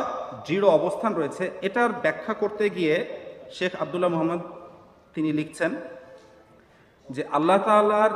[0.45, 2.95] দৃঢ় অবস্থান রয়েছে। এটার ব্যাখ্যা করতে গিয়ে
[3.57, 4.41] শেখ আবদুল্লাহ মোহাম্মদ
[5.13, 5.71] তিনি লিখছেন
[7.09, 8.09] যে আল্লাহ তাআলার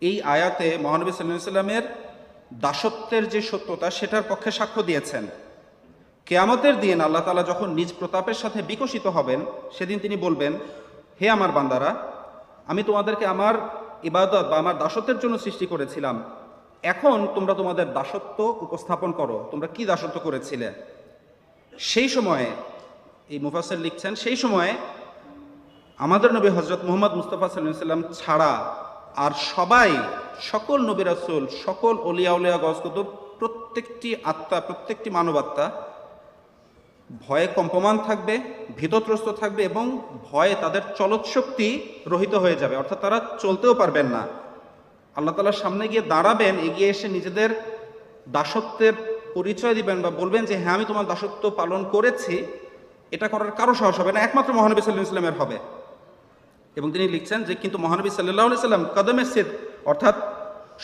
[0.00, 1.82] এই আয়াতে মহানবী সাল্লাহ সাল্লামের
[2.54, 5.26] দাসত্বের যে সত্যতা, সেটার পক্ষে সাক্ষ্য দিয়েছেন।
[6.26, 9.40] কেয়ামতের দিন আল্লাহ তাআলা যখন নিজ প্রতাপের সাথে বিকশিত হবেন,
[9.72, 10.52] সেদিন তিনি বলবেন,
[11.20, 12.12] হে আমার বান্দারা,
[12.66, 13.54] আমি তোমাদেরকে আমার
[14.02, 16.24] ইবাদত বা আমার দাসত্বের জন্য সৃষ্টি করেছিলাম।
[16.82, 20.72] এখন তোমরা তোমাদের দাসত্ব উপস্থাপন করো। তোমরা কি দাসত্ব করেছিলে?
[21.78, 22.46] সেই সময়ে,
[23.28, 24.72] এই মুফাসের লিখছেন, সেই সময়ে
[25.98, 28.74] আমাদের নবী হজরত মোহাম্মদ মুস্তফা সাল্লাম ছাড়া
[29.16, 29.92] আর সবাই,
[30.40, 33.06] সকল নবী রাসূল, সকল অলিয়া উলিয়া গজকুতুব
[33.38, 35.70] প্রত্যেকটি আত্মা, প্রত্যেকটি মানবাত্মা
[37.28, 38.40] ভয়ে কম্পমান থাকবে,
[38.76, 39.98] ভীতত্রস্ত থাকবে এবং
[40.30, 44.26] ভয়ে তাদের চলৎ শক্তি রহিত হয়ে যাবে। অর্থাৎ তারা চলতেও পারবেন না।
[45.16, 47.50] আল্লাহ তালার সামনে গিয়ে দাঁড়াবেন, এগিয়ে এসে নিজেদের
[48.28, 48.92] দাসত্বের
[49.34, 52.46] পরিচয় দিবেন বা বলবেন যে হ্যাঁ আমি তোমার দাসত্ব পালন করেছি।
[53.10, 55.58] এটা করার কারও সাহস হবে না। একমাত্র মহানবী সাল্লাহ ইসলামের হবে।
[56.78, 59.48] এবং তিনি লিখছেন যে, কিন্তু মহানবী সাল্লাহ সাল্লাম কদমে সিদ,
[59.90, 60.16] অর্থাৎ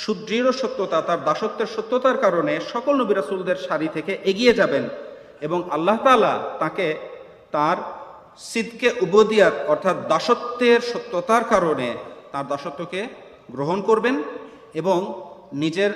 [0.02, 4.84] সুদৃঢ় সত্যতা, তার দাসত্বের সত্যতার কারণে সকল নবী রাসূলদের সারি থেকে এগিয়ে যাবেন
[5.46, 6.32] এবং আল্লাহ তাআলা
[6.62, 6.86] তাকে
[7.54, 7.76] তার
[8.50, 11.88] সিদকে উবদিয়াত, অর্থাৎ দাসত্বের সত্যতার কারণে
[12.32, 13.00] তার দাসত্বকে
[13.54, 14.16] গ্রহণ করবেন
[14.80, 14.98] এবং
[15.62, 15.92] নিজের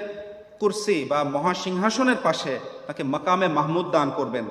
[0.61, 2.55] কুরসি বা মহাসিংহাসনের পাশে
[2.87, 4.47] তাকে মাকামে মাহমুদ দান করবেন।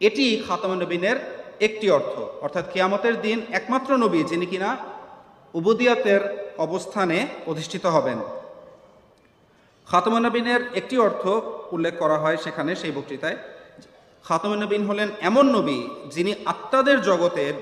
[0.00, 1.18] এটি খাতামুন নবীনের
[1.60, 4.76] একটি অর্থ। অর্থাৎ কিয়ামতের দিন একমাত্র নবী যিনি কিনা
[5.54, 6.20] উবুদিয়াতের
[6.58, 8.18] অবস্থানে অধিষ্ঠিত হবেন।
[9.90, 11.26] খাতামুন নবীনের একটি অর্থ
[11.72, 13.36] উল্লেখ করা হয় সেখানে সেই বক্তৃতায়।
[14.24, 17.54] খাতামুন নবীন হলেন এমন নবী যিনি আত্মাদের জগতের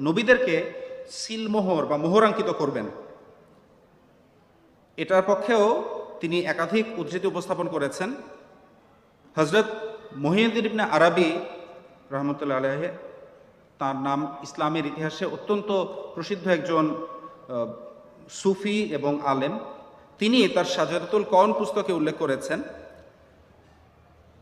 [0.00, 0.72] নবীদেরকে
[1.10, 2.90] সিলমোহর বা মোহরাঙ্কিত করবেন।
[4.96, 5.84] এটার পক্ষেও
[6.20, 8.14] তিনি একাধিক উদ্ধৃতি উপস্থাপন করেছেন।
[9.36, 9.66] হজরত
[10.16, 11.38] মহিউদ্দিন আরবি
[12.10, 13.09] রহমতুল্লাহ আলহে
[13.80, 15.68] তার নাম ইসলামের ইতিহাসে অত্যন্ত
[16.14, 16.84] প্রসিদ্ধ একজন
[18.40, 19.54] সুফি এবং আলেম।
[20.20, 22.60] তিনি তার সাজাতুল কন পুস্তকে উল্লেখ করেছেন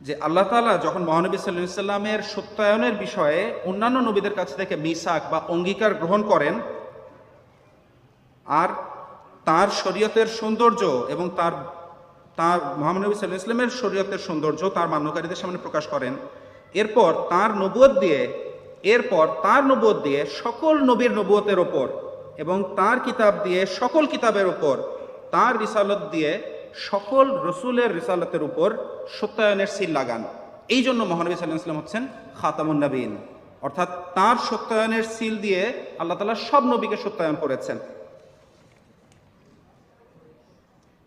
[0.01, 5.39] যে আল্লাহ তাআলা যখন মহানবী সাল্লাল্লাহু সাল্লামের সত্যায়নের বিষয়ে অন্যান্য নবীদের কাছ থেকে মিসাক বা
[5.55, 6.55] অঙ্গীকার গ্রহণ করেন,
[8.47, 8.71] আর
[9.49, 10.83] তার শরীয়তের সৌন্দর্য
[11.15, 11.55] এবং তার
[12.39, 16.15] তার মোহাম্মদ নবী সাল্লাহ ইসলামের শরীয়তের সৌন্দর্য তার মান্যকারীদের সামনে প্রকাশ করেন।
[16.81, 18.21] এরপর তার নবুয়ত দিয়ে
[18.83, 21.87] এরপর তার নবুয়ত দিয়ে সকল নবীর নবুয়তের ওপর
[22.43, 24.77] এবং তার কিতাব দিয়ে সকল কিতাবের ওপর
[25.31, 26.31] তার রিসালত দিয়ে
[26.91, 28.69] সকল রসুলের রিসালতের উপর
[29.19, 30.23] সত্যায়নের সিল লাগান।
[30.69, 32.03] এই জন্য মহানবী সাল্লাহ ইসলাম হচ্ছেন
[32.41, 33.13] খাতামুন নবীন।
[33.63, 35.63] অর্থাৎ তার সত্যায়নের সিল দিয়ে
[35.99, 37.79] আল্লাহ তালা সব নবীকে সত্যায়ন করেছেন।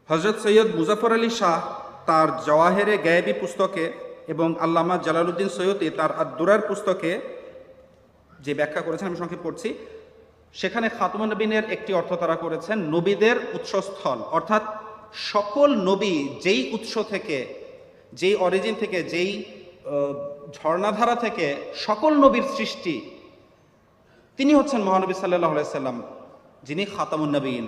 [0.10, 1.60] হজরত সৈয়দ মুজাফর আলী শাহ
[2.06, 3.86] তার জওয়াহেরে গায়েবী পুস্তকে
[4.28, 7.12] এবং আল্লামা জালালুদ্দিন সৈয়দী তার আদুরার পুস্তকে
[8.42, 9.70] যে ব্যাখ্যা করেছেন, আমি সংক্ষেপ পড়ছি।
[10.54, 14.64] সেখানে খাতুমা নবীনের একটি অর্থ তারা করেছেন, নবীদের উৎসস্থল। অর্থাৎ
[15.32, 16.14] সকল নবী
[16.44, 17.38] যেই উৎস থেকে,
[18.14, 19.32] যেই অরিজিন থেকে, যেই
[20.58, 21.46] ঝর্ণাধারা থেকে
[21.86, 22.96] সকল নবীর সৃষ্টি,
[24.38, 25.98] তিনি হচ্ছেন মহানবী সাল্লাহ সাল্লাম,
[26.64, 27.66] যিনি খাতামুন নবীন।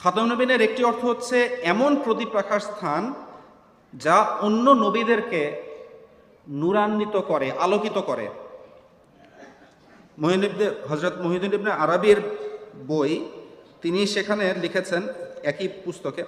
[0.00, 3.02] খাতামনবীনের একটি অর্থ হচ্ছে এমন প্রদীপ রাখার স্থান
[3.92, 5.42] যা অন্য নবীদেরকে
[6.48, 8.26] নূরান্বিত করে, আলোকিত করে।
[10.18, 11.14] মহিনুদ্দে হজরত
[11.58, 12.18] ইবনে আরবির
[12.90, 13.12] বই,
[13.82, 15.02] তিনি সেখানে লিখেছেন,
[15.50, 16.24] একই পুস্তকে,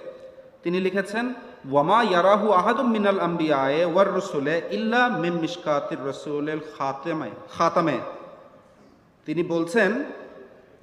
[0.63, 1.25] তিনি লিখেছেন,
[1.71, 7.97] ওয়ামা ইয়ারাহু আহাদুম মিনাল আম্বিয়ায়ে ওয়ার রসুলে ইল্লা মিম মিশকাতির রসুলেল খাতেমে, খাতামে।
[9.25, 9.91] তিনি বলছেন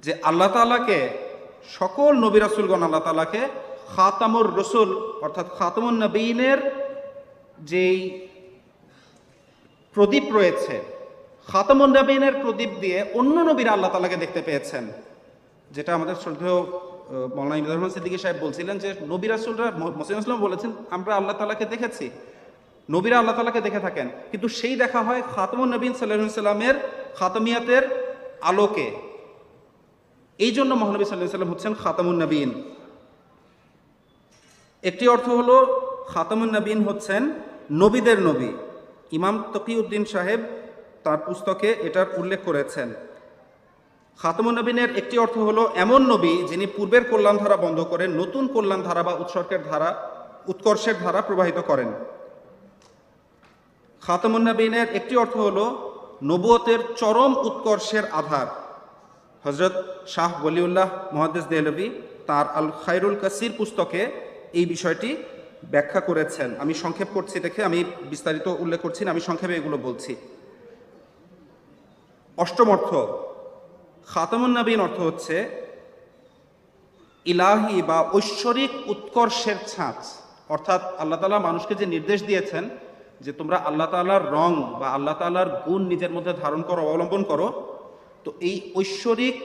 [0.05, 1.01] যে আল্লাহ তাআলাকে,
[1.78, 3.43] সকল নবী রাসূলগণ আল্লাহ তালাকে
[3.95, 4.89] খাতামুর রসুল,
[5.24, 6.59] অর্থাৎ খাতামুন নবীনের
[7.70, 8.27] যেই
[9.95, 10.74] প্রদীপ রয়েছে।
[11.49, 14.84] খাতামুন নবীনের প্রদীপ দিয়ে অন্য নবীরা আল্লাহ তালাকে দেখতে পেয়েছেন।
[15.70, 16.59] যেটা আমাদের শ্রদ্ধেয়
[17.36, 19.66] মৌলানা রহমান সিদ্দিকী সাহেব বলছিলেন যে, নবী রাসূলরা
[19.99, 22.11] মোসিম ইসলাম বলেছেন, আমরা আল্লাহ তালাকে দেখেছি।
[22.91, 26.74] নবীরা আল্লাহ তালাকে দেখে থাকেন। কিন্তু সেই দেখা হয় খাতামুন নবীন সাল্লামের
[27.18, 27.84] খাতামিয়াতের
[28.41, 28.86] আলোকে।
[30.39, 32.51] এই জন্য মহানবী সাল্লাহ সাল্লাম হচ্ছেন খাতামুন নবীন।
[34.84, 35.57] একটি অর্থ হলো,
[36.09, 37.22] খাতামুন নবীন হচ্ছেন
[37.72, 38.51] নবীদের নবী।
[39.12, 40.40] ইমাম তকিউদ্দিন সাহেব
[41.04, 42.88] তার পুস্তকে এটার উল্লেখ করেছেন।
[44.18, 48.80] খাতামুন নবীনের একটি অর্থ হলো এমন নবী যিনি পূর্বের কল্যাণ ধারা বন্ধ করে নতুন কল্যাণ
[48.82, 49.90] ধারা বা উৎসর্গের ধারা,
[50.48, 51.90] উৎকর্ষের ধারা প্রবাহিত করেন।
[54.02, 55.64] খাতামুন নবীনের একটি অর্থ হলো
[56.30, 58.48] নবুয়তের চরম উৎকর্ষের আধার।
[59.44, 59.74] হজরত
[60.06, 61.86] শাহ বলিউল্লাহ মহাদ্দেস দেহলভি
[62.28, 64.02] তার আল খায়রুল কাসির পুস্তকে
[64.59, 65.11] এই বিষয়টি
[65.72, 67.78] ব্যাখ্যা করেছেন। আমি সংক্ষেপ করছি দেখে, আমি
[68.12, 70.12] বিস্তারিত উল্লেখ করছি না, আমি সংক্ষেপে এগুলো বলছি।
[72.38, 72.90] অষ্টম অর্থ,
[74.12, 75.36] খাতামুন নবীন অর্থ হচ্ছে,
[77.26, 80.00] ইলাহি বা ঐশ্বরিক উৎকর্ষের ছাঁচ।
[80.54, 82.64] অর্থাৎ আল্লাহ তালা মানুষকে যে নির্দেশ দিয়েছেন
[83.24, 87.48] যে তোমরা আল্লাহ তালার রং বা আল্লাহ তালার গুণ নিজের মধ্যে ধারণ করো, অবলম্বন করো,
[88.24, 89.36] তো এই ঐশ্বরিক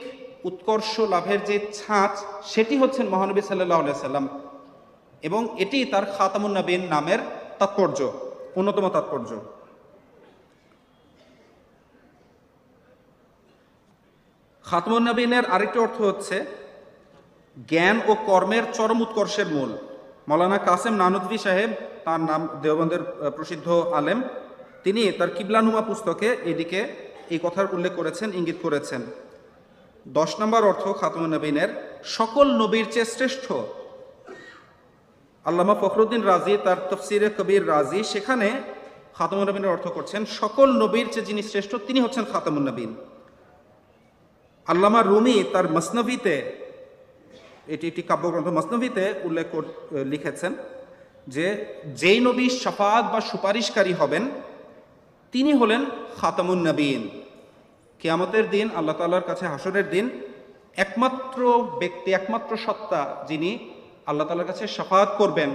[0.44, 2.14] উৎকর্ষ লাভের যে ছাঁচ,
[2.52, 4.26] সেটি হচ্ছেন মহানবী সাল্লাহ সাল্লাম
[5.28, 7.20] এবং এটি তার খাতামুন নবীন নামের
[7.60, 7.98] তাৎপর্য,
[8.58, 9.30] অন্যতম তাৎপর্য।
[14.64, 16.36] খাতমুন নবীনের আরেকটি অর্থ হচ্ছে,
[17.70, 19.70] জ্ঞান ও কর্মের চরম উৎকর্ষের মূল।
[20.28, 21.70] মৌলানা কাসেম নানুদ্দি সাহেব,
[22.04, 23.02] তার নাম দেওবন্দের
[23.36, 23.68] প্রসিদ্ধ
[23.98, 24.18] আলেম,
[24.84, 26.80] তিনি তার কিবলানুমা পুস্তকে এদিকে
[27.34, 29.02] এই কথার উল্লেখ করেছেন, ইঙ্গিত করেছেন।
[30.06, 31.70] দশ নম্বর অর্থ খাতমুন নবীনের,
[32.16, 33.46] সকল নবীর চেয়ে শ্রেষ্ঠ
[35.48, 38.48] আল্লামা ফখরুদ্দিন রাজি, তার তফসিরে কবির রাজি, সেখানে
[39.16, 42.90] খাতামুন নবীনের অর্থ করছেন, সকল নবীর যে যিনি শ্রেষ্ঠ, তিনি হচ্ছেন খাতামুন নবীন।
[44.66, 46.34] আল্লামা রুমি তার মসনভিতে
[47.74, 49.48] এটি একটি কাব্যগ্রন্থ মসনভিতে উল্লেখ
[50.12, 50.52] লিখেছেন
[51.34, 51.46] যে,
[52.00, 54.24] যেই নবী শাফাত বা সুপারিশকারী হবেন,
[55.32, 55.82] তিনি হলেন
[56.18, 57.02] খাতামুন নবীন।
[58.00, 60.04] কেয়ামতের দিন, আল্লাহ তাল্লাহর কাছে হাসরের দিন,
[60.84, 61.40] একমাত্র
[61.80, 63.50] ব্যক্তি, একমাত্র সত্তা যিনি
[64.06, 65.50] আল্লাহ তাল্লাহর কাছে সাফাত করবেন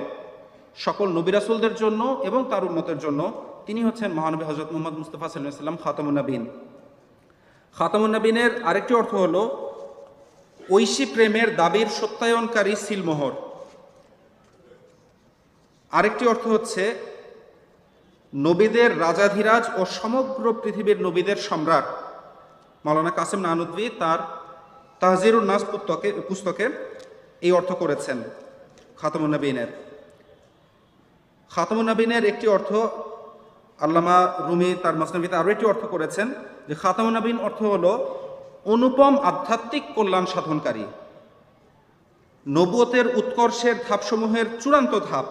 [0.86, 3.22] সকল নবিরাসুলদের জন্য এবং তার উন্মতের জন্য।
[3.66, 6.44] তিনি হচ্ছেন মহানবী হজরত মোহাম্মদ মুস্তফা সাল্লাম খাতামুন নবীন
[7.78, 8.12] খাতামুন
[8.70, 9.42] আরেকটি অর্থ হলো
[10.72, 13.34] ঐশী প্রেমের দাবির সত্যায়নকারী সিলমোহর।
[15.92, 16.84] আরেকটি অর্থ হচ্ছে
[18.34, 21.88] নবীদের রাজাধিরাজ ও সমগ্র পৃথিবীর নবীদের সম্রাট।
[22.86, 24.20] মাওলানা কাসেম নানুদ্দি তার
[25.02, 26.66] তাহজিরুল নাস পুস্তকে পুস্তকে
[27.46, 28.18] এই অর্থ করেছেন
[29.00, 29.70] খাতামুন নবীনের।
[31.52, 32.72] খাতামুন নবীনের একটি অর্থ
[33.80, 34.18] আল্লামা
[34.48, 36.28] রুমি তার মাসনবিতে আরও একটি অর্থ করেছেন
[36.68, 37.92] যে খাতামুন নবীন অর্থ হলো
[38.74, 40.86] অনুপম আধ্যাত্মিক কল্যাণ সাধনকারী।
[42.46, 45.28] নবুয়তের উৎকর্ষের ধাপসমূহের চূড়ান্ত ধাপ।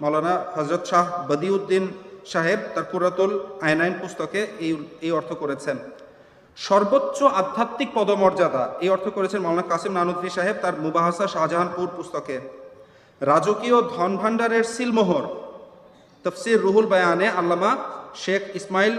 [0.00, 1.84] মাওলানা হজরত শাহ বদিউদ্দিন
[2.32, 3.30] সাহেব তার কুরাতুল
[3.66, 4.72] আইনাইন পুস্তকে এই
[5.06, 5.76] এই অর্থ করেছেন।
[6.56, 12.36] সর্বোচ্চ আধ্যাত্মিক পদমর্যাদা, এই অর্থ করেছেন মাওলানা কাসিম নানুদ্দি সাহেব তার মুবাহাসা শাহজাহানপুর পুস্তকে।
[13.20, 15.24] রাজকীয় ধন ভাণ্ডারের সিলমোহর,
[16.24, 17.70] তফসির রুহুল বায়ানে আল্লামা
[18.22, 18.94] শেখ ইসমাইল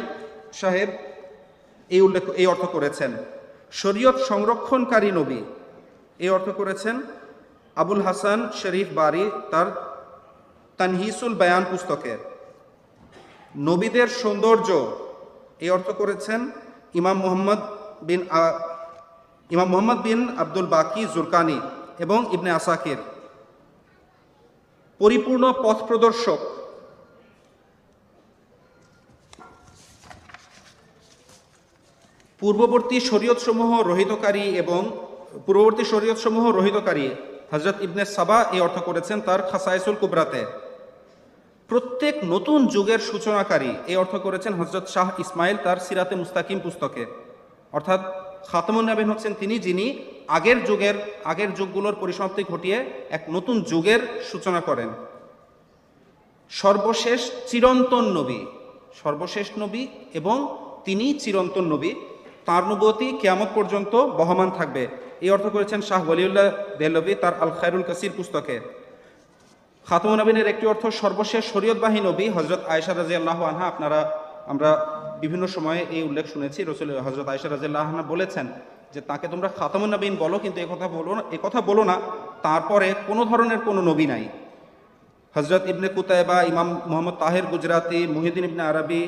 [0.59, 0.89] সাহেব
[1.91, 3.11] এই উল্লেখ, এই অর্থ করেছেন।
[3.81, 5.41] শরীয়ত সংরক্ষণকারী নবী,
[6.23, 6.95] এই অর্থ করেছেন
[7.77, 9.67] আবুল হাসান শরীফ বারি তার
[10.79, 12.13] তানহিসুল বায়ান পুস্তকে।
[13.55, 14.69] নবীদের সৌন্দর্য,
[15.63, 16.39] এই অর্থ করেছেন
[16.99, 17.59] ইমাম মোহাম্মদ
[18.07, 18.21] বিন
[19.49, 21.57] ইমাম মোহাম্মদ বিন আব্দুল বাকি জুরকানি
[22.03, 22.99] এবং ইবনে আসাকির।
[25.01, 26.39] পরিপূর্ণ পথ প্রদর্শক।
[32.39, 34.81] পূর্ববর্তী শরীয়তসমূহ রহিতকারী এবং
[35.45, 37.07] পূর্ববর্তী শরীয়তসমূহ রহিতকারী।
[37.51, 40.41] হজরত ইবনে সাবা এই অর্থ করেছেন তার খাসাইসুল কুবরাতে।
[41.73, 47.03] প্রত্যেক নতুন যুগের সূচনাকারী, এই অর্থ করেছেন হজরত শাহ ইসমাইল তার সিরাতে মুস্তাকিম পুস্তকে।
[47.73, 48.01] অর্থাৎ
[48.51, 49.85] খাতামুন নবীন হচ্ছেন তিনি, যিনি
[50.37, 50.95] আগের যুগের,
[51.31, 52.77] আগের যুগগুলোর পরিসমাপ্তি ঘটিয়ে
[53.17, 54.89] এক নতুন যুগের সূচনা করেন।
[56.51, 58.41] সর্বশেষ চিরন্তন নবী,
[59.03, 59.83] সর্বশেষ নবী
[60.19, 60.37] এবং
[60.85, 61.91] তিনি চিরন্তন নবী,
[62.47, 64.83] তার নবতী কেয়ামত পর্যন্ত বহমান থাকবে।
[65.23, 66.47] এই অর্থ করেছেন শাহ ওয়ালিউল্লাহ
[66.79, 68.55] দেহলভি তার আল খায়রুল কাসির পুস্তকে।
[69.87, 73.99] খাতমুন নবীনের একটি অর্থ সর্বশেষ শরীয়তবাহী নবী হজরত আয়সা রাজি আল্লাহ আনহা। আপনারা,
[74.51, 74.69] আমরা
[75.23, 78.45] বিভিন্ন সময়ে এই উল্লেখ শুনেছি, রসুল হজরত আয়সা রাজি আল্লাহ আনহা বলেছেন
[78.93, 81.95] যে, তাকে তোমরা খাতামুন নবীন বলো, কিন্তু একথা বলো না একথা বলো না,
[82.45, 84.23] তারপরে কোনো ধরনের কোনো নবী নাই।
[85.35, 89.01] হজরত ইবনে কুতাইবা, ইমাম মোহাম্মদ তাহের গুজরাতি, মুহিদ্দিন ইবনে আরবি,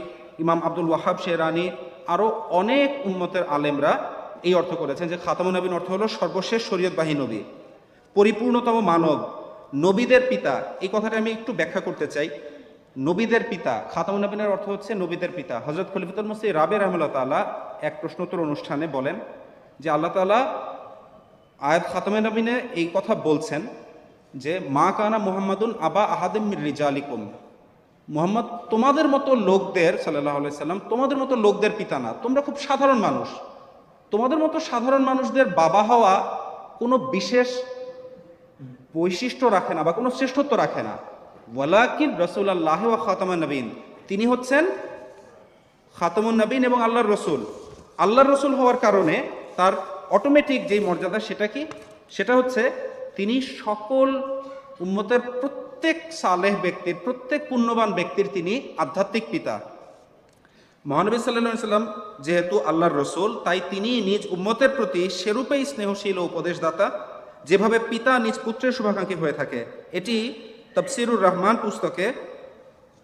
[0.43, 1.65] ইমাম আব্দুল ওয়াহাব শেরানি
[2.13, 2.27] আরও
[2.59, 3.91] অনেক উম্মতের আলেমরা
[4.47, 7.41] এই অর্থ করেছেন যে খাতামুন নবীন অর্থ হলো সর্বশেষ শরীয়তবাহী নবী।
[8.15, 9.19] পরিপূর্ণতম মানব
[9.73, 12.29] নবীদের পিতা, এই কথাটা আমি একটু ব্যাখ্যা করতে চাই।
[12.97, 17.97] নবীদের পিতা, খাতামুন নবীনের অর্থ হচ্ছে নবীদের পিতা। হজরত খলিফতুল মসি রাবে রহমুল্লাহ তাআলা এক
[18.01, 19.15] প্রশ্নোত্তর অনুষ্ঠানে বলেন
[19.79, 20.63] যে আল্লাহ তাআলা
[21.59, 23.61] আয়াত খাতামে নবীনে এই কথা বলছেন
[24.33, 27.29] যে, মা কানা মুহাম্মাদুন আবা আহাদিম রিজালিকুম।
[28.09, 33.27] মুহাম্মদ, তোমাদের মতো লোকদের সাল্লাহ সাল্লাম, তোমাদের মতো লোকদের পিতা না। তোমরা খুব সাধারণ মানুষ।
[34.11, 36.37] তোমাদের মতো সাধারণ মানুষদের বাবা হওয়া
[36.79, 37.63] কোনো বিশেষ
[38.95, 40.93] বৈশিষ্ট্য রাখে না বা কোনো শ্রেষ্ঠত্ব রাখে না।
[41.55, 43.67] ওয়ালাকিন রসুল্লাহ ওয়া খাতামা নবীন
[44.09, 44.63] তিনি হচ্ছেন
[45.95, 47.41] খাতামুন নবীন এবং আল্লাহর রসুল।
[47.97, 49.15] আল্লাহর রসুল হওয়ার কারণে
[49.55, 49.73] তার
[50.09, 51.61] অটোমেটিক যেই মর্যাদা সেটা কি?
[52.09, 52.61] সেটা হচ্ছে
[53.17, 54.07] তিনি সকল
[54.79, 59.55] উম্মতের প্রত্যেক সালেহ ব্যক্তির, প্রত্যেক পুণ্যবান ব্যক্তির তিনি আধ্যাত্মিক পিতা।
[60.85, 61.85] মহানবী সাল্লাহ সাল্লাম
[62.19, 66.87] যেহেতু আল্লাহর রসুল, তাই তিনি নিজ উম্মতের প্রতি সেরূপেই স্নেহশীল ও উপদেশদাতা
[67.47, 69.59] যেভাবে পিতা নিজ পুত্রের শুভাকাঙ্ক্ষী হয়ে থাকে,
[69.99, 70.15] এটি
[70.75, 72.05] তফসিরুর রহমান পুস্তকে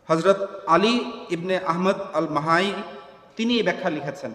[0.09, 0.39] হজরত
[0.75, 0.95] আলী
[1.35, 2.67] ইবনে আহমদ আল মাহাই
[3.37, 4.31] তিনি এই ব্যাখ্যা লিখেছেন।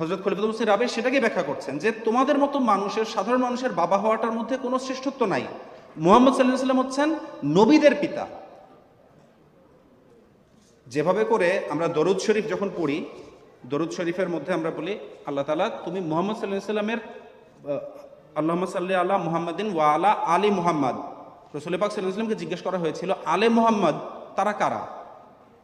[0.00, 4.36] হজরত খলিফুল মুসির রাবে সেটাকে ব্যাখ্যা করছেন যে তোমাদের মতো মানুষের, সাধারণ মানুষের বাবা হওয়াটার
[4.38, 5.44] মধ্যে কোনো শ্রেষ্ঠত্ব নাই।
[6.04, 7.08] মোহাম্মদ সাল্লাহ সাল্লাম হচ্ছেন
[7.58, 8.24] নবীদের পিতা।
[10.86, 12.98] যেভাবে করে আমরা দরুদ শরীফ যখন পড়ি,
[13.72, 14.94] দরুদ শরীফের মধ্যে আমরা বলি,
[15.28, 17.00] আল্লাহ তালা তুমি মোহাম্মদ সাল্লাহ সাল্লামের
[18.36, 20.96] আল্লাহ সাল্লি আল্লাহ মুহাম্মদিন ওয়া আলা আলী মুহাম্মদ।
[21.56, 23.94] রসুল পাক সাল্লামকে জিজ্ঞেস করা হয়েছিল, আলে মুহাম্মদ,
[24.36, 24.86] তারা কারা?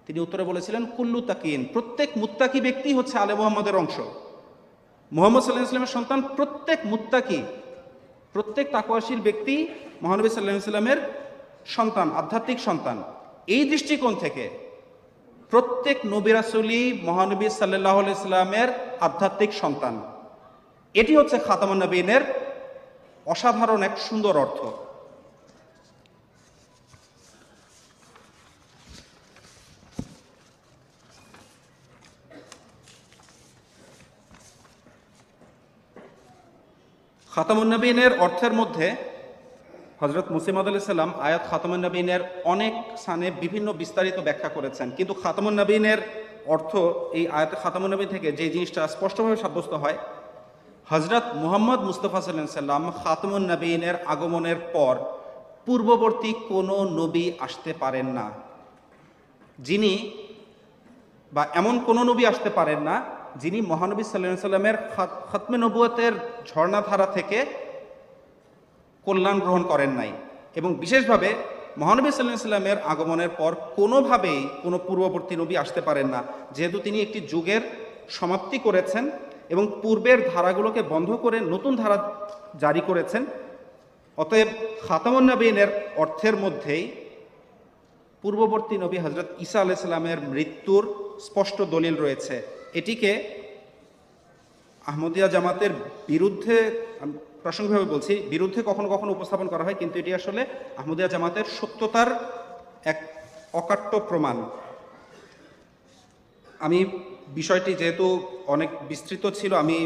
[0.07, 3.97] তিনি উত্তরে বলেছিলেন, কুল্লু তাকিন, প্রত্যেক মুত্তাকি ব্যক্তি হচ্ছে আলে মুহাম্মদের অংশ।
[5.13, 7.43] মোহাম্মদ সাল্লাহ ইসলামের সন্তান প্রত্যেক মুত্তাকি,
[8.33, 9.69] প্রত্যেক তাকওয়াশীল ব্যক্তি
[10.03, 10.99] মহানবী সাল্লাহ সাল্লামের
[11.67, 13.03] সন্তান, আধ্যাত্মিক সন্তান।
[13.47, 14.45] এই দৃষ্টিকোণ থেকে
[15.51, 18.69] প্রত্যেক নবিরাসুলি মহানবী সাল্লাহ ইসলামের
[19.01, 19.95] আধ্যাত্মিক সন্তান।
[20.95, 22.50] এটি হচ্ছে খাতামুন নবীনের
[23.33, 24.61] অসাধারণ এক সুন্দর অর্থ।
[37.33, 38.87] খাতামুন্নবীনের অর্থের মধ্যে
[40.01, 46.01] হজরত মুসিমদ আলি সাল্লাম আয়াত খাতামুন্নবীনের অনেক স্থানে বিভিন্ন বিস্তারিত ব্যাখ্যা করেছেন। কিন্তু খাতামুন্নবীনের
[46.55, 46.73] অর্থ
[47.19, 49.99] এই আয়াত খাতামুন্নবী থেকে যে জিনিসটা স্পষ্টভাবে সাব্যস্ত হয়
[50.91, 54.97] হজরত মুহাম্মদ মুস্তফা সাল্লাম খাতামুন নবীনের আগমনের পর
[55.67, 58.31] পূর্ববর্তী কোনো নবী আসতে পারেন না।
[59.59, 60.11] যিনি
[61.33, 63.05] বা এমন কোনো নবী আসতে পারেন না
[63.37, 64.75] যিনি মহানবী সাল্লাহ সাল্লামের
[65.33, 66.13] খতমে নবুয়তের
[66.47, 67.47] ঝর্ণাধারা থেকে
[69.05, 70.13] কল্যাণ গ্রহণ করেন নাই
[70.55, 71.35] এবং বিশেষভাবে
[71.79, 76.23] মহানবী সাল্লাহ সাল্লামের আগমনের পর কোনোভাবেই কোনো পূর্ববর্তী নবী আসতে পারেন না।
[76.53, 77.61] যেহেতু তিনি একটি যুগের
[78.09, 79.11] সমাপ্তি করেছেন
[79.53, 81.97] এবং পূর্বের ধারাগুলোকে বন্ধ করে নতুন ধারা
[82.63, 83.23] জারি করেছেন।
[84.19, 84.49] অতএব
[84.87, 85.71] খাতামুন নবীনের
[86.03, 86.85] অর্থের মধ্যেই
[88.23, 90.85] পূর্ববর্তী নবী হজরত ঈসা আলাইসাল্লামের মৃত্যুর
[91.27, 92.35] স্পষ্ট দলিল রয়েছে।
[92.81, 93.11] এটিকে
[94.91, 95.73] আহমদিয়া জামাতের
[96.11, 96.57] বিরুদ্ধে
[97.43, 100.43] প্রাসঙ্গিকভাবে বলছি, বিরুদ্ধে কখনো কখনো উপস্থাপন করা হয়, কিন্তু এটি আসলে
[100.81, 102.09] আহমদিয়া জামাতের সত্যতার
[102.93, 102.99] এক
[103.61, 104.37] অকাট্য প্রমাণ।
[106.67, 106.79] আমি
[107.39, 108.07] বিষয়টি যেহেতু
[108.55, 109.77] অনেক বিস্তৃত ছিল, আমি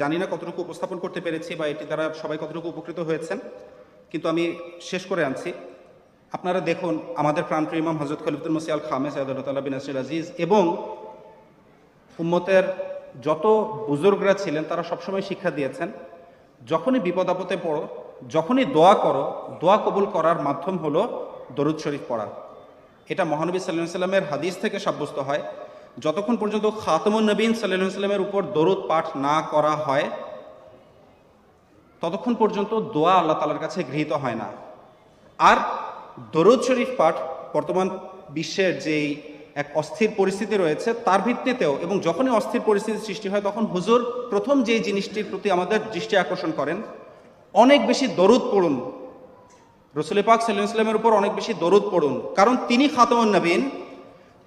[0.00, 3.38] জানি না কতটুকু উপস্থাপন করতে পেরেছি বা এটি দ্বারা সবাই কতটুকু উপকৃত হয়েছেন,
[4.10, 4.44] কিন্তু আমি
[4.90, 5.50] শেষ করে আনছি।
[6.36, 10.62] আপনারা দেখুন আমাদের প্রাণপ্রিয় ইমাম হজরত খলিফুল মসি আল খামে সৈয়দুল্লাহ বিন আসির আজিজ এবং
[12.18, 12.64] উম্মতের
[13.26, 13.44] যত
[13.88, 15.88] বুজুর্গরা ছিলেন তারা সবসময় শিক্ষা দিয়েছেন,
[16.70, 17.82] যখনই বিপদ আপদে পড়ো,
[18.34, 19.24] যখনই দোয়া করো,
[19.62, 21.02] দোয়া কবুল করার মাধ্যম হলো
[21.56, 22.26] দরুদ শরীফ পড়া।
[23.12, 25.42] এটা মহানবী সাল্লাহ সাল্লামের হাদিস থেকে সাব্যস্ত হয়।
[26.04, 30.06] যতক্ষণ পর্যন্ত খাতমুন নবীন সাল্লাহ সাল্লামের উপর দরুদ পাঠ না করা হয়,
[32.02, 34.48] ততক্ষণ পর্যন্ত দোয়া আল্লাহ তালার কাছে গৃহীত হয় না।
[35.38, 35.58] আর
[36.34, 37.14] দরুদ শরীফ পাঠ
[37.54, 37.86] বর্তমান
[38.36, 39.08] বিশ্বের যেই
[39.62, 44.00] এক অস্থির পরিস্থিতি রয়েছে, তার ভিত্তিতেও এবং যখনই অস্থির পরিস্থিতির সৃষ্টি হয়, তখন হুজুর
[44.32, 46.78] প্রথম যেই জিনিসটির প্রতি আমাদের দৃষ্টি আকর্ষণ করেন,
[47.54, 48.74] অনেক বেশি দরুদ পড়ুন।
[49.94, 53.60] রসুল পাক সাল্লাহ ইসলামের উপর অনেক বেশি দরুদ পড়ুন। কারণ তিনি খাতমন নবীন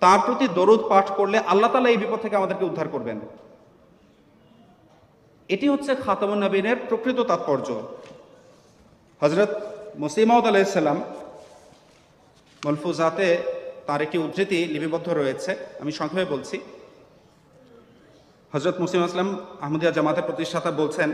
[0.03, 3.17] তার প্রতি দরুদ পাঠ করলে আল্লাহ তালা এই বিপদ থেকে আমাদেরকে উদ্ধার করবেন।
[5.49, 7.67] এটি হচ্ছে খাতামুন নবীনের প্রকৃত তাৎপর্য।
[9.21, 9.51] হজরত
[10.03, 10.99] মুসিমাউদ আলাইসাল্লাম
[12.63, 13.27] মলফুজাতে
[13.87, 15.51] তার একটি উদ্ধৃতি লিপিবদ্ধ রয়েছে,
[15.81, 16.57] আমি সংক্ষেপে বলছি।
[18.53, 19.29] হজরত মুসিম আসলাম
[19.63, 21.09] আহমদিয়া জামাতের প্রতিষ্ঠাতা বলছেন,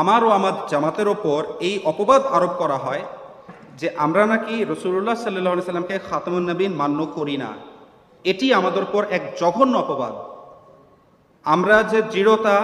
[0.00, 3.02] আমার ও আমার জামাতের ওপর এই অপবাদ আরোপ করা হয়
[3.80, 7.50] যে আমরা নাকি রসুল্লাহ সাল্লাহ সাল্লামকে খাতামুন নবীন মান্য করি না।
[8.24, 10.14] এটি আমাদের উপর এক জঘন্য অপবাদ।
[11.46, 12.56] আমরা যে দৃঢ়তা,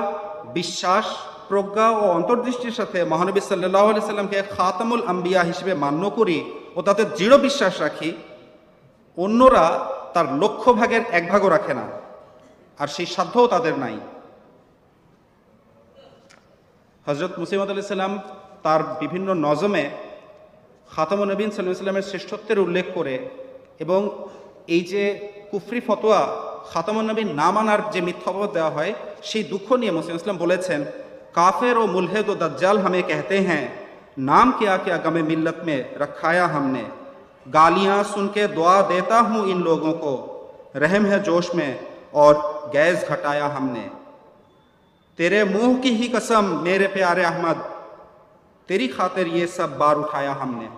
[0.58, 1.06] বিশ্বাস,
[1.48, 6.38] প্রজ্ঞা ও অন্তর্দৃষ্টির সাথে মহানবী সাল্লাহ আলি সাল্লামকে খাতামুল আম্বিয়া হিসেবে মান্য করি
[6.76, 8.10] ও তাতে দৃঢ় বিশ্বাস রাখি,
[9.18, 9.64] অন্যরা
[10.14, 11.86] তার লক্ষ্য ভাগের এক ভাগও রাখে না,
[12.78, 13.96] আর সেই সাধ্যও তাদের নাই।
[17.06, 18.14] হজরত মুসিমদ আলি সাল্লাম
[18.64, 19.84] তার বিভিন্ন নজমে
[20.94, 23.14] খাতামুল নবীন সাল্লাহ সাল্লামের শ্রেষ্ঠত্বের উল্লেখ করে
[23.84, 24.00] এবং
[24.68, 25.02] এই যে
[25.54, 26.20] কুফরি ফতোয়া
[26.70, 30.80] খাতামনবীর না মানার যে মিথ্যাবাদ شی হয়، সেই দুঃখ নিয়ে মুসলিম ইসলাম বলেছেন
[31.34, 33.64] کافر و ملحد و دجال ہمیں کہتے ہیں
[34.18, 36.82] نام کیا کیا گم ملت میں رکھایا ہم نے
[37.54, 40.14] گالیاں سن کے دعا دیتا ہوں ان لوگوں کو
[40.80, 41.72] رحم ہے جوش میں
[42.22, 42.34] اور
[42.72, 43.88] گیس گھٹایا ہم نے
[45.18, 47.58] تیرے منہ کی ہی قسم میرے پیارے احمد
[48.68, 50.68] تیری خاطر یہ سب بار اٹھایا ہم نے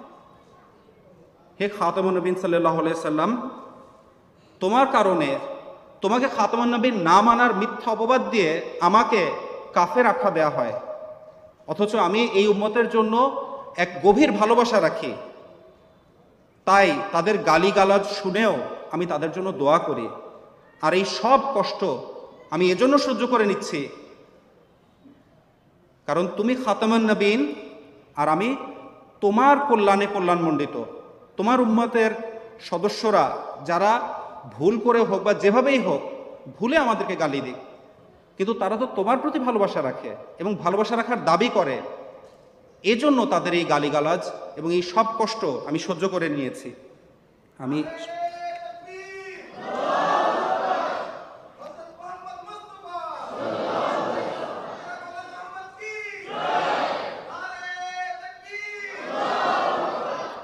[1.59, 3.37] ایک خاتم النبین صلی اللہ علیہ وسلم
[4.61, 5.39] তোমার কারণে
[6.01, 9.31] তোমাকে খাতমান নবীর না মানার মিথ্যা অপবাদ দিয়ে আমাকে
[9.75, 10.75] কাফের আখ্যা দেয়া হয়।
[11.67, 13.15] অথচ আমি এই উম্মতের জন্য
[13.77, 15.13] এক গভীর ভালোবাসা রাখি।
[16.65, 18.57] তাই তাদের গালিগালাজ শুনেও
[18.93, 20.09] আমি তাদের জন্য দোয়া করি।
[20.83, 21.85] আর এই সব কষ্ট
[22.51, 23.89] আমি এজন্য সহ্য করে নিচ্ছি।
[26.07, 27.55] কারণ তুমি খাতামান নবীন
[28.17, 28.57] আর আমি
[29.21, 30.77] তোমার কল্যাণে কল্যাণমণ্ডিত।
[31.37, 32.11] তোমার উম্মতের
[32.61, 33.25] সদস্যরা
[33.65, 33.93] যারা
[34.55, 36.03] ভুল করে হোক বা যেভাবেই হোক,
[36.59, 37.59] ভুলে আমাদেরকে গালি দিক।
[38.39, 41.77] কিন্তু তারা তো তোমার প্রতি ভালোবাসা রাখে এবং ভালোবাসা রাখার দাবি করে।
[42.93, 44.23] এজন্য তাদের এই গালিগালাজ
[44.59, 46.69] এবং এই সব কষ্ট আমি সহ্য করে নিয়েছি।
[47.65, 47.79] আমি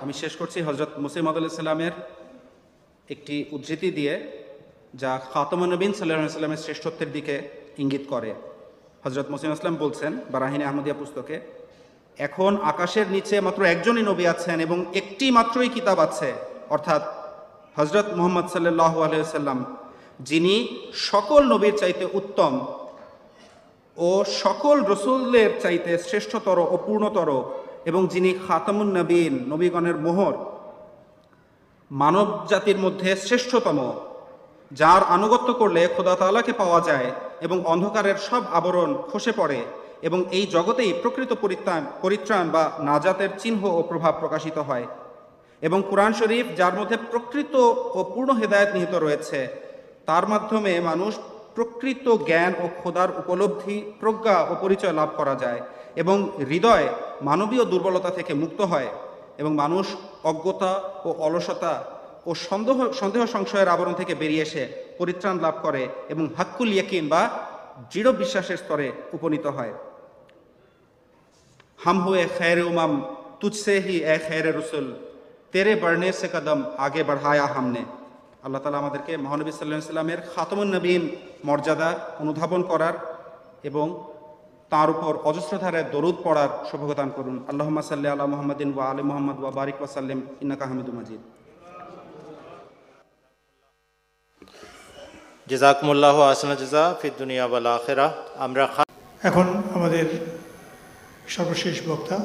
[0.03, 1.95] আমি শেষ করছি হজরত মুসিম সাল্লামের
[3.15, 4.15] একটি উদ্ধৃতি দিয়ে
[5.03, 7.37] যা খাতমান নবীন সাল্লাহ সাল্লামের শ্রেষ্ঠত্বের দিকে
[7.83, 8.31] ইঙ্গিত করে।
[9.05, 11.37] হজরত মুসিম আসলাম বলছেন বারাহিনী আহমদিয়া পুস্তকে,
[12.27, 16.31] এখন আকাশের নিচে মাত্র একজনই নবী আছেন এবং একটি মাত্রই কিতাব আছে।
[16.75, 17.03] অর্থাৎ
[17.79, 19.59] হজরত মোহাম্মদ সাল্লাহ আলহাম
[20.29, 20.55] যিনি
[21.09, 22.53] সকল নবীর চাইতে উত্তম
[23.97, 24.11] ও
[24.43, 27.29] সকল রসুলের চাইতে শ্রেষ্ঠতর ও পূর্ণতর
[27.91, 30.35] এবং যিনি খাতামুন নবীন, নবীগণের মোহর
[32.01, 33.79] মানব জাতির মধ্যে শ্রেষ্ঠতম,
[34.71, 37.09] যার আনুগত্য করলে খোদা তালাকে পাওয়া যায়
[37.41, 39.61] এবং অন্ধকারের সব আবরণ খসে পড়ে
[40.03, 44.87] এবং এই জগতেই প্রকৃত পরিত্রাণ পরিত্রাণ বা নাজাতের চিহ্ন ও প্রভাব প্রকাশিত হয়।
[45.63, 47.55] এবং কোরআন শরীফ, যার মধ্যে প্রকৃত
[47.97, 49.41] ও পূর্ণ হেদায়ত নিহিত রয়েছে,
[50.07, 51.13] তার মাধ্যমে মানুষ
[51.55, 55.61] প্রকৃত জ্ঞান ও খোদার উপলব্ধি, প্রজ্ঞা ও পরিচয় লাভ করা যায়
[55.97, 56.17] এবং
[56.51, 56.87] হৃদয়
[57.23, 58.89] মানবীয় দুর্বলতা থেকে মুক্ত হয়।
[59.41, 59.87] এবং মানুষ
[60.31, 60.73] অজ্ঞতা
[61.05, 61.75] ও অলসতা
[62.27, 64.63] ও সন্দেহ সন্দেহ সংশয়ের আবরণ থেকে বেরিয়ে এসে
[64.99, 65.83] পরিত্রাণ লাভ করে
[66.13, 67.23] এবং হাক্কুল ইয়াকিন বা
[67.93, 69.75] দৃঢ় বিশ্বাসের স্তরে উপনীত হয়।
[71.85, 72.93] হাম হুয়ে খৈর উমাম
[73.41, 74.87] তুচ্ছে হি এ খৈর রসুল,
[75.53, 77.83] তেরে বাড়নে সে কদম, আগে বাড়ায়া হামনে।
[78.45, 81.03] আল্লাহ তালা আমাদেরকে মহানবী সাল্লাহ সাল্লামের খাতমুন নবীন
[81.45, 81.89] মর্যাদা
[82.23, 82.95] অনুধাবন করার
[83.71, 83.87] এবং
[84.73, 89.51] তার উপর অজস্রধারে দরুদ পড়ার সৌভাগ্যদান করুন। আল্লাহ সাল্লি আল্লাহ মোহাম্মদিন ওয়া আলী মোহাম্মদ ওয়া
[89.51, 91.19] বারিক ওয়াসাল্লিম ইন্নাকা হামিদু মাজিদ।
[95.49, 98.85] জেজাকমুল্লাহ আসনা জেজা দুনিয়া ওয়াল আখেরা। আমরা খা-
[99.23, 100.07] এখন আমাদের
[101.29, 102.19] সর্বশেষ বক্তা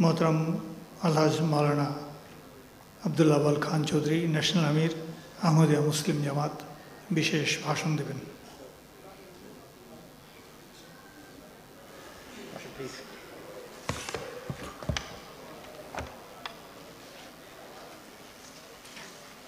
[0.00, 0.56] মোহতরম
[1.02, 1.86] আলহাজ মাওলানা
[3.04, 4.90] আবদুল্লাহ আবাল খান চৌধুরী ন্যাশনাল আমির
[5.42, 6.50] আহমদিয়া মুসলিম জামাত
[7.10, 8.35] বিশেষ ভাষণ দেবেন।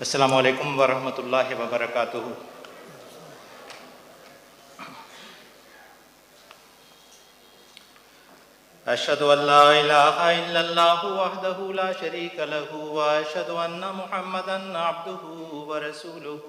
[0.00, 2.24] السلام عليكم ورحمة الله وبركاته
[8.88, 15.24] أشهد أن لا إله إلا الله وحده لا شريك له وأشهد أن محمدا عبده
[15.66, 16.42] ورسوله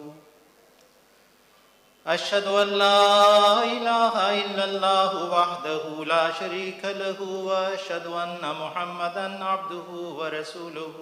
[2.08, 4.16] أشهد أن لا إله
[4.46, 9.90] إلا الله وحده لا شريك له وأشهد أن محمدا عبده
[10.20, 10.96] ورسوله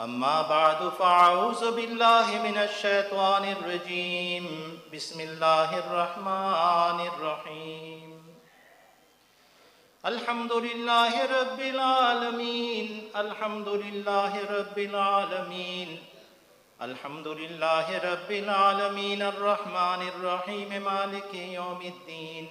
[0.00, 4.78] أما بعد، فأعوذ بالله من الشيطان الرجيم.
[4.94, 8.36] بسم الله الرحمن الرحيم.
[10.06, 13.08] الحمد لله رب العالمين.
[13.16, 16.04] الحمد لله رب العالمين.
[16.82, 19.22] الحمد لله رب العالمين.
[19.22, 20.82] الرحمن الرحيم.
[20.82, 22.48] مالك يوم الدين.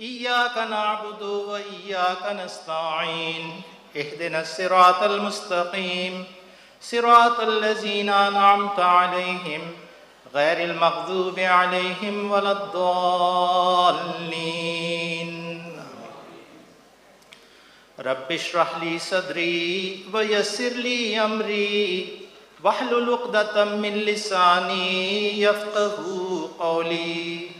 [0.00, 3.62] إياك نعبد وإياك نستعين.
[3.96, 6.24] اهدنا الصراط المستقيم.
[6.80, 9.60] صراط الذين أنعمت عليهم
[10.34, 14.10] غير المغضوب عليهم ولا الضالين.
[18.00, 22.08] رب اشرح لي صدري ويسر لي أمري
[22.62, 27.59] واحلل عقدة من لساني يفقه قولي.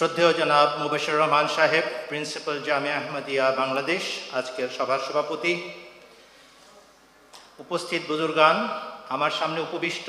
[0.00, 4.04] শ্রদ্ধেয় জনাব মুবাশির রহমান সাহেব, প্রিন্সিপাল জামিয়া আহমদিয়া, বাংলাদেশ।
[4.38, 5.54] আজকের সভার সভাপতি,
[7.64, 8.56] উপস্থিত বুজুর্গান,
[9.14, 10.06] আমার সামনে উপবিষ্ট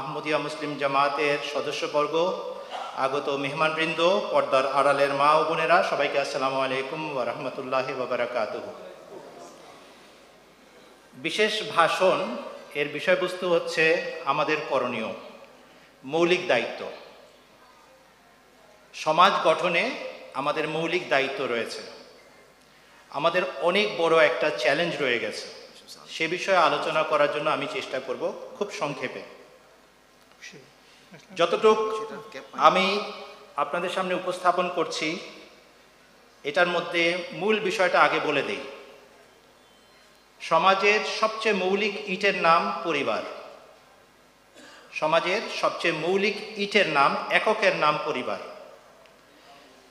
[0.00, 2.14] আহমদিয়া মুসলিম জামাতের সদস্যবর্গ,
[3.06, 4.00] আগত মেহমানবৃন্দ,
[4.32, 8.70] পর্দার আড়ালের মা ও বোনেরা, সবাইকে আসসালামু আলাইকুম রাহমাতুল্লাহি ওয়া বারাকাতুহু।
[11.14, 12.18] বিশেষ ভাষণ
[12.80, 13.84] এর বিষয়বস্তু হচ্ছে
[14.32, 15.10] আমাদের করণীয়,
[16.04, 16.82] মৌলিক দায়িত্ব।
[19.04, 19.90] সমাজ গঠনে
[20.34, 21.78] আমাদের মৌলিক দায়িত্ব রয়েছে।
[23.10, 25.46] আমাদের অনেক বড় একটা চ্যালেঞ্জ রয়ে গেছে।
[26.10, 29.22] সে বিষয়ে আলোচনা করার জন্য আমি চেষ্টা করব খুব সংক্ষেপে।
[31.36, 31.78] যতটুক
[32.52, 33.00] আমি
[33.56, 35.18] আপনাদের সামনে উপস্থাপন করছি,
[36.44, 38.60] এটার মধ্যে মূল বিষয়টা আগে বলে দেই।
[40.40, 43.22] সমাজের সবচেয়ে মৌলিক ইটের নাম পরিবার।
[44.92, 48.55] সমাজের সবচেয়ে মৌলিক ইটের নাম, এককের নাম পরিবার।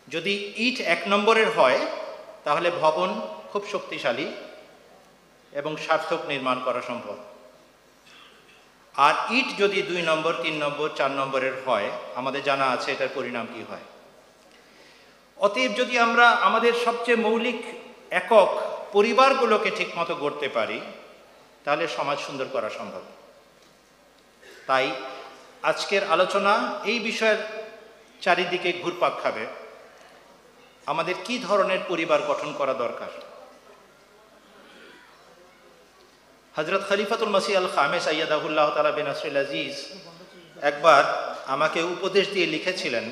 [0.07, 1.79] যদি ইট এক নম্বরের হয়,
[2.43, 3.09] তাহলে ভবন
[3.51, 4.27] খুব শক্তিশালী
[5.53, 7.17] এবং সার্থক নির্মাণ করা সম্ভব।
[8.95, 13.45] আর ইট যদি দুই নম্বর, তিন নম্বর, চার নম্বরের হয়, আমাদের জানা আছে এটার পরিণাম
[13.53, 13.85] কি হয়।
[15.37, 17.61] অতএব যদি আমরা আমাদের সবচেয়ে মৌলিক
[18.11, 18.49] একক
[18.91, 20.79] পরিবারগুলোকে ঠিকমতো গড়তে পারি,
[21.63, 23.03] তাহলে সমাজ সুন্দর করা সম্ভব।
[24.67, 24.91] তাই
[25.63, 26.53] আজকের আলোচনা
[26.85, 27.37] এই বিষয়ের
[28.21, 29.45] চারিদিকে ঘুরপাক খাবে।
[30.91, 33.11] আমাদের কি ধরনের পরিবার গঠন করা দরকার?
[36.55, 39.75] হজরত খলিফাতুল মসি আল খামে সৈয়দাহুল্লাহ তালা বিন আসরুল আজিজ
[40.69, 41.03] একবার
[41.55, 43.05] আমাকে উপদেশ দিয়ে লিখেছিলেন,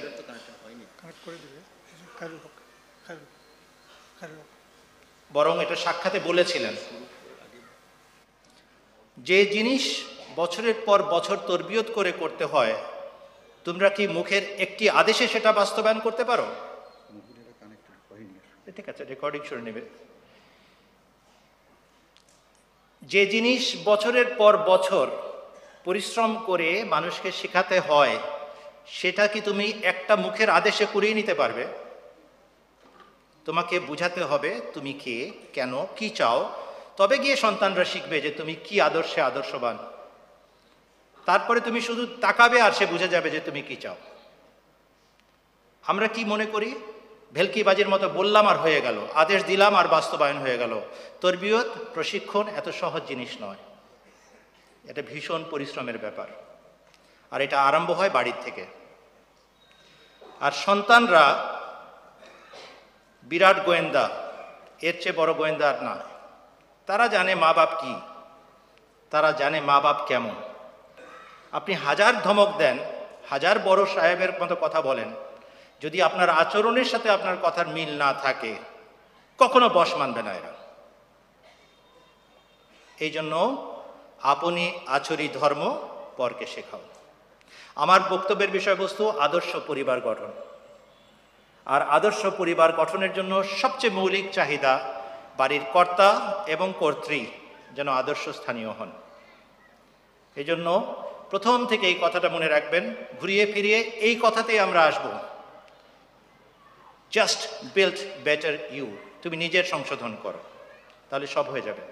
[5.31, 6.75] বরং এটা সাক্ষাতে বলেছিলেন,
[9.17, 9.83] যে জিনিস
[10.39, 12.75] বছরের পর বছর তরবিয়ত করে করতে হয়,
[13.65, 16.47] তোমরা কি মুখের একটি আদেশে সেটা বাস্তবায়ন করতে পারো?
[18.75, 19.81] ঠিক আছে রেকর্ডিং শুনে নেবে।
[23.01, 25.07] যে জিনিস বছরের পর বছর
[25.83, 28.17] পরিশ্রম করে মানুষকে শেখাতে হয়,
[28.87, 31.65] সেটা কি তুমি একটা মুখের আদেশে করিয়ে নিতে পারবে?
[33.45, 36.39] তোমাকে বুঝাতে হবে তুমি কে, কেন, কি চাও।
[36.97, 39.77] তবে গিয়ে সন্তানরা শিখবে যে তুমি কি আদর্শে আদর্শবান।
[41.25, 43.95] তারপরে তুমি শুধু তাকাবে আর সে বুঝে যাবে যে তুমি কি চাও।
[45.83, 46.75] আমরা কি মনে করি?
[47.33, 50.81] ভেলকিবাজির মতো বললাম আর হয়ে গেল, আদেশ দিলাম আর বাস্তবায়ন হয়ে গেল।
[51.21, 53.55] তরবিয়ত, প্রশিক্ষণ এত সহজ জিনিস নয়।
[54.89, 56.27] এটা ভীষণ পরিশ্রমের ব্যাপার।
[57.31, 58.65] আর এটা আরম্ভ হয় বাড়ির থেকে।
[60.41, 61.53] আর সন্তানরা
[63.23, 64.09] বিরাট গোয়েন্দা,
[64.81, 65.97] এর চেয়ে বড় গোয়েন্দা আর না।
[66.85, 67.95] তারা জানে মা বাপ কি,
[69.09, 70.35] তারা জানে মা বাপ কেমন।
[71.51, 72.77] আপনি হাজার ধমক দেন,
[73.29, 75.13] হাজার বড় সাহেবের মতো কথা বলেন
[75.83, 78.53] যদি আপনার আচরণের সাথে আপনার কথার মিল না থাকে,
[79.39, 80.53] কখনো বশ মানবে না এরা।
[82.97, 83.33] এই জন্য
[84.21, 85.77] আপনি আচরি ধর্ম
[86.17, 86.83] পরকে শেখাও।
[87.75, 90.31] আমার বক্তব্যের বিষয়বস্তু আদর্শ পরিবার গঠন।
[91.65, 94.73] আর আদর্শ পরিবার গঠনের জন্য সবচেয়ে মৌলিক চাহিদা
[95.37, 96.09] বাড়ির কর্তা
[96.47, 97.25] এবং কর্ত্রী
[97.75, 98.91] যেন আদর্শ স্থানীয় হন।
[100.37, 100.67] এই জন্য
[101.29, 102.83] প্রথম থেকে এই কথাটা মনে রাখবেন,
[103.19, 105.05] ঘুরিয়ে ফিরিয়ে এই কথাতেই আমরা আসব।
[107.13, 107.39] জাস্ট
[107.75, 108.87] বিল্ড বেটার ইউ
[109.21, 110.39] তুমি নিজের সংশোধন করো।
[111.09, 111.83] তাহলে সব হয়ে যাবে।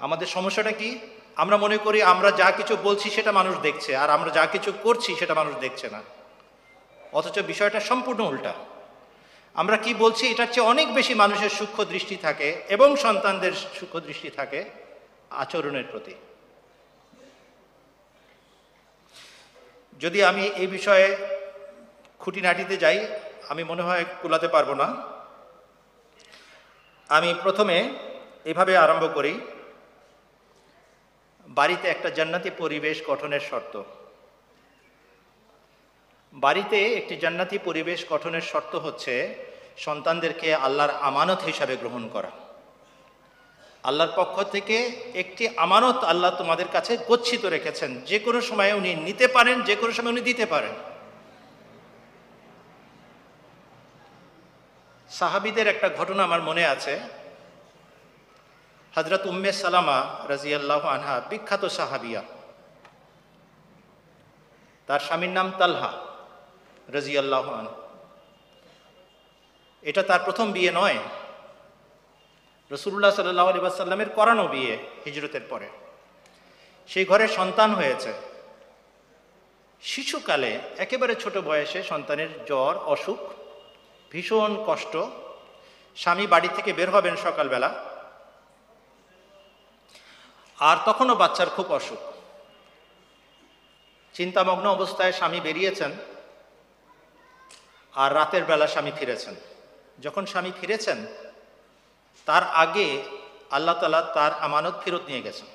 [0.00, 0.98] আমাদের সমস্যাটা কি?
[1.36, 5.14] আমরা মনে করি আমরা যা কিছু বলছি সেটা মানুষ দেখছে, আর আমরা যা কিছু করছি
[5.14, 6.02] সেটা মানুষ দেখছে না।
[7.12, 8.54] অথচ বিষয়টা সম্পূর্ণ উল্টা।
[9.54, 10.24] আমরা কি বলছি?
[10.28, 14.64] এটার চেয়ে অনেক বেশি মানুষের সূক্ষ্ম দৃষ্টি থাকে এবং সন্তানদের সূক্ষ্ম দৃষ্টি থাকে
[15.30, 16.14] আচরণের প্রতি।
[20.00, 21.35] যদি আমি এই বিষয়ে
[22.18, 23.06] খুঁটিনাটিতে যাই,
[23.48, 24.96] আমি মনে হয় কুলাতে পারব না।
[27.08, 27.94] আমি প্রথমে
[28.44, 29.40] এভাবে আরম্ভ করি।
[31.48, 33.82] বাড়িতে একটা জান্নাতি পরিবেশ গঠনের শর্ত।
[36.32, 39.34] বাড়িতে একটি জান্নাতি পরিবেশ গঠনের শর্ত হচ্ছে
[39.76, 42.30] সন্তানদেরকে আল্লাহর আমানত হিসাবে গ্রহণ করা।
[43.82, 44.76] আল্লাহর পক্ষ থেকে
[45.14, 49.92] একটি আমানত আল্লাহ তোমাদের কাছে গচ্ছিত রেখেছেন। যে কোনো সময় উনি নিতে পারেন, যে কোনো
[49.92, 50.95] সময় উনি দিতে পারেন।
[55.18, 57.00] সাহাবিদের একটা ঘটনা আমার মনে আছে।
[58.94, 59.98] হজরত উম্মে সালামা
[60.28, 62.22] রাজিয়াল্লাহ আনহা বিখ্যাত সাহাবিয়া।
[64.86, 65.92] তার স্বামীর নাম তালহা
[66.88, 67.66] রাজিয়াল্লাহ আন
[69.82, 70.98] এটা তার প্রথম বিয়ে নয়।
[72.70, 75.68] রসুল্লাহ সাল্লাহ আলী সাল্লামের করানো বিয়ে হিজরতের পরে।
[76.88, 78.12] সেই ঘরে সন্তান হয়েছে।
[79.82, 83.45] শিশুকালে একেবারে ছোট বয়সে সন্তানের জ্বর, অসুখ
[84.10, 84.96] ভীষণ কষ্ট।
[85.96, 87.84] স্বামী বাড়ি থেকে বের হবেন সকালবেলা।
[90.58, 91.98] আর তখনও বাচ্চার খুব অসুখ।
[94.14, 95.92] চিন্তামগ্ন অবস্থায় স্বামী বেরিয়েছেন।
[97.94, 99.34] আর রাতের বেলা স্বামী ফিরেছেন।
[100.02, 101.06] যখন স্বামী ফিরেছেন,
[102.24, 103.02] তার আগে
[103.50, 105.46] আল্লাহ তালা তার আমানত ফেরত নিয়ে গেছেন।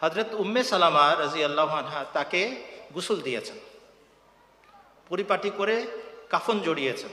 [0.00, 1.82] হজরত উম্মে সালামা রাজি আল্লাহ
[2.12, 2.62] তাকে
[2.94, 3.56] গুসল দিয়েছেন।
[5.08, 5.86] পরিপাটি করে
[6.30, 7.12] কাফন জড়িয়েছেন।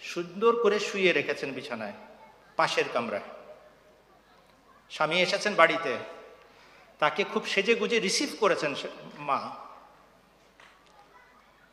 [0.00, 1.92] সুন্দর করে শুয়ে রেখেছেন বিছানায়,
[2.56, 3.28] পাশের কামরায়।
[4.90, 5.96] স্বামী এসেছেন বাড়িতে।
[6.98, 8.74] তাকে খুব সেজে গুজে রিসিভ করেছেন
[9.18, 9.38] মা।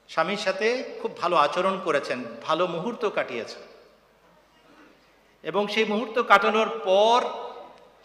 [0.09, 0.67] স্বামীর সাথে
[1.01, 3.61] খুব ভালো আচরণ করেছেন, ভালো মুহূর্ত কাটিয়েছেন।
[5.43, 7.19] এবং সেই মুহূর্ত কাটানোর পর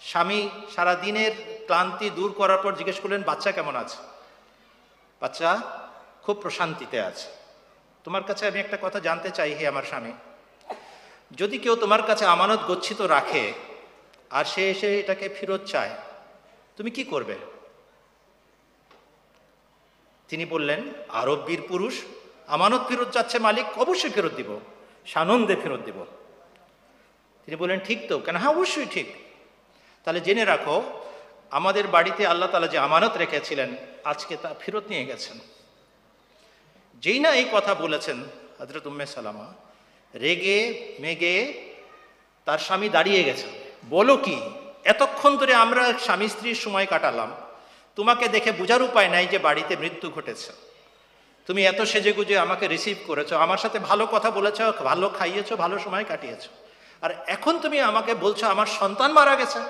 [0.00, 1.32] স্বামী সারা দিনের
[1.66, 3.96] ক্লান্তি দূর করার পর জিজ্ঞেস করলেন, বাচ্চা কেমন আছে?
[5.20, 5.50] বাচ্চা
[6.22, 7.43] খুব প্রশান্তিতে আছে।
[8.04, 10.12] তোমার কাছে আমি একটা কথা জানতে চাই হে আমার স্বামী।
[11.40, 13.44] যদি কেউ তোমার কাছে আমানত গচ্ছিত রাখে
[14.30, 15.92] আর সে এসে এটাকে ফেরত চায়,
[16.76, 17.36] তুমি কি করবে?
[20.28, 20.80] তিনি বললেন
[21.20, 21.94] আরব বীর পুরুষ,
[22.46, 24.50] আমানত ফেরত যাচ্ছে মালিক, অবশ্যই ফেরত দিব,
[25.06, 25.98] সানন্দে ফেরত দিব।
[27.44, 28.14] তিনি বললেন, ঠিক তো?
[28.18, 28.36] কেন?
[28.36, 29.08] হ্যাঁ অবশ্যই ঠিক।
[30.04, 30.76] তাহলে জেনে রাখো,
[31.58, 33.70] আমাদের বাড়িতে আল্লাহ তালা যে আমানত রেখেছিলেন,
[34.04, 35.36] আজকে তা ফেরত নিয়ে গেছেন।
[37.04, 38.18] যেই না এই কথা বলেছেন
[38.58, 39.48] হজরত উম্মে সালামা,
[40.14, 40.58] রেগে
[41.02, 41.34] মেগে
[42.46, 43.50] তার স্বামী দাঁড়িয়ে গেছেন
[43.94, 44.36] বলো কি,
[44.92, 47.30] এতক্ষণ ধরে আমরা স্বামী স্ত্রীর সময় কাটালাম,
[47.96, 50.50] তোমাকে দেখে বোঝার উপায় নাই যে বাড়িতে মৃত্যু ঘটেছে।
[51.46, 54.58] তুমি এত সেজে গুজে আমাকে রিসিভ করেছ, আমার সাথে ভালো কথা বলেছ,
[54.90, 56.50] ভালো খাইয়েছো, ভালো সময় কাটিয়েছো।
[57.04, 59.60] আর এখন তুমি আমাকে বলছো, আমার সন্তান মারা গেছে।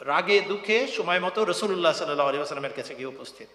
[0.00, 2.38] রাগে দুঃখে সময় মতো রসুল্লাহ সাল্লাহ আলী
[2.78, 3.50] কাছে গিয়ে উপস্থিত।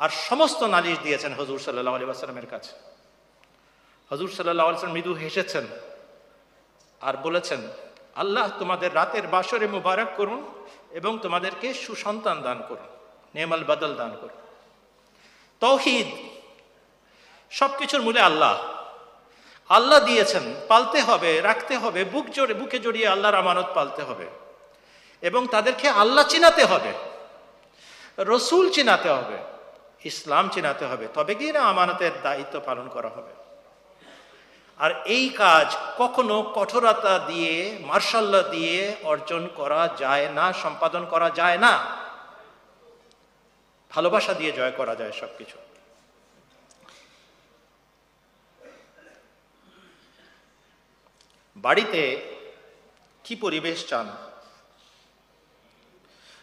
[0.00, 2.72] আর সমস্ত নালিশ দিয়েছেন হজুর সাল্লাহ আলী আসলামের কাছে।
[4.10, 5.64] হজুর সাল্লাহ আলসালাম মৃদু হেসেছেন
[7.00, 7.60] আর বলেছেন,
[8.22, 10.40] আল্লাহ তোমাদের রাতের বাসরে মুবারক করুন
[10.98, 12.88] এবং তোমাদেরকে সুসন্তান দান করুন
[13.34, 14.38] নেমাল বাদল দান করুন।
[15.62, 16.08] তৌহিদ
[17.52, 18.54] সব কিছুর মূলে আল্লাহ।
[19.70, 24.26] আল্লাহ দিয়েছেন, পালতে হবে, রাখতে হবে, বুক জড়ে, বুকে জড়িয়ে আল্লাহর আমানত পালতে হবে
[25.22, 26.92] এবং তাদেরকে আল্লাহ চিনাতে হবে,
[28.32, 29.38] রসুল চিনাতে হবে।
[30.04, 33.32] ইসলাম চেনাতে হবে, তবে গিয়ে না আমানতের দায়িত্ব পালন করা হবে।
[34.78, 41.58] আর এই কাজ কখনো কঠোরতা দিয়ে মার্শাল্লা দিয়ে অর্জন করা যায় না, সম্পাদন করা যায়
[41.58, 41.72] না।
[43.90, 45.56] ভালোবাসা দিয়ে জয় করা যায় সবকিছু।
[51.56, 52.02] বাড়িতে
[53.24, 54.27] কি পরিবেশ চান?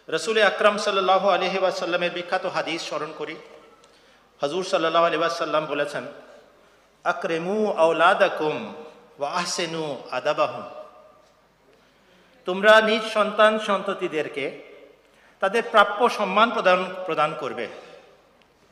[0.10, 3.36] রসুল আকরাম সাল্লাহ আলহি ওয়াসাল্লামের বিখ্যাত হাদিস স্মরণ করি।
[4.42, 6.06] হজুর সাল্লাহ আলি ওয়াসাল্লাম বলেছেন,
[7.04, 8.74] আকরেমু আউলাদাকুম
[9.20, 10.66] ওয়া আহসেনু আদাবাহুম।
[12.46, 14.46] তোমরা নিজ সন্তান সন্ততিদেরকে
[15.40, 17.68] তাদের প্রাপ্য সম্মান প্রদান প্রদান করবে।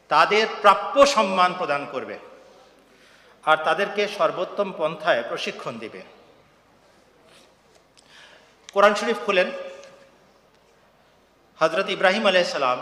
[0.07, 2.19] তাদের প্রাপ্য সম্মান প্রদান করবে
[3.45, 6.01] আর তাদেরকে সর্বোত্তম পন্থায় প্রশিক্ষণ দিবে।
[8.73, 9.51] কোরআন শরীফ খুলেন।
[11.59, 12.79] হজরত ইব্রাহিম আলাইসালাম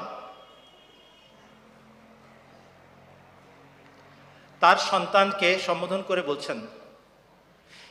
[4.61, 6.59] তার সন্তানকে সম্বোধন করে বলছেন,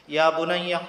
[0.08, 0.80] ইয়া বুনাইয়া,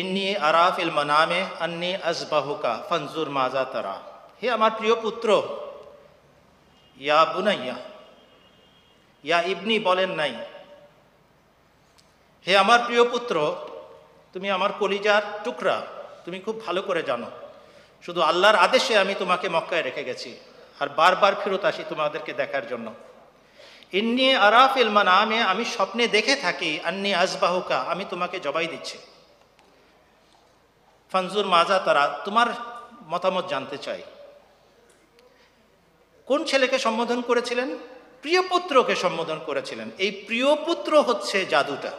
[0.00, 3.96] ইন্নি আরাফ ইল মানামে আন্নি আজবাহুকা, ফনজুর মাজা তারা।
[4.40, 5.28] হে আমার প্রিয় পুত্র,
[7.00, 7.76] ইয়া বুনাইয়া,
[9.24, 10.34] ইয়া ইবনি বলেন নাই।
[12.46, 13.36] হে আমার প্রিয় পুত্র,
[14.32, 15.76] তুমি আমার কলিজার টুকরা,
[16.24, 17.28] তুমি খুব ভালো করে জানো।
[18.04, 20.30] শুধু আল্লাহর আদেশে আমি তোমাকে মক্কায় রেখে গেছি,
[20.80, 22.86] আর বারবার ফেরত আসি তোমাদেরকে দেখার জন্য।
[23.92, 28.98] ইন্নি আরাফ ইলমান আমে আমি স্বপ্নে দেখে থাকি, আন্নি আজবাহুকা, আমি তোমাকে জবাই দিচ্ছি।
[31.12, 32.48] ফানজুর মাজা, তারা তোমার
[33.12, 34.02] মতামত জানতে চাই
[36.28, 37.68] কোন ছেলেকে সম্বোধন করেছিলেন?
[38.22, 41.92] প্রিয় পুত্রকে সম্বোধন করেছিলেন। এই প্রিয় পুত্র হচ্ছে জাদুটা।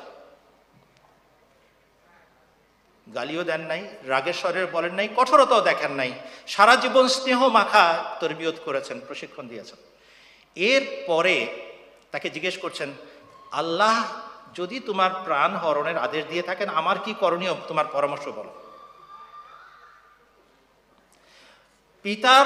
[3.14, 6.12] গালিও দেন নাই রাগের স্বরের বলেন নাই, কঠোরতাও দেখেন নাই।
[6.48, 7.86] সারা জীবন স্নেহ মাখা
[8.20, 9.80] তরবিয়ত করেছেন, প্রশিক্ষণ দিয়েছেন।
[10.56, 11.38] এর পরে
[12.12, 12.90] তাকে জিজ্ঞেস করছেন,
[13.52, 13.98] আল্লাহ,
[14.54, 17.54] যদি তোমার প্রাণ হরণের আদেশ দিয়ে থাকেন, আমার কি করণীয়?
[17.68, 18.52] তোমার পরামর্শ বলো।
[22.04, 22.46] পিতার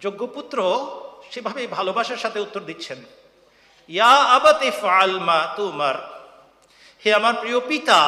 [0.00, 0.58] যোগ্যপুত্র
[1.30, 2.98] সেভাবেই ভালোবাসার সাথে উত্তর দিচ্ছেন,
[3.88, 5.96] ইয়া আবাতে ফালমা তোমার,
[7.04, 8.00] হে আমার প্রিয় পিতা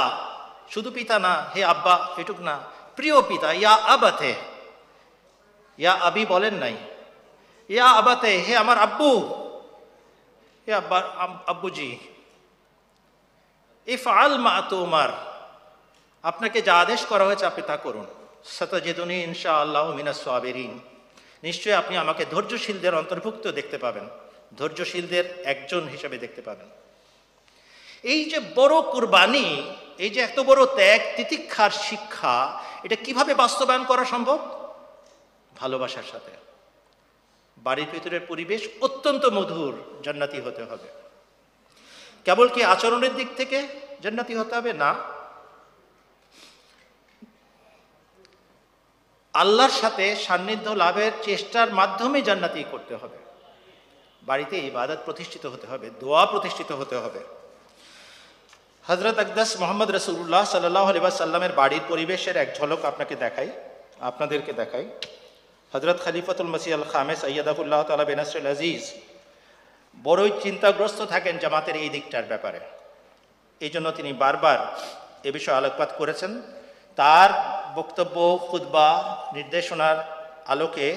[0.70, 2.60] শুধু পিতা না, হে আব্বা, এটুক না।
[2.97, 4.34] প্রিয় পিতা, ইয়া আবাতে।
[5.78, 6.76] ইয়া আবি বলেন নাই।
[7.68, 9.20] ইয়া আবাতে, হে আমার আব্বু।
[10.68, 11.02] হে আব্বা
[11.47, 11.98] আব্বুজি।
[13.86, 15.09] ইফ আল মা তোমার
[16.22, 18.06] আপনাকে যা আদেশ করা হয়েছে আপনি তা করুন।
[18.44, 20.80] সতজেদনী ইনশা আল্লাহ মিনাস সাবেরিন।
[21.43, 24.09] নিশ্চয়ই আপনি আমাকে ধৈর্যশীলদের অন্তর্ভুক্ত দেখতে পাবেন।
[24.56, 26.66] ধৈর্যশীলদের একজন হিসেবে দেখতে পাবেন।
[28.02, 34.05] এই যে বড় কুরবানি এই যে এত বড় ত্যাগ, তিতিক্ষার শিক্ষা, এটা কীভাবে বাস্তবায়ন করা
[34.05, 34.39] সম্ভব?
[35.56, 36.31] ভালোবাসার সাথে।
[37.59, 40.89] বাড়ির ভিতরের পরিবেশ অত্যন্ত মধুর, জান্নাতি হতে হবে।
[42.24, 43.68] কেবল কি আচরণের দিক থেকে
[44.02, 44.73] জান্নাতি হতে হবে?
[44.73, 44.94] না।
[49.35, 53.18] আল্লাহর সাথে সান্নিধ্য লাভের চেষ্টার মাধ্যমে জান্নাতি করতে হবে।
[54.23, 57.35] বাড়িতে ইবাদত প্রতিষ্ঠিত হতে হবে, দোয়া প্রতিষ্ঠিত হতে হবে।
[58.88, 60.86] হজরত আকদাস মোহাম্মদ রসুল্লাহ সাল্লাহ
[61.22, 63.50] সাল্লামের বাড়ির পরিবেশের এক ঝলক আপনাকে দেখাই,
[64.08, 64.86] আপনাদেরকে দেখাই।
[65.72, 68.82] হজরত খলিফতুল মসি আল খামেস সৈয়দাফুল্লাহ তালা বেনাসরুল আজিজ,
[70.06, 72.60] বড়ই চিন্তাগ্রস্ত থাকেন জামাতের এই দিকটার ব্যাপারে।
[73.60, 74.58] এই জন্য তিনি বারবার
[75.28, 76.32] এ বিষয়ে আলোকপাত করেছেন।
[76.98, 77.30] তার
[77.78, 78.16] বক্তব্য
[78.48, 78.88] খুদ্া
[79.36, 79.98] নির্দেশনার
[80.52, 80.88] আলোকে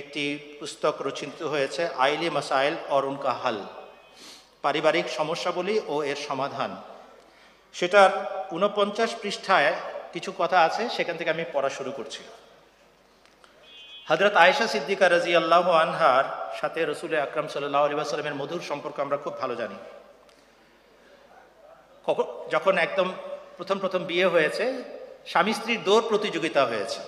[0.00, 0.24] একটি
[0.58, 3.56] পুস্তক রচিত হয়েছে, আইলি মাসাইল অরুণ কাহাল।
[4.64, 6.72] পারিবারিক সমস্যাবলী ও এর সমাধান।
[7.78, 8.10] সেটার
[8.56, 9.72] ঊনপঞ্চাশ পৃষ্ঠায়
[10.14, 12.22] কিছু কথা আছে, সেখান থেকে আমি পড়া শুরু করছি।
[14.10, 16.26] হজরত আয়েশা সিদ্দিকা রাজি আল্লাহ আনহার
[16.60, 17.96] সাথে রসুল আকরাম সাল্লাহ আলী
[18.40, 19.78] মধুর সম্পর্ক আমরা খুব ভালো জানি।
[22.54, 23.08] যখন একদম
[23.58, 24.64] প্রথম প্রথম বিয়ে হয়েছে,
[25.32, 27.00] স্বামী স্ত্রীর দৌড় প্রতিযোগিতা হয়েছে।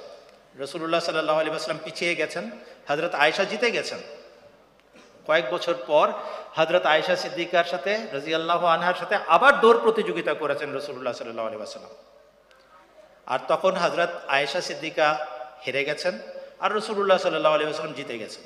[0.62, 2.44] রসুল্লাহ সাল্লাহ আলী আসলাম পিছিয়ে গেছেন
[2.88, 4.00] হজরত আয়েশা জিতে গেছেন।
[5.26, 6.12] কয়েক বছর পর
[6.56, 11.56] হজরত আয়েশা সিদ্দিকার সাথে রাজিয়াল্লাহ আনহার সাথে আবার দৌড় প্রতিযোগিতা করেছেন রসুল্লাহ সাল্লাহ আলী
[13.26, 15.26] আর তখন হজরত আয়েশা সিদ্দিকা
[15.66, 16.18] হেরে গেছেন
[16.60, 18.42] আর রসুল্লাহ সাল্লাহ আলী আসলাম জিতে গেছেন।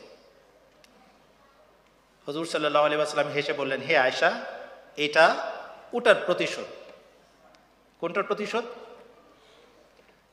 [2.27, 4.41] হজুর সাল্লাহ আলী আসলাম হেসে বললেন, হে আয়েশা,
[4.97, 5.53] এটা
[5.93, 6.65] ওটার প্রতিশোধ।
[8.01, 8.65] কোনটার প্রতিশোধ?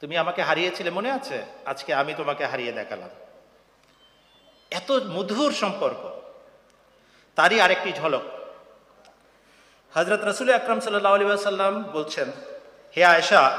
[0.01, 1.43] তুমি আমাকে হারিয়েছিলে, মনে আছে?
[1.65, 3.09] আজকে আমি তোমাকে হারিয়ে দেখালাম।
[4.71, 6.22] এত মধুর সম্পর্ক।
[7.35, 8.21] তারই আরেকটি ঝলক।
[9.93, 12.31] হজরত রসুল আকরাম সাল্লাহ আলী সাল্লাম বলছেন,
[12.97, 13.57] হে আয়েশা,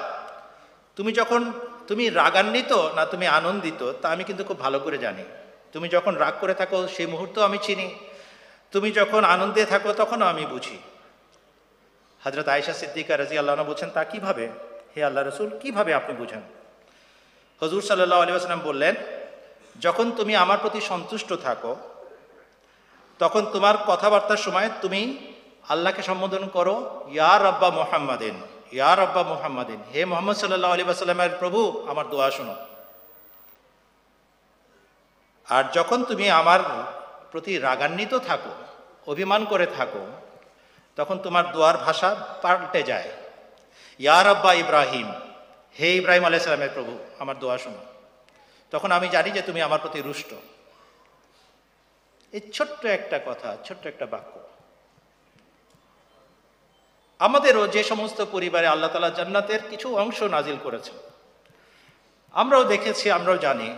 [0.97, 1.53] তুমি যখন,
[1.89, 5.25] তুমি রাগান্বিত না তুমি আনন্দিত, তা আমি কিন্তু খুব ভালো করে জানি।
[5.73, 7.95] তুমি যখন রাগ করে থাকো, সেই মুহূর্ত আমি চিনি।
[8.73, 10.79] তুমি যখন আনন্দে থাকো, তখনও আমি বুঝি।
[12.25, 14.49] হজরত আয়েশা সিদ্দিকা রাজি আল্লাহ বলছেন, তা কীভাবে?
[14.97, 16.43] হে আল্লাহ রসুল, কীভাবে আপনি বুঝেন?
[17.63, 18.95] হজুর সাল্লাহ আলী আসলাম বললেন,
[19.81, 21.77] যখন তুমি আমার প্রতি সন্তুষ্ট থাকো
[23.19, 25.01] তখন তোমার কথাবার্তার সময় তুমি
[25.69, 26.75] আল্লাহকে সম্বোধন করো
[27.09, 28.37] ইয়ার আব্বা মোহাম্মদিন
[28.73, 32.55] ইয়ার আব্বা মোহাম্মদিন, হে মোহাম্মদ সাল্লাহ আলী আসাল্লামের প্রভু, আমার দোয়া শোনো।
[35.49, 36.61] আর যখন তুমি আমার
[37.33, 38.53] প্রতি রাগান্বিত থাকো,
[39.07, 40.07] অভিমান করে থাকো,
[40.97, 42.11] তখন তোমার দোয়ার ভাষা
[42.43, 43.11] পাল্টে যায়।
[44.01, 45.09] ইয়ার আব্বা ইব্রাহিম,
[45.79, 47.83] হে ইব্রাহিম আলাইসালামের প্রভু, আমার দোয়া শোনো।
[48.71, 50.31] তখন আমি জানি যে তুমি আমার প্রতি রুষ্ট।
[52.37, 54.33] এই ছোট্ট একটা কথা, ছোট্ট একটা বাক্য।
[57.21, 60.97] আমাদেরও যে সমস্ত পরিবারে আল্লাহ তালা জান্নাতের কিছু অংশ নাজিল করেছেন,
[62.35, 63.69] আমরাও দেখেছি, আমরাও জানি,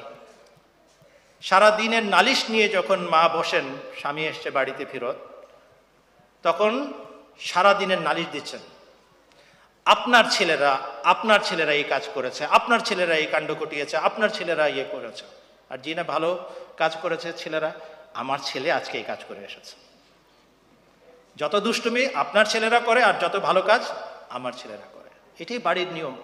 [1.42, 3.66] সারা দিনের নালিশ নিয়ে যখন মা বসেন,
[4.00, 5.18] স্বামী এসছে বাড়িতে ফেরত,
[6.44, 6.72] তখন
[7.48, 8.62] সারা দিনের নালিশ দিচ্ছেন,
[9.86, 10.72] আপনার ছেলেরা
[11.12, 15.24] আপনার ছেলেরা এই কাজ করেছে, আপনার ছেলেরা এই কাণ্ড ঘটিয়েছে, আপনার ছেলেরা ইয়ে করেছে।
[15.70, 16.30] আর যিনি ভালো
[16.80, 17.70] কাজ করেছে, ছেলেরা
[18.15, 19.73] আমার ছেলে আজকে এই কাজ করে এসেছে
[21.37, 23.81] যত দুষ্টুমি আপনার ছেলেরা করে আর যত ভালো কাজ
[24.29, 26.15] আমার ছেলেরা করে এটাই বাড়ির নিয়ম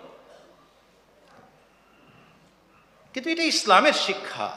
[3.16, 4.48] কিন্তু এটা ইসলামের শিক্ষা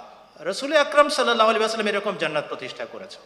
[0.41, 3.21] রসুল আকরম সাল্লাহ আলী আসলাম এরকম জান্নাত প্রতিষ্ঠা করেছে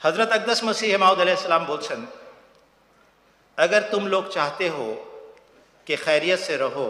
[0.00, 2.00] हजरत अकदस मसीह माउदम बोलछन
[3.58, 4.86] अगर तुम लोग चाहते हो
[5.86, 6.86] कि खैरियत से रहो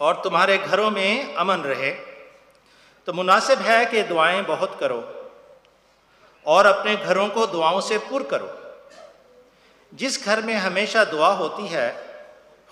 [0.00, 2.04] اور تمہارے گھروں میں امن رہے۔
[3.04, 5.22] تو مناسب ہے کہ دعائیں بہت کرو
[6.42, 8.46] اور اپنے گھروں کو دعاؤں سے پر کرو۔
[9.92, 12.06] جس گھر میں ہمیشہ دعا ہوتی ہے،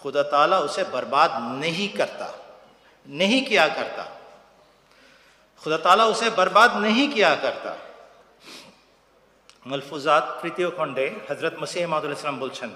[0.03, 2.33] خدا تعالیٰ اسے برباد نہیں کرتا،
[3.07, 4.05] نہیں کیا کرتا۔
[5.65, 7.75] خدا تعالیٰ اسے برباد نہیں کیا کرتا۔
[9.67, 12.69] ملفوظات پریتیو کھنڈے حضرت مسیح محمد السلام بولشن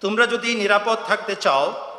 [0.00, 1.93] তোমরা যদি নিরাপদ تھکتے چاؤ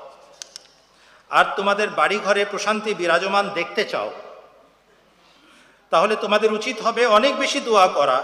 [1.31, 4.09] আর তোমাদের বাড়ি ঘরে প্রশান্তি বিরাজমান দেখতে চাও,
[5.91, 8.17] তাহলে তোমাদের উচিত হবে অনেক বেশি দোয়া করা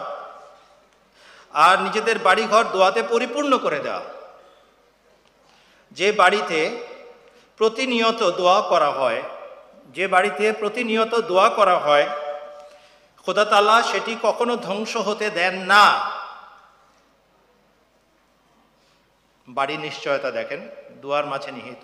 [1.53, 4.03] আর নিজেদের বাড়িঘর দোয়াতে পরিপূর্ণ করে দেওয়া।
[5.91, 6.59] যে বাড়িতে
[7.59, 9.21] প্রতিনিয়ত দোয়া করা হয়,
[9.95, 12.07] যে বাড়িতে প্রতিনিয়ত দোয়া করা হয়,
[13.23, 15.85] খোদা তালা সেটি কখনো ধ্বংস হতে দেন না।
[19.47, 20.61] বাড়ি নিশ্চয়তা দেখেন,
[21.01, 21.83] দুয়ার মাঝে নিহিত।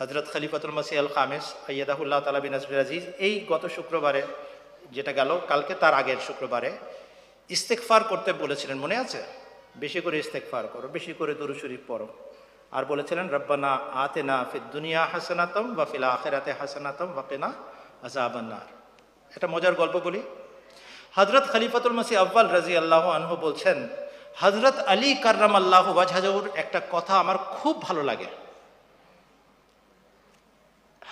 [0.00, 4.22] হজরত খলিফাতুল মাসি আল খামেস আইয়াদাহুল্লাহ তালা বিন আজিজ, এই গত শুক্রবারে
[4.94, 6.70] যেটা গেল, কালকে তার আগের শুক্রবারে
[7.50, 9.20] ইস্তেকফার করতে বলেছিলেন, মনে আছে?
[9.82, 12.06] বেশি করে ইস্তেকফার করো, বেশি করে দরু শরীফ পড়ো।
[12.76, 13.72] আর বলেছিলেন, রব্বানা
[14.04, 17.48] আতে না ফির দুনিয়া হাসানাতম বা ফিলা আখেরাতে হাসানাতম বা ওয়াকেনা
[18.06, 18.68] আজাবান্নার
[19.34, 20.20] একটা মজার গল্প বলি।
[21.18, 23.78] হজরত খলিফাতুল মাসি আব্বাল রাজি আল্লাহ আনহু বলছেন
[24.42, 28.28] হজরত আলী কার্রাম আল্লাহ ওয়াজহাজুর একটা কথা আমার খুব ভালো লাগে।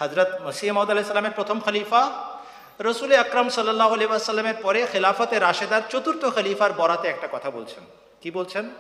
[0.01, 2.03] হজরত মসিহ মহদ আলাইসাল্লামের প্রথম খলিফা,
[2.81, 7.83] রসুল আকরাম সাল্লাহ আলিবাসাল্লামের পরে খেলাফতে রাশেদার চতুর্থ খলিফার বরাতে একটা কথা বলছেন।
[8.21, 8.71] কি বলছেন?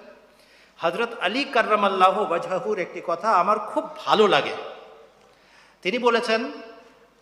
[0.78, 4.54] হজরত আলী কার্রাম আল্লাহ ওয়াজহাহুর একটি কথা আমার খুব ভালো লাগে।
[5.82, 6.52] তিনি বলেছেন,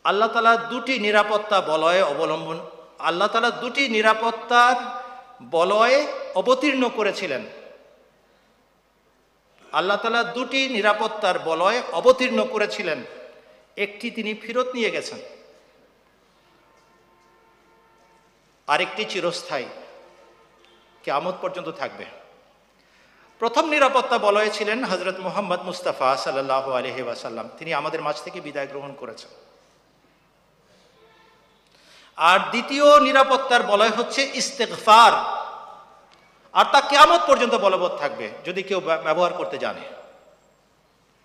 [0.05, 2.59] আল্লাহ তালা দুটি নিরাপত্তা বলয়ে অবলম্বন,
[2.99, 4.77] আল্লাহ তালা দুটি নিরাপত্তার
[5.51, 7.43] বলয়ে অবতীর্ণ করেছিলেন।
[9.73, 13.05] আল্লাহ তালা দুটি নিরাপত্তার বলয়ে অবতীর্ণ করেছিলেন।
[13.77, 15.19] একটি তিনি ফেরত নিয়ে গেছেন।
[18.67, 19.65] আরেকটি চিরস্থায়ী।
[21.03, 22.05] কেমত পর্যন্ত থাকবে।
[23.39, 28.67] প্রথম নিরাপত্তা বলয়ে ছিলেন হজরত মোহাম্মদ মুস্তাফা সাল্লাহ আলহি ওয়াসাল্লাম। তিনি আমাদের মাঝ থেকে বিদায়
[28.67, 29.31] গ্রহণ করেছেন।
[32.17, 35.13] আর দ্বিতীয় নিরাপত্তার বলয় হচ্ছে ইস্তেকফার
[36.53, 39.81] আর তা কেয়ামত পর্যন্ত বলবৎ থাকবে, যদি কেউ ব্যব- ব্যবহার করতে জানে।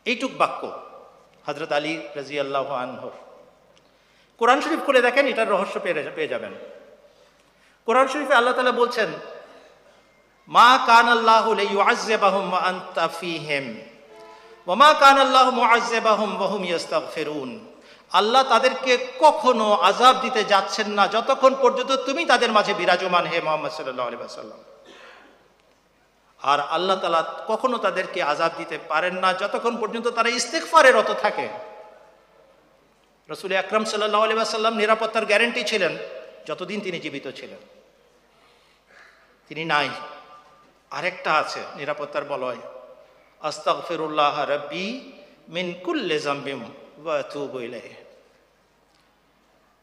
[0.05, 0.85] এইটুক বাক্য।
[1.47, 3.15] হজরত আলী রাজি আল্লাহ আনহর।
[4.39, 5.76] কোরআন শরীফ খুলে দেখেন, এটার রহস্য
[6.15, 6.53] পেয়ে যাবেন।
[7.88, 9.09] কোরআন শরীফে আল্লাহ তালা বলছেন,
[10.49, 13.65] মা কান আল্লাহ ইউআজ্জিবাহুম ওয়া আনতা ফীহিম,
[14.67, 16.31] ওয়া মা কান আল্লাহ মুআজ্জিবাহুম
[18.19, 18.93] আল্লাহ তাদেরকে
[19.23, 24.23] কখনো আজাব দিতে যাচ্ছেন না, যতক্ষণ পর্যন্ত তুমি তাদের মাঝে বিরাজমান হে মোহাম্মদ সাল্লাল্লাহু আলাইহি
[24.23, 24.59] ওয়াসাল্লাম।
[26.51, 31.47] আর আল্লাহ তালা কখনো তাদেরকে আজাব দিতে পারেন না যতক্ষণ পর্যন্ত তারা ইস্তেকফারে রত থাকে।
[33.30, 35.93] রসুল আকরম সাল্লাহ নিরাপত্তার গ্যারেন্টি ছিলেন,
[36.45, 37.61] যতদিন তিনি জীবিত ছিলেন।
[39.47, 39.89] তিনি নাই।
[40.91, 42.57] আরেকটা আছে, নিরাপত্তার বলয়।
[43.41, 44.88] আস্তাগফিরুল্লাহ রব্বি
[45.49, 46.61] মিন কুল্লে জাম্বিম
[47.61, 47.95] ইলাইহি।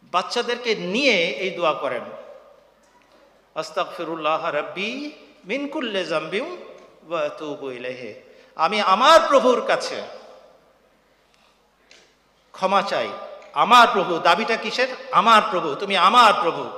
[0.02, 2.04] বাচ্চাদেরকে নিয়ে এই দোয়া করেন।
[3.54, 5.12] আস্তাগফিরুল্লাহ রব্বি
[5.44, 6.56] মিন কুল্লে জাম্বিম
[7.08, 8.14] ওয়া আতুবু ইলাইহি।
[8.56, 10.02] আমি আমার প্রভুর কাছে
[12.52, 13.08] ক্ষমা চাই।
[13.52, 14.88] আমার প্রভু, দাবিটা কিসের?
[15.12, 16.70] আমার প্রভু, তুমি আমার প্রভু।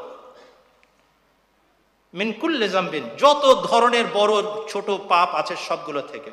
[2.15, 6.31] মিনকুল্লে জাম্বিন যত ধরনের বড় ছোট পাপ আছে সবগুলো থেকে।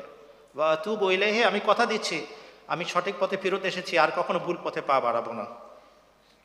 [0.56, 2.26] বা তু বইলে হে আমি কথা দিচ্ছি।
[2.66, 5.46] আমি সঠিক পথে ফেরত এসেছি, আর কখনো ভুল পথে পা বাড়াবো না।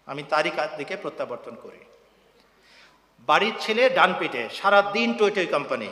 [0.06, 1.80] আমি তারই কাজ দিকে প্রত্যাবর্তন করি।
[3.28, 5.90] বাড়ির ছেলে ডান পিটে সারা দিন টই টই কোম্পানি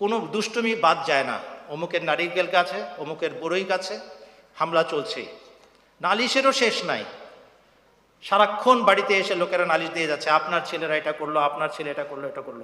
[0.00, 1.36] কোনো দুষ্টুমি বাদ যায় না।
[1.74, 3.94] অমুকের নারিকেল গাছে, অমুকের বড়ই গাছে
[4.58, 5.22] হামলা চলছে।
[6.00, 7.04] নালিশেরও শেষ নাই।
[8.24, 12.24] সারাক্ষণ বাড়িতে এসে লোকেরা নালিশ দিয়ে যাচ্ছে, আপনার ছেলেরা এটা করল, আপনার ছেলে এটা করল
[12.32, 12.62] এটা করল।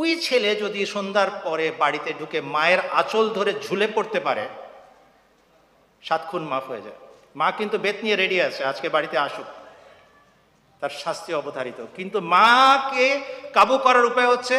[0.00, 4.44] ওই ছেলে যদি সন্ধ্যার পরে বাড়িতে ঢুকে মায়ের আঁচল ধরে ঝুলে পড়তে পারে,
[6.02, 6.98] সাত খুন মাফ হয়ে যায়।
[7.36, 9.48] মা কিন্তু বেত নিয়ে রেডি আছে, আজকে বাড়িতে আসুক।
[10.80, 13.06] তার শাস্তি অবধারিত। কিন্তু মাকে
[13.52, 14.56] কাবু করার উপায় হচ্ছে,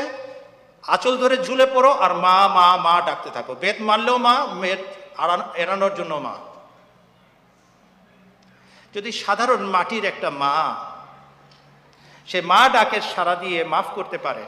[0.84, 4.80] আঁচল ধরে ঝুলে পড়ো আর মা মা মা ডাকতে থাকো। বেত মারলেও মা মেদ
[5.56, 6.35] এড়ানোর জন্য মা।
[8.94, 10.56] যদি সাধারণ মাটির একটা মা,
[12.27, 14.44] সে মা ডাকের সারা দিয়ে মাফ করতে পারে।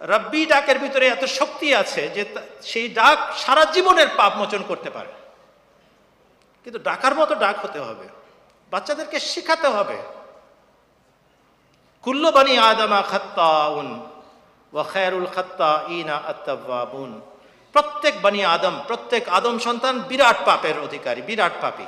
[0.00, 2.22] রব্বি ডাকের ভিতরে এত শক্তি আছে যে
[2.62, 5.12] সেই ডাক সারা জীবনের পাপ মোচন করতে পারে।
[6.64, 8.06] কিন্তু ডাকার মতো ডাক হতে হবে।
[8.70, 9.98] বাচ্চাদেরকে শেখাতে হবে।
[12.02, 14.06] কুল্লু বানি আদমা খাত্তাউন
[14.72, 17.20] ওয়া খায়রুল খাত্তা ইনা আত্তাওয়াবুন।
[17.72, 21.84] প্রত্যেক বানি আদম, প্রত্যেক আদম সন্তান বিরাট পাপের অধিকারী, বিরাট পাপী।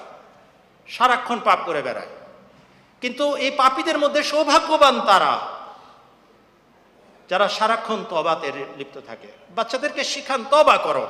[0.89, 2.07] সারাক্ষণ পাপ করে বেড়ায়।
[3.01, 5.39] কিন্তু এই পাপীদের মধ্যে সৌভাগ্যবান তারা,
[7.29, 11.07] যারা সারাক্ষণ তবাতে লিপ্ত থাকে। বাচ্চাদেরকে শিখান তবা করো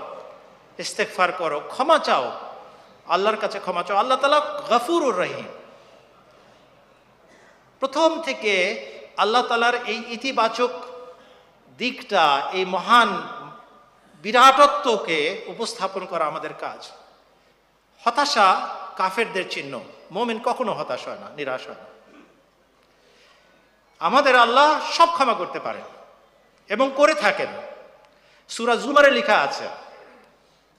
[0.78, 2.32] ইস্তেকফার করো, ক্ষমা চাও,
[3.08, 5.61] আল্লাহর কাছে ক্ষমা চাও। আল্লাহ তালা গফুরুর রহিম।
[7.81, 8.53] প্রথম থেকে
[9.17, 10.73] আল্লাহ তালার এই ইতিবাচক
[11.79, 12.23] দিকটা
[12.53, 13.09] এই মহান
[14.23, 16.81] বিরাটত্বকে উপস্থাপন করা আমাদের কাজ
[18.03, 18.47] হতাশা
[18.97, 19.73] কাফেরদের চিহ্ন
[20.11, 21.87] মোমেন কখনো হতাশ হয় না নিরাশ হয় না
[24.01, 25.85] আমাদের আল্লাহ সব ক্ষমা করতে পারেন
[26.69, 27.51] এবং করে থাকেন
[28.49, 29.67] সুরা জুমারে লেখা আছে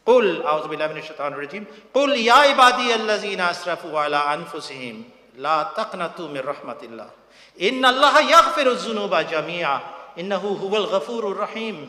[0.06, 1.64] قل أعوذ بالله من الشيطان الرجيم
[1.94, 4.96] قل يا عبادي الذين أسرفوا على أنفسهم
[5.35, 7.07] লা তাকনা তুমির রহমাতিল্লাহ।
[7.57, 9.81] ইন্নাল্লাহ ইয়াগফিরুজ-যুনুবা জামিয়া
[10.17, 11.87] ইন্নাহু হুয়াল গফুরুর রহিম।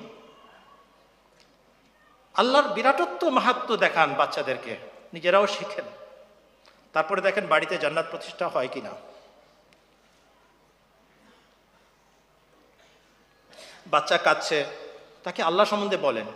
[2.35, 4.77] আল্লাহর বিরাটত্ব মাহাত্ম দেখান বাচ্চাদেরকে।
[5.13, 5.85] নিজেরাও শিখেন।
[6.93, 8.91] তারপরে দেখেন বাড়িতে জান্নাত প্রতিষ্ঠা হয় কি না
[13.87, 14.65] বাচ্চা কাঁদছে,
[15.23, 16.27] তাকে আল্লাহ সম্বন্ধে বলেন।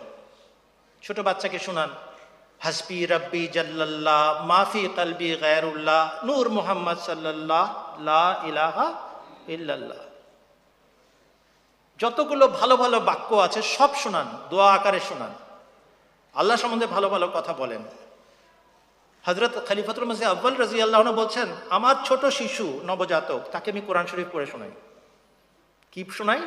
[1.02, 1.90] ছোট বাচ্চাকে শোনান।
[2.60, 7.66] হাসবি রব্বি জাল্লাল্লাহ, মাফি কলবি গায়রুল্লাহ, নূর মুহাম্মদ সাল্লাল্লাহ
[8.48, 8.86] ইলাহা
[9.48, 10.01] ইল্লাল্লাহ।
[12.01, 15.32] যতগুলো ভালো ভালো বাক্য আছে, সব শোনান, দোয়া আকারে শোনান।
[16.35, 17.82] আল্লাহ সম্বন্ধে ভালো ভালো কথা বলেন।
[19.24, 24.28] হজরত খলিফাতুল মসিদ আব্বাল রাজি আল্লাহ বলছেন, আমার ছোট শিশু নবজাতক, তাকে আমি কোরআন শরীফ
[24.32, 24.70] পড়ে শোনাই।
[25.93, 26.40] কি শোনাই?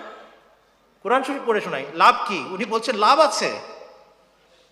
[1.04, 2.40] কোরআন শরীফ পড়ে শোনাই। লাভ কি?
[2.56, 3.81] উনি বলছেন, লাভ আছে।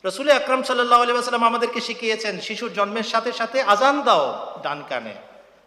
[0.03, 1.11] রসুল আকরাম সাল্লাহ আলি
[1.51, 4.23] আমাদেরকে শিখিয়েছেন, শিশুর জন্মের সাথে সাথে আজান দাও
[4.63, 5.15] ডান কানে,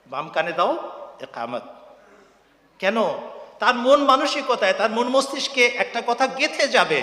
[0.06, 0.72] বাম কানে দাও
[1.26, 1.64] একামত।
[2.80, 2.96] কেন?
[3.60, 7.00] তার মন মানসিকতায়, তার মন মস্তিষ্কে একটা কথা গেথে যাবে,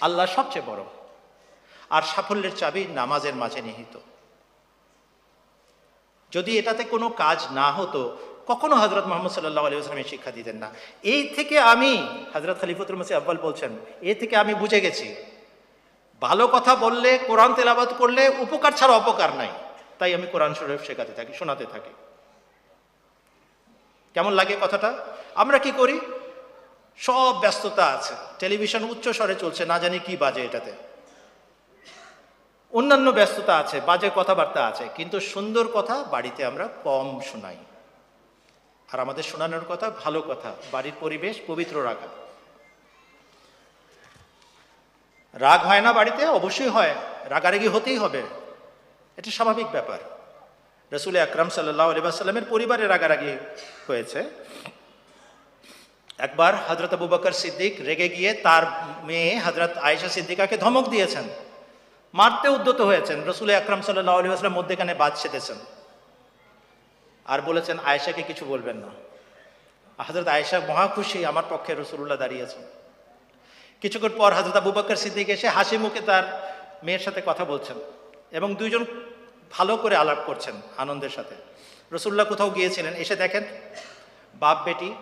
[0.00, 0.82] আল্লাহ সবচেয়ে বড়।
[1.90, 3.94] আর সাফল্যের চাবি নামাজের মাঝে নিহিত।
[6.32, 8.00] যদি এটাতে কোনো কাজ না হতো,
[8.50, 9.76] কখনো হজরত মোহাম্মদ সাল্লাহ আলী
[10.12, 10.68] শিক্ষা দিতেন না।
[11.12, 11.92] এই থেকে আমি
[12.34, 13.72] হজরত খলিফতুল মসি আব্বাল বলছেন,
[14.10, 15.08] এ থেকে আমি বুঝে গেছি
[16.22, 19.48] ভালো কথা বললে, কোরআন তেলাবাদ করলে উপকার ছাড়া অপকার নাই।
[19.98, 21.90] তাই আমি কোরআন শরীফ শেখাতে থাকি, শোনাতে থাকি।
[24.14, 24.90] কেমন লাগে কথাটা?
[25.34, 26.00] আমরা কি করি?
[26.98, 30.72] সব ব্যস্ততা আছে। টেলিভিশন উচ্চ স্বরে চলছে, না জানি কি বাজে এটাতে।
[32.72, 37.56] অন্যান্য ব্যস্ততা আছে, বাজে কথাবার্তা আছে, কিন্তু সুন্দর কথা বাড়িতে আমরা কম শোনাই।
[38.92, 42.08] আর আমাদের শোনানোর কথা ভালো কথা, বাড়ির পরিবেশ পবিত্র রাখা।
[45.40, 46.26] রাগ হয় না বাড়িতে?
[46.26, 46.94] অবশ্যই হয়।
[47.24, 48.22] রাগারাগি হতেই হবে।
[49.16, 49.98] এটা স্বাভাবিক ব্যাপার।
[50.92, 53.36] রসুল আকরাম সাল্লাহ আলিবাসাল্লামের পরিবারে রাগারাগি
[53.86, 54.30] হয়েছে।
[56.18, 58.62] একবার হজরত আবু সিদ্দিক রেগে গিয়ে তার
[59.04, 61.24] মেয়ে হজরত আয়েশা সিদ্দিকাকে ধমক দিয়েছেন।
[62.14, 65.56] মারতে উদ্যত হয়েছেন। রসুল আকরাম সাল্লাহ আলী আসলাম মধ্যেখানে বাদ সেতেছেন
[67.24, 68.88] আর বলেছেন, আয়েশাকে কিছু বলবেন না।
[70.02, 72.62] হজরত আয়েশা মহা খুশি, আমার পক্ষে রসুল্লাহ দাঁড়িয়েছেন
[73.82, 76.24] কিছুক্ষণ পর হজরত আবু বকর সিদ্দিক এসে হাসি মুখে তার
[76.86, 77.76] মেয়ের সাথে কথা বলছেন
[78.38, 78.82] এবং দুইজন
[79.56, 81.34] ভালো করে আলাপ করছেন আনন্দের সাথে।
[81.92, 83.44] রসুল্লাহ কোথাও গিয়েছিলেন, এসে দেখেন
[84.42, 84.94] বাপ বেটি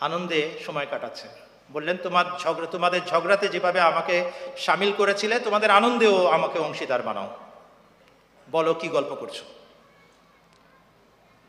[0.00, 1.26] আনন্দে সময় কাটাচ্ছে।
[1.72, 4.16] বললেন, তোমার ঝগড়া, তোমাদের ঝগড়াতে যেভাবে আমাকে
[4.58, 7.28] সামিল করেছিলে, তোমাদের আনন্দেও আমাকে অংশীদার বানাও।
[8.48, 9.38] বলো, কি গল্প করছ?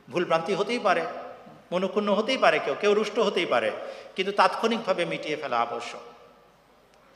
[0.08, 1.04] ভুলভ্রান্তি হতেই পারে,
[1.72, 3.72] মনক্ষুণ্ণ হতেই পারে কেউ কেউ রুষ্ট হতেই পারে,
[4.16, 6.04] কিন্তু তাৎক্ষণিকভাবে মিটিয়ে ফেলা আবশ্যক।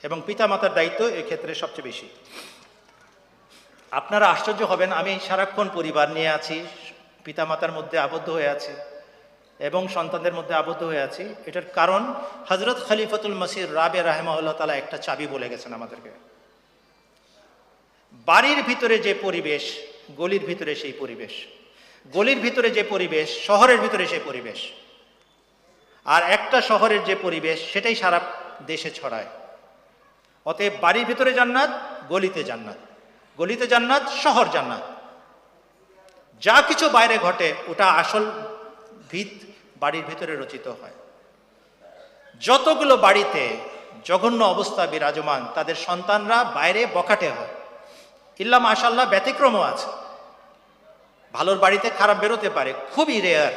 [0.04, 2.08] এবং পিতামাতার দায়িত্ব এক্ষেত্রে সবচেয়ে বেশি।
[3.92, 6.66] আপনারা আশ্চর্য হবেন, আমি সারাক্ষণ পরিবার নিয়ে আছি,
[7.24, 8.74] পিতামাতার মধ্যে আবদ্ধ হয়ে আছি
[9.60, 12.14] এবং সন্তানদের মধ্যে আবদ্ধ হয়ে আছি। এটার কারণ
[12.50, 16.10] হজরত খলিফতুল মসির রাবে রাহেমাউল্লাহ তালা একটা চাবি বলে গেছেন আমাদেরকে।
[18.28, 19.80] বাড়ির ভিতরে যে পরিবেশ,
[20.12, 21.32] গলির ভিতরে সেই পরিবেশ।
[22.14, 24.72] গলির ভিতরে যে পরিবেশ, শহরের ভিতরে সেই পরিবেশ।
[26.06, 28.20] আর একটা শহরের যে পরিবেশ, সেটাই সারা
[28.68, 29.26] দেশে ছড়ায়।
[30.46, 31.70] অতএব বাড়ির ভিতরে জান্নাত,
[32.10, 32.78] গলিতে জান্নাত।
[33.38, 34.82] গলিতে জান্নাত, শহর জান্নাত।
[36.42, 38.32] যা কিছু বাইরে ঘটে, ওটা আসল
[39.10, 39.32] ভিত
[39.80, 40.96] বাড়ির ভিতরে রচিত হয়।
[42.42, 43.58] যতগুলো বাড়িতে
[44.06, 47.54] জঘন্য অবস্থা বিরাজমান, তাদের সন্তানরা বাইরে বখাটে হয়।
[48.40, 49.90] ইল্লা মাশাল্লাহ ব্যতিক্রমও আছে।
[51.34, 53.54] ভালোর বাড়িতে খারাপ বেরোতে পারে, খুবই রেয়ার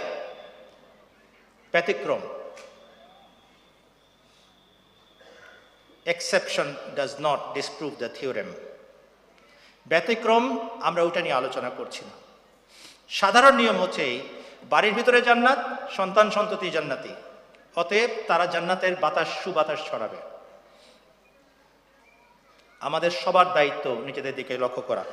[1.73, 2.21] ব্যতিক্রম।
[6.13, 8.49] Exception does not disprove the theorem
[9.87, 10.45] ব্যতিক্রম
[10.83, 12.15] আমরা ওটা নিয়ে আলোচনা করছি না।
[13.09, 14.17] সাধারণ নিয়ম হচ্ছে এই,
[14.73, 15.61] বাড়ির ভিতরে জান্নাত
[15.97, 17.13] সন্তান সন্ততি জান্নাতি।
[17.77, 20.17] অতএব তারা জান্নাতের বাতাস সুবাতাস ছড়াবে।
[22.81, 25.05] আমাদের সবার দায়িত্ব নিজেদের দিকে লক্ষ্য করা।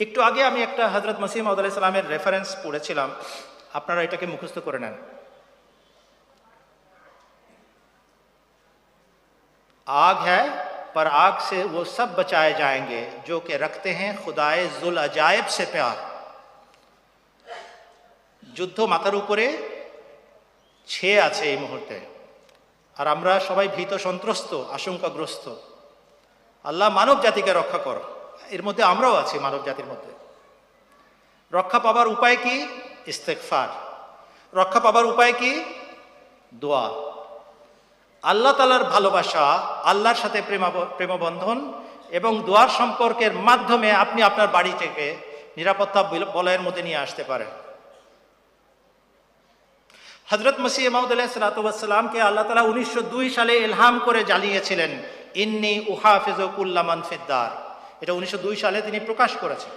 [0.00, 3.08] একটু আগে আমি একটা হজরত মসিম সালামের রেফারেন্স পড়েছিলাম।
[3.72, 4.96] আপনারা এটাকে মুখস্থ করে নেন।
[9.87, 10.41] आग है
[10.95, 15.65] पर आग से वो सब बचाए जाएंगे जो कि रखते हैं खुदाए जुल अजायब से
[15.67, 15.97] प्यार
[18.43, 19.45] যুদ্ধ মাথার উপরে
[20.87, 21.97] ছেয়ে আছে এই মুহূর্তে
[22.97, 25.45] আর আমরা সবাই ভীত সন্ত্রস্ত আশঙ্কাগ্রস্ত
[26.65, 28.03] আল্লাহ মানব জাতিকে রক্ষা করো
[28.51, 30.11] এর মধ্যে আমরাও আছি মানব জাতির মধ্যে
[31.53, 32.55] রক্ষা পাবার উপায় কি
[33.07, 33.69] ইস্তেকফার
[34.53, 35.51] রক্ষা পাবার উপায় কি
[36.55, 36.85] দোয়া
[38.22, 39.44] আল্লাহ তালার ভালোবাসা,
[39.84, 41.72] আল্লাহর সাথে প্রেমা প্রেমবন্ধন
[42.10, 45.16] এবং দোয়ার সম্পর্কের মাধ্যমে আপনি আপনার বাড়ি থেকে
[45.56, 47.46] নিরাপত্তা বিল- বলয়ের মধ্যে নিয়ে আসতে পারেন।
[50.30, 54.90] হজরত মসি মাউদুল্লাহ সালাতামকে আল্লাহ তালা উনিশশো দুই সালে এলহাম করে জ্বালিয়েছিলেন
[55.34, 59.70] ইন্নি উহা উহাফিজকুল্লামান ফিদ্দার। এটা উনিশশো দুই সালে তিনি প্রকাশ করেছেন।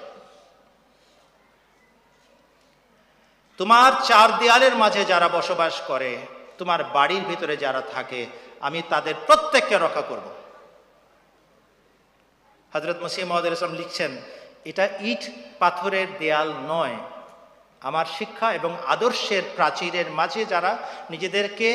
[3.57, 6.17] তোমার চার দেয়ালের মাঝে যারা বসবাস করে
[6.61, 8.21] তোমার বাড়ির ভিতরে যারা থাকে,
[8.67, 10.27] আমি তাদের প্রত্যেককে রক্ষা করব।
[12.73, 14.11] হজরত মসিহ মহদুল ইসলাম লিখছেন,
[14.69, 15.23] এটা ইট
[15.59, 16.97] পাথরের দেয়াল নয়।
[17.81, 20.71] আমার শিক্ষা এবং আদর্শের প্রাচীরের মাঝে যারা
[21.09, 21.69] নিজেদেরকে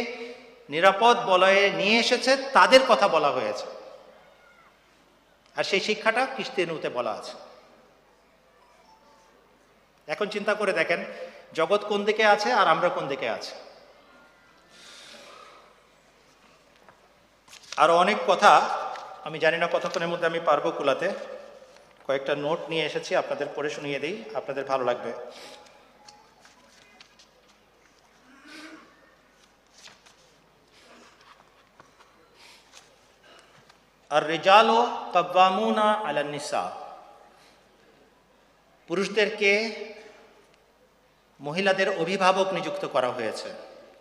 [0.74, 3.66] নিরাপদ বলয়ে নিয়ে এসেছে, তাদের কথা বলা হয়েছে।
[5.56, 7.34] আর সেই শিক্ষাটা কিস্তিনুতে বলা আছে।
[10.08, 11.00] এখন চিন্তা করে দেখেন,
[11.58, 13.54] জগৎ কোন দিকে আছে আর আমরা কোন দিকে আছি?
[17.76, 18.52] আরও অনেক কথা,
[19.24, 21.08] আমি জানি না কতক্ষণের মধ্যে আমি পারব কুলাতে।
[22.06, 25.12] কয়েকটা নোট নিয়ে এসেছি, আপনাদের পড়ে শুনিয়ে দিই, আপনাদের ভালো লাগবে।
[34.10, 34.80] আর রেজালো
[35.14, 36.70] কব্বামুনা আলান্নিসা।
[38.88, 39.50] পুরুষদেরকে
[41.40, 43.48] মহিলাদের অভিভাবক নিযুক্ত করা হয়েছে।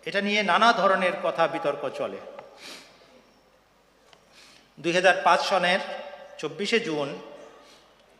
[0.04, 2.35] এটা নিয়ে নানা ধরনের কথা বিতর্ক চলে।
[4.78, 5.80] দুই হাজার পাঁচ সনের
[6.38, 7.08] চব্বিশে জুন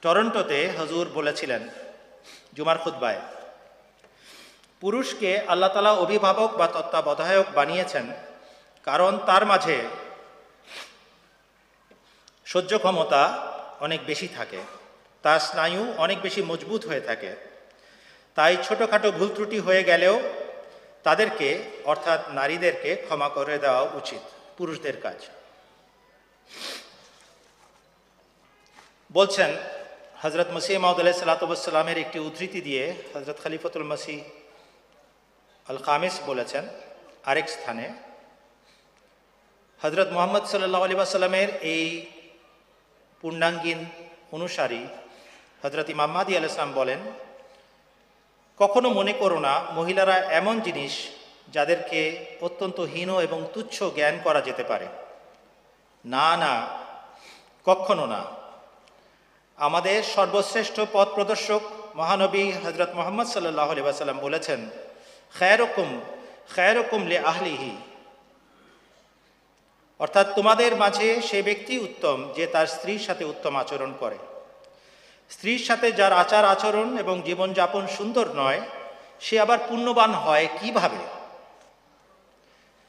[0.02, 1.62] টরন্টোতে হজুর বলেছিলেন
[2.56, 3.20] জুমার খুদ্বায়
[4.80, 8.06] পুরুষকে আল্লাহ তালা অভিভাবক বা তত্ত্বাবধায়ক বানিয়েছেন
[8.86, 9.76] কারণ তার মাঝে
[12.46, 13.22] সহ্য ক্ষমতা
[13.80, 14.60] অনেক বেশি থাকে,
[15.22, 17.30] তার স্নায়ু অনেক বেশি মজবুত হয়ে থাকে।
[18.36, 20.20] তাই ছোটোখাটো ভুল ত্রুটি হয়ে গেলেও
[21.02, 21.48] তাদেরকে,
[21.84, 24.22] অর্থাৎ নারীদেরকে ক্ষমা করে দেওয়া উচিত,
[24.56, 25.18] পুরুষদের কাজ।
[29.10, 29.50] বলছেন
[30.22, 34.20] হজরত মসিহ মাউদ আলাহ সাল্লাতামের একটি উদ্ধৃতি দিয়ে হজরত খলিফতুল মসিহ
[35.66, 36.64] আল খামিস বলেছেন,
[37.30, 37.86] আরেক স্থানে
[39.82, 41.86] হজরত মোহাম্মদ সাল্লাহ আলী সাল্লামের এই
[43.20, 43.80] পূর্ণাঙ্গীন
[44.36, 44.82] অনুসারী
[45.62, 47.00] হজরত ইমাম মাদি আল ইসলাম বলেন,
[48.60, 50.94] কখনো মনে করো না, মহিলারা এমন জিনিস
[51.54, 52.00] যাদেরকে
[52.46, 54.86] অত্যন্ত হীন এবং তুচ্ছ জ্ঞান করা যেতে পারে।
[56.06, 56.54] না না,
[57.64, 58.24] কখনো না।
[59.56, 61.60] আমাদের সর্বশ্রেষ্ঠ পথ প্রদর্শক
[61.96, 63.68] মহানবী হজরত মোহাম্মদ সাল্লাহ
[64.20, 64.60] বলেছেন,
[65.38, 66.00] খায়রকুম
[66.54, 67.76] খায়রকুম লে আহলিহি।
[69.98, 74.18] অর্থাৎ তোমাদের মাঝে সে ব্যক্তি উত্তম যে তার স্ত্রীর সাথে উত্তম আচরণ করে।
[75.30, 78.60] স্ত্রীর সাথে যার আচার আচরণ এবং জীবনযাপন সুন্দর নয়,
[79.20, 81.15] সে আবার পুণ্যবান হয় কীভাবে?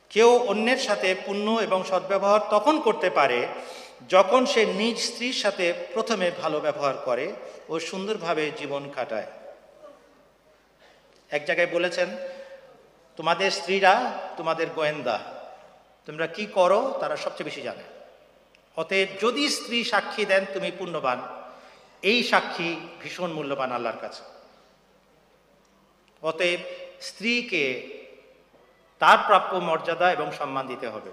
[0.10, 3.48] কেউ অন্যের সাথে পুণ্য এবং সদ্ব্যবহার তখন করতে পারে
[4.10, 7.34] যখন সে নিজ স্ত্রীর সাথে প্রথমে ভালো ব্যবহার করে
[7.70, 9.28] ও সুন্দরভাবে জীবন কাটায়।
[11.32, 12.18] এক জায়গায় বলেছেন,
[13.18, 15.20] তোমাদের স্ত্রীরা তোমাদের গোয়েন্দা।
[16.06, 17.84] তোমরা কি করো তারা সবচেয়ে বেশি জানে।
[18.78, 21.22] অতএব যদি স্ত্রী সাক্ষী দেন, তুমি পুণ্যবান।
[22.02, 24.24] এই সাক্ষী ভীষণ মূল্যবান আল্লাহর কাছে।
[26.22, 26.60] অতএব
[27.02, 27.97] স্ত্রীকে
[29.02, 31.12] তার প্রাপ্য মর্যাদা এবং সম্মান দিতে হবে।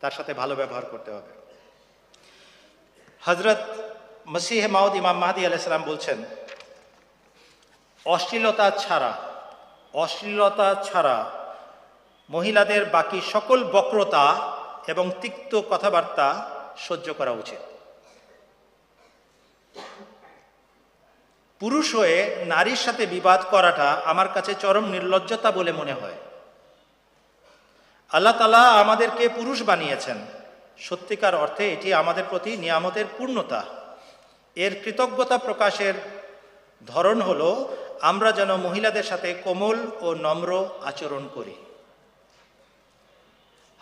[0.00, 1.32] তার সাথে ভালো ব্যবহার করতে হবে।
[3.22, 3.62] হজরত
[4.34, 6.18] মসিহ মাউদ ইমাম মাহাদি আলাইসালাম বলছেন,
[8.06, 9.12] অশ্লীলতা ছাড়া
[9.94, 11.16] অশ্লীলতা ছাড়া
[12.30, 14.26] মহিলাদের বাকি সকল বক্রতা
[14.86, 16.26] এবং তিক্ত কথাবার্তা
[16.76, 17.62] সহ্য করা উচিত।
[21.60, 26.18] পুরুষ হয়ে নারীর সাথে বিবাদ করাটা আমার কাছে চরম নির্লজ্জতা বলে মনে হয়।
[28.12, 30.18] আল্লাহ তালা আমাদেরকে পুরুষ বানিয়েছেন।
[30.78, 33.64] সত্যিকার অর্থে এটি আমাদের প্রতি নিয়ামতের পূর্ণতা।
[34.56, 35.94] এর কৃতজ্ঞতা প্রকাশের
[36.86, 41.54] ধরন হলো, আমরা যেন মহিলাদের সাথে কোমল ও নম্র আচরণ করি।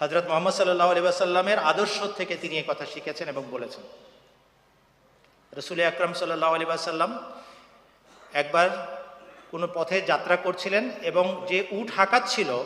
[0.00, 3.84] হজরত মোহাম্মদ সাল্লাহ আলী সাল্লামের আদর্শ থেকে তিনি এই কথা শিখেছেন এবং বলেছেন।
[5.52, 7.12] রসুল আকরম সাল্লাহ আলী সাল্লাম
[8.32, 8.68] একবার
[9.50, 12.64] কোনো পথে যাত্রা করছিলেন এবং যে উট হাঁকাচ্ছিল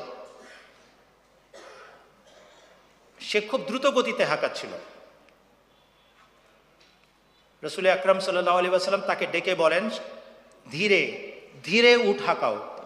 [3.22, 4.70] সে খুব দ্রুত গতিতে হাঁকাচ্ছিল।
[7.62, 9.90] রসুল আকরম সাল্লাহ আলী সাল্লাম তাকে ডেকে বলেন,
[10.70, 11.32] ধীরে
[11.64, 12.76] ধীরে উঠ হাঁকাও।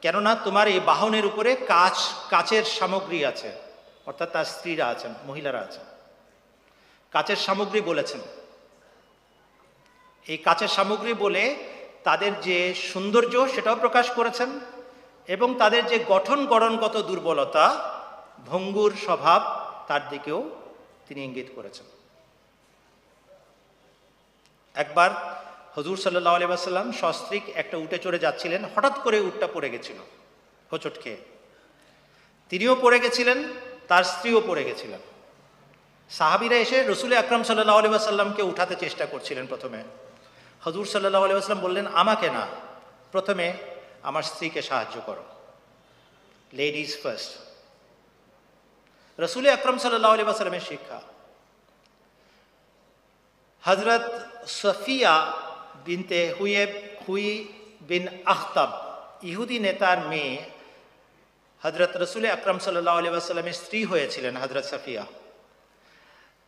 [0.00, 3.52] কেননা তোমার এই বাহনের উপরে কাচ, কাচের সামগ্রী আছে।
[4.06, 5.84] অর্থাৎ তার স্ত্রীরা আছেন, মহিলারা আছেন।
[7.12, 8.20] কাচের সামগ্রী বলেছেন।
[10.26, 11.56] এই কাচের সামগ্রী বলে
[12.04, 14.60] তাদের যে সৌন্দর্য, সেটাও প্রকাশ করেছেন
[15.28, 17.92] এবং তাদের যে গঠন গড়নগত দুর্বলতা,
[18.46, 20.40] ভঙ্গুর স্বভাব তার দিকেও
[21.06, 21.86] তিনি ইঙ্গিত করেছেন।
[24.74, 25.10] একবার
[25.76, 29.98] হজুর সাল্লাহ আলি আসাল্লাম সস্ত্রিক একটা উঠে চড়ে যাচ্ছিলেন, হঠাৎ করে উটটা পড়ে গেছিল,
[30.72, 31.16] হোচট খেয়ে।
[32.48, 33.38] তিনিও পড়ে গেছিলেন,
[33.88, 35.00] তার স্ত্রীও পড়ে গেছিলেন।
[36.10, 39.80] সাহাবিরা এসে রসুল আকরাম সাল্লাহ আলি আসাল্লামকে উঠাতে চেষ্টা করছিলেন প্রথমে।
[40.64, 42.46] হজুর সাল্লাহ আলি আসলাম বললেন, আমাকে না,
[43.12, 43.52] প্রথমে
[44.02, 45.24] আমার স্ত্রীকে সাহায্য করো।
[46.52, 47.30] লেডিজ ফার্স্ট
[49.18, 51.00] রসুল আকরম সাল্লাহ আলি আসালামের শিক্ষা।
[53.64, 54.04] হজরত
[54.46, 55.32] সফিয়া
[55.84, 56.62] বিনতে হুয়ে
[57.08, 57.48] হুই
[57.80, 58.70] বিন আখতাব,
[59.22, 60.34] ইহুদি নেতার মেয়ে
[61.62, 65.04] হজরত রসুল আকরম সাল্লাহ আলি আসালামের স্ত্রী হয়েছিলেন হজরত সফিয়া।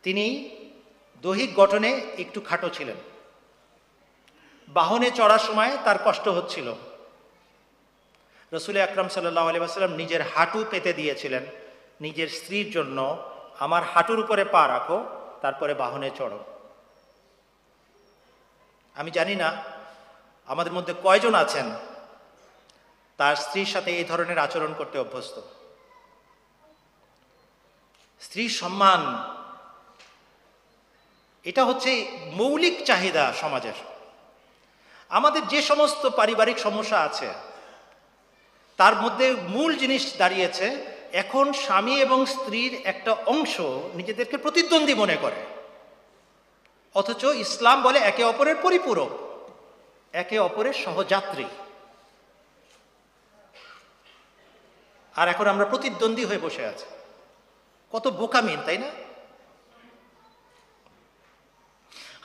[0.03, 0.25] তিনি
[1.21, 2.95] দৈহিক গঠনে একটু খাটো ছিলেন।
[4.67, 6.73] বাহনে চড়ার সময় তার কষ্ট হচ্ছিল।
[8.53, 11.45] রসুল আকরম সাল্লাহ আলি আসালাম নিজের হাঁটু পেতে দিয়েছিলেন।
[12.01, 12.97] নিজের স্ত্রীর জন্য
[13.59, 14.97] আমার হাঁটুর উপরে পা রাখো,
[15.41, 16.39] তারপরে বাহনে চড়ো।
[18.95, 19.49] আমি জানি না
[20.47, 21.67] আমাদের মধ্যে কয়জন আছেন,
[23.17, 25.35] তার স্ত্রীর সাথে এই ধরনের আচরণ করতে অভ্যস্ত।
[28.21, 29.01] স্ত্রীর সম্মান,
[31.45, 31.91] এটা হচ্ছে
[32.33, 33.77] মৌলিক চাহিদা সমাজের।
[35.09, 37.29] আমাদের যে সমস্ত পারিবারিক সমস্যা আছে,
[38.77, 40.67] তার মধ্যে মূল জিনিস দাঁড়িয়েছে
[41.13, 43.59] এখন স্বামী এবং স্ত্রীর একটা অংশ
[43.95, 45.35] নিজেদেরকে প্রতিদ্বন্দ্বী মনে করে।
[46.95, 49.09] অথচ ইসলাম বলে একে অপরের পরিপূরক,
[50.13, 51.45] একে অপরের সহযাত্রী।
[55.15, 56.85] আর এখন আমরা প্রতিদ্বন্দ্বী হয়ে বসে আছি।
[57.91, 58.89] কত বোকামিন, তাই না?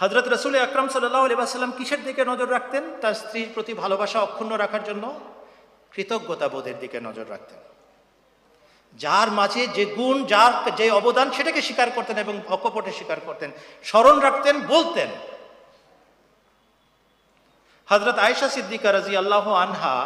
[0.00, 3.00] হজরত রসুল আকরাম সাল্লাম কিসের দিকে নজর রাখতেন?
[3.00, 5.20] তার স্ত্রীর প্রতি ভালোবাসা অক্ষুণ্ণ রাখার জন্য
[5.92, 7.73] কৃতজ্ঞতা বোধের দিকে নজর রাখতেন।
[8.94, 13.50] যার মাঝে যে গুণ, যার যে অবদান সেটাকে স্বীকার করতেন এবং অকপটে স্বীকার করতেন,
[13.84, 15.08] স্মরণ রাখতেন, বলতেন।
[17.90, 19.96] হজরত আয়েশা সিদ্দিকা রাজি আল্লাহ আনহা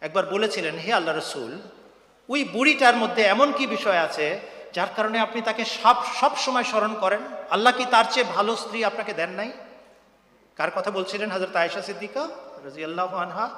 [0.00, 1.52] একবার বলেছিলেন, হে আল্লাহ রসুল,
[2.28, 4.40] ওই বুড়িটার মধ্যে এমন কি বিষয় আছে
[4.72, 7.22] যার কারণে আপনি তাকে সব সব সময় স্মরণ করেন?
[7.50, 9.50] আল্লাহ কি তার চেয়ে ভালো স্ত্রী আপনাকে দেন নাই?
[10.56, 12.28] কার কথা বলছিলেন হজরত আয়েশা সিদ্দিকা
[12.64, 13.50] রাজি আল্লাহ আনহা?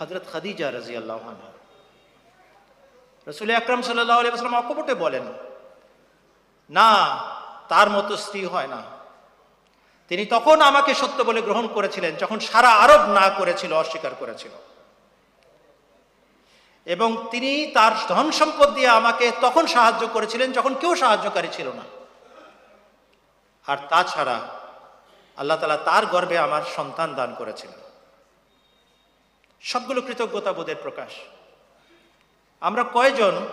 [0.00, 1.53] হজরত খাদিজা রাজি আল্লাহ আনহা।
[3.28, 5.22] রসুল আকরম আলিয়াস্লাম অকপটে বলেন,
[6.70, 7.18] না,
[7.68, 8.82] তার মতো স্ত্রী হয় না।
[10.08, 14.50] তিনি তখন আমাকে সত্য বলে গ্রহণ করেছিলেন, যখন সারা আরব না করেছিল, অস্বীকার করেছিল।
[16.84, 21.82] এবং তিনি তার ধন সম্পদ দিয়ে আমাকে তখন সাহায্য করেছিলেন, যখন কেউ সাহায্যকারী ছিল না।
[23.66, 24.40] আর তাছাড়া
[25.36, 27.78] আল্লাহ তালা তার গর্বে আমার সন্তান দান করেছিলেন।
[29.60, 31.10] সবগুলো কৃতজ্ঞতা বোধের প্রকাশ।
[32.64, 33.46] আমরা কয়জন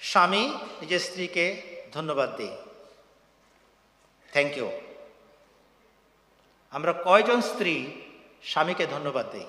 [0.00, 0.48] স্বামী
[0.80, 2.50] নিজের স্ত্রীকে ধন্যবাদ দিই?
[4.32, 4.70] থ্যাংক ইউ
[6.70, 7.86] আমরা কয়জন স্ত্রী
[8.42, 9.46] স্বামীকে ধন্যবাদ দিই?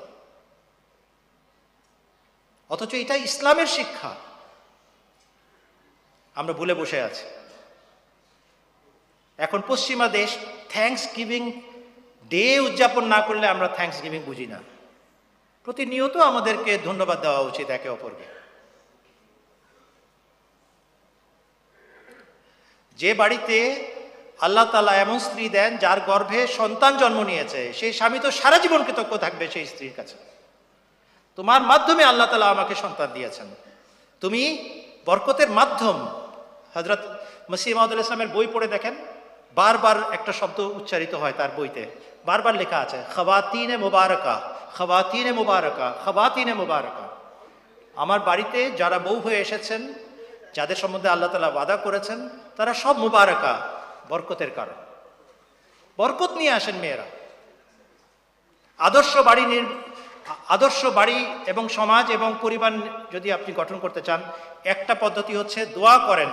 [2.70, 4.16] অথচ এটা ইসলামের শিক্ষা।
[6.36, 7.26] আমরা ভুলে বসে আছি।
[9.38, 10.38] এখন পশ্চিমা দেশ
[10.70, 11.62] থ্যাংকস গিভিং
[12.30, 14.60] ডে উদযাপন না করলে আমরা থ্যাংকস গিভিং বুঝি না।
[15.64, 18.39] প্রতিনিয়ত আমাদেরকে ধন্যবাদ দেওয়া উচিত একে অপরকে।
[23.02, 23.58] যে বাড়িতে
[24.46, 28.82] আল্লাহ তালা এমন স্ত্রী দেন যার গর্ভে সন্তান জন্ম নিয়েছে, সেই স্বামী তো সারা জীবন
[28.88, 30.18] কৃতজ্ঞ থাকবে সেই স্ত্রীর কাছে।
[31.38, 33.48] তোমার মাধ্যমে আল্লাহ তালা আমাকে সন্তান দিয়েছেন।
[34.22, 34.42] তুমি
[35.08, 35.98] বরকতের মাধ্যম
[36.76, 37.02] হজরত
[37.52, 38.96] মসিম আহমদুল ইসলামের বই পড়ে দেখেন,
[39.60, 41.84] বারবার একটা শব্দ উচ্চারিত হয় তার বইতে।
[42.30, 44.36] বারবার লেখা আছে খবাতিনে মোবারকা
[44.78, 47.06] খবাতিনে মোবারকা খবাতিনে মোবারকা।
[48.04, 49.82] আমার বাড়িতে যারা বউ হয়ে এসেছেন
[50.54, 53.54] যাদের সম্বন্ধে আল্লাহ তালা বাদা করেছেন, তারা সব মুবারকা,
[54.10, 54.74] বরকতের কারণ।
[55.98, 57.04] বরকত নিয়ে আসেন মেয়েরা।
[58.78, 59.66] আদর্শ বাড়ি
[60.48, 62.72] আদর্শ বাড়ি এবং সমাজ এবং পরিবার
[63.12, 64.22] যদি আপনি গঠন করতে চান,
[64.66, 66.30] একটা পদ্ধতি হচ্ছে দোয়া করেন,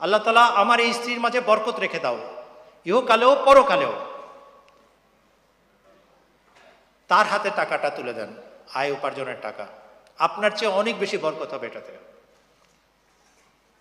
[0.00, 2.18] আল্লাহ তালা আমার এই স্ত্রীর মাঝে বরকত রেখে দাও।
[2.84, 3.92] ইহকালেও, পরকালেও।
[7.08, 8.34] তার হাতে টাকাটা তুলে দেন,
[8.74, 9.66] আয় উপার্জনের টাকা।
[10.18, 11.92] আপনার চেয়ে অনেক বেশি বরকত হবে এটাতে।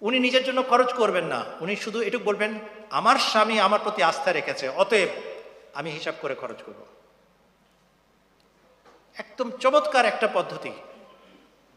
[0.02, 2.60] উনি নিজের জন্য খরচ করবেন না। উনি শুধু এটুকু বলবেন,
[2.90, 5.10] আমার স্বামী আমার প্রতি আস্থা রেখেছে, অতএব
[5.74, 6.86] আমি হিসাব করে খরচ করব।
[9.18, 10.72] একদম চমৎকার একটা পদ্ধতি।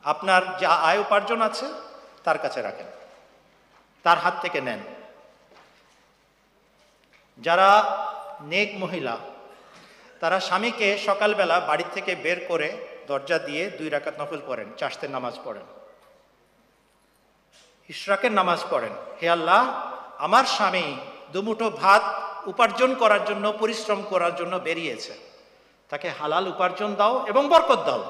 [0.05, 1.67] আপনার যা আয় উপার্জন আছে,
[2.25, 2.87] তার কাছে রাখেন।
[4.03, 4.79] তার হাত থেকে নেন।
[7.39, 7.69] যারা
[8.41, 9.19] নেক মহিলা,
[10.21, 12.77] তারা স্বামীকে সকালবেলা বাড়ি থেকে বের করে
[13.07, 15.82] দরজা দিয়ে দুই রাকাত নফল পড়েন চাষতে নামাজ পড়েন।
[17.93, 19.63] ইশরাকের নামাজ পড়েন। হে আল্লাহ,
[20.19, 20.87] আমার স্বামী
[21.33, 22.05] দুমুঠো ভাত
[22.47, 25.15] উপার্জন করার জন্য, পরিশ্রম করার জন্য বেরিয়েছে।
[25.91, 28.03] তাকে হালাল উপার্জন দাও এবং বরকত দাও।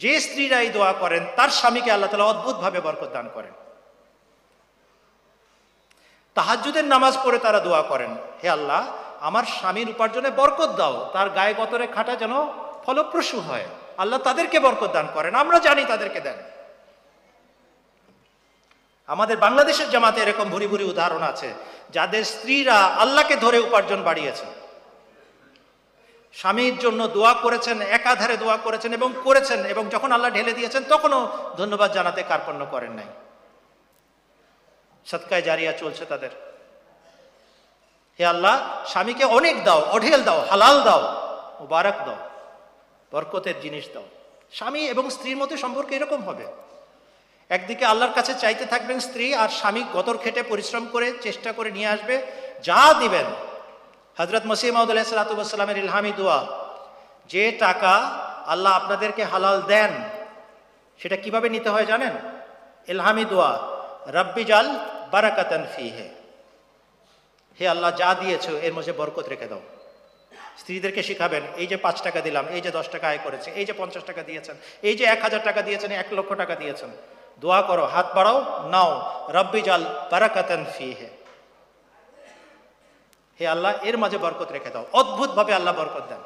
[0.00, 3.54] যে স্ত্রীরা এই দোয়া করেন, তার স্বামীকে আল্লাহ তালা অদ্ভুতভাবে বরকত দান করেন।
[6.36, 8.12] তাহাজুদের নামাজ পড়ে তারা দোয়া করেন,
[8.42, 8.82] হে আল্লাহ,
[9.20, 12.34] আমার স্বামীর উপার্জনে বরকত দাও। তার গায়ে গতরে খাটা যেন
[12.84, 13.66] ফলপ্রসূ হয়।
[13.98, 16.38] আল্লাহ তাদেরকে বরকত দান করেন, আমরা জানি তাদেরকে দেন।
[19.08, 21.54] আমাদের বাংলাদেশের জামাতে এরকম ভুরি ভুরি উদাহরণ আছে,
[21.90, 24.46] যাদের স্ত্রীরা আল্লাহকে ধরে উপার্জন বাড়িয়েছে
[26.34, 31.20] স্বামীর জন্য দোয়া করেছেন, একাধারে দোয়া করেছেন এবং করেছেন এবং যখন আল্লাহ ঢেলে দিয়েছেন, তখনও
[31.56, 33.08] ধন্যবাদ জানাতে কার্পণ্য করেন নাই।
[35.06, 36.30] সৎকায় জারিয়া চলছে তাদের।
[38.18, 41.02] হে আল্লাহ, স্বামীকে অনেক দাও, অঢেল দাও, হালাল দাও,
[41.60, 42.18] মুবারক দাও,
[43.12, 44.06] বরকতের জিনিস দাও।
[44.52, 46.46] স্বামী এবং স্ত্রীর মধ্যে সম্পর্ক এরকম হবে।
[47.50, 51.92] একদিকে আল্লাহর কাছে চাইতে থাকবেন স্ত্রী আর স্বামী গতর খেটে পরিশ্রম করে চেষ্টা করে নিয়ে
[51.94, 52.14] আসবে,
[52.68, 53.26] যা দিবেন।
[54.16, 56.38] হজরত মসিম আলাইসালাতামের ইলহামি দোয়া,
[57.32, 57.94] যে টাকা
[58.52, 59.92] আল্লাহ আপনাদেরকে হালাল দেন,
[61.00, 62.14] সেটা কীভাবে নিতে হয় জানেন?
[62.92, 63.50] ইলহামি দোয়া,
[64.16, 64.66] রব্বি জাল
[65.12, 66.06] বারাকাতন ফি হে
[67.58, 69.62] হে আল্লাহ, যা দিয়েছ, এর মধ্যে বরকত রেখে দাও।
[70.60, 73.74] স্ত্রীদেরকে শিখাবেন, এই যে পাঁচ টাকা দিলাম, এই যে দশ টাকা আয় করেছে, এই যে
[73.80, 74.56] পঞ্চাশ টাকা দিয়েছেন,
[74.88, 76.90] এই যে এক হাজার টাকা দিয়েছেন, এক লক্ষ টাকা দিয়েছেন।
[77.38, 81.10] দোয়া করো, হাত বাড়াও, নাও। রব্বি জাল বারাকাতন ফি হে
[83.40, 86.18] হে আল্লাহ, এর মাঝে বরকত রেখে দাও। অদ্ভুতভাবে আল্লাহ বরকত দেন।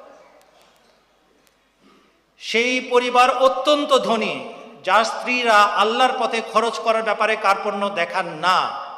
[2.38, 4.52] সেই পরিবার অত্যন্ত ধনী,
[4.84, 8.90] যার স্ত্রীরা আল্লাহর পথে খরচ করার ব্যাপারে কার্পণ্য দেখান না।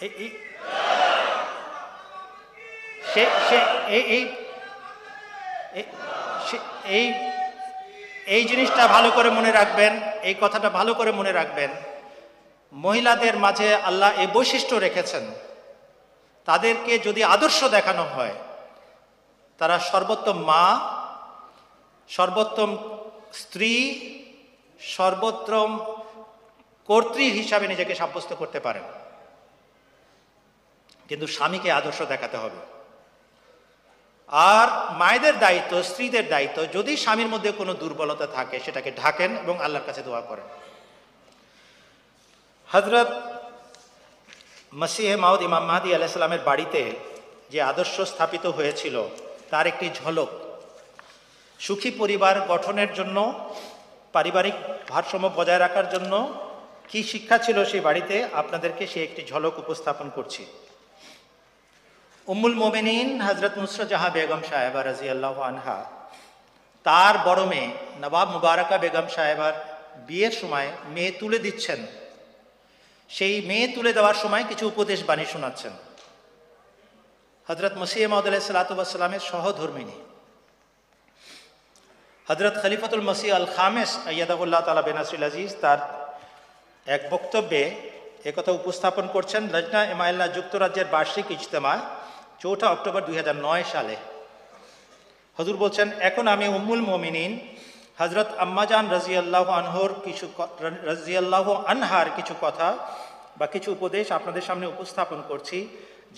[0.00, 0.47] এই-
[3.18, 3.56] সে সে,
[3.88, 4.28] এই
[6.84, 7.12] এই,
[8.26, 11.70] এই- জিনিসটা ভালো করে মনে রাখবেন, এই কথাটা ভালো করে মনে রাখবেন।
[12.72, 15.26] মহিলাদের মাঝে আল্লাহ এই বৈশিষ্ট্য রেখেছেন।
[16.44, 18.34] তাদেরকে যদি আদর্শ দেখানো হয়,
[19.58, 20.80] তারা সর্বোত্তম মা,
[22.08, 22.76] সর্বোত্তম
[23.32, 24.00] স্ত্রী,
[24.80, 25.94] সর্বোত্তম
[26.86, 28.82] কর্ত্রী হিসাবে নিজেকে সাব্যস্ত করতে পারেন।
[31.08, 32.77] কিন্তু স্বামীকে আদর্শ দেখাতে হবে।
[34.32, 39.86] আর মায়েদের দায়িত্ব, স্ত্রীদের দায়িত্ব, যদি স্বামীর মধ্যে কোনো দুর্বলতা থাকে, সেটাকে ঢাকেন এবং আল্লাহর
[39.86, 40.44] কাছে দোয়া করেন।
[42.68, 43.10] হজরত
[44.74, 46.92] মসিহে মাউদ ইমাম মাহাদি আলাইসাল্লামের বাড়িতে
[47.50, 49.08] যে আদর্শ স্থাপিত হয়েছিল,
[49.50, 50.30] তার একটি ঝলক।
[51.60, 53.48] সুখী পরিবার গঠনের জন্য,
[54.12, 54.54] পারিবারিক
[54.88, 56.12] ভারসাম্য বজায় রাখার জন্য
[56.88, 60.46] কি শিক্ষা ছিল সেই বাড়িতে, আপনাদেরকে সে একটি ঝলক উপস্থাপন করছি।
[62.32, 65.78] উম্মুল মোমেনিন হজরত নুসরত জাহা বেগম সাহেবা রাজি আল্লাহ আনহা,
[66.86, 67.68] তার বড় মেয়ে
[68.02, 69.54] নবাব মুবারকা বেগম সাহেবার
[70.08, 71.80] বিয়ের সময় মেয়ে তুলে দিচ্ছেন।
[73.10, 75.72] সেই মেয়ে তুলে দেওয়ার সময় কিছু উপদেশ বাণী শোনাচ্ছেন।
[77.48, 79.96] হজরত মসিহ মহদ সালাতামের সহধর্মিনী
[82.28, 85.78] হজরত খলিফতুল মসিহ আল খামেস আয়াদাবুল্লাহ তালা বেনাসিল আজিজ তার
[86.94, 87.62] এক বক্তব্যে
[88.30, 91.74] একথা উপস্থাপন করছেন। লজনা এমাইল্লা যুক্তরাজ্যের বার্ষিক ইজতেমা
[92.42, 93.96] চৌঠা অক্টোবর দুই হাজার নয় সালে।
[95.38, 97.32] হজুর বলছেন, এখন আমি উম্মুল মমিনিন
[98.00, 100.26] হজরত আম্মাজান রাজিয়াল্লাহ আনহর কিছু
[100.90, 102.68] রাজিয়াল্লাহ আনহার কিছু কথা
[103.38, 105.58] বা কিছু উপদেশ আপনাদের সামনে উপস্থাপন করছি,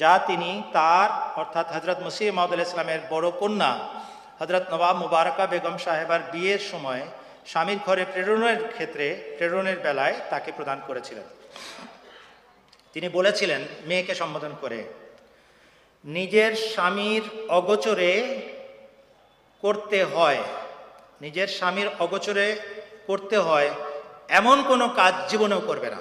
[0.01, 1.09] যা তিনি তার,
[1.41, 3.73] অর্থাৎ হজরত মসিহ মাহমুদ ইসলামের বড় কন্যা
[4.41, 7.03] হজরত নবাব মুবারকা বেগম সাহেবার বিয়ের সময়
[7.51, 9.07] স্বামীর ঘরে প্রেরণের ক্ষেত্রে,
[9.37, 11.27] প্রেরণের বেলায় তাকে প্রদান করেছিলেন।
[12.95, 14.81] তিনি বলেছিলেন, মেয়েকে সম্বোধন করে
[16.05, 18.13] নিজের স্বামীর অগোচরে
[19.61, 20.43] করতে হয়।
[21.21, 22.57] নিজের স্বামীর অগোচরে
[23.07, 23.71] করতে হয়,
[24.29, 26.01] এমন কোনো কাজ জীবনেও করবে না।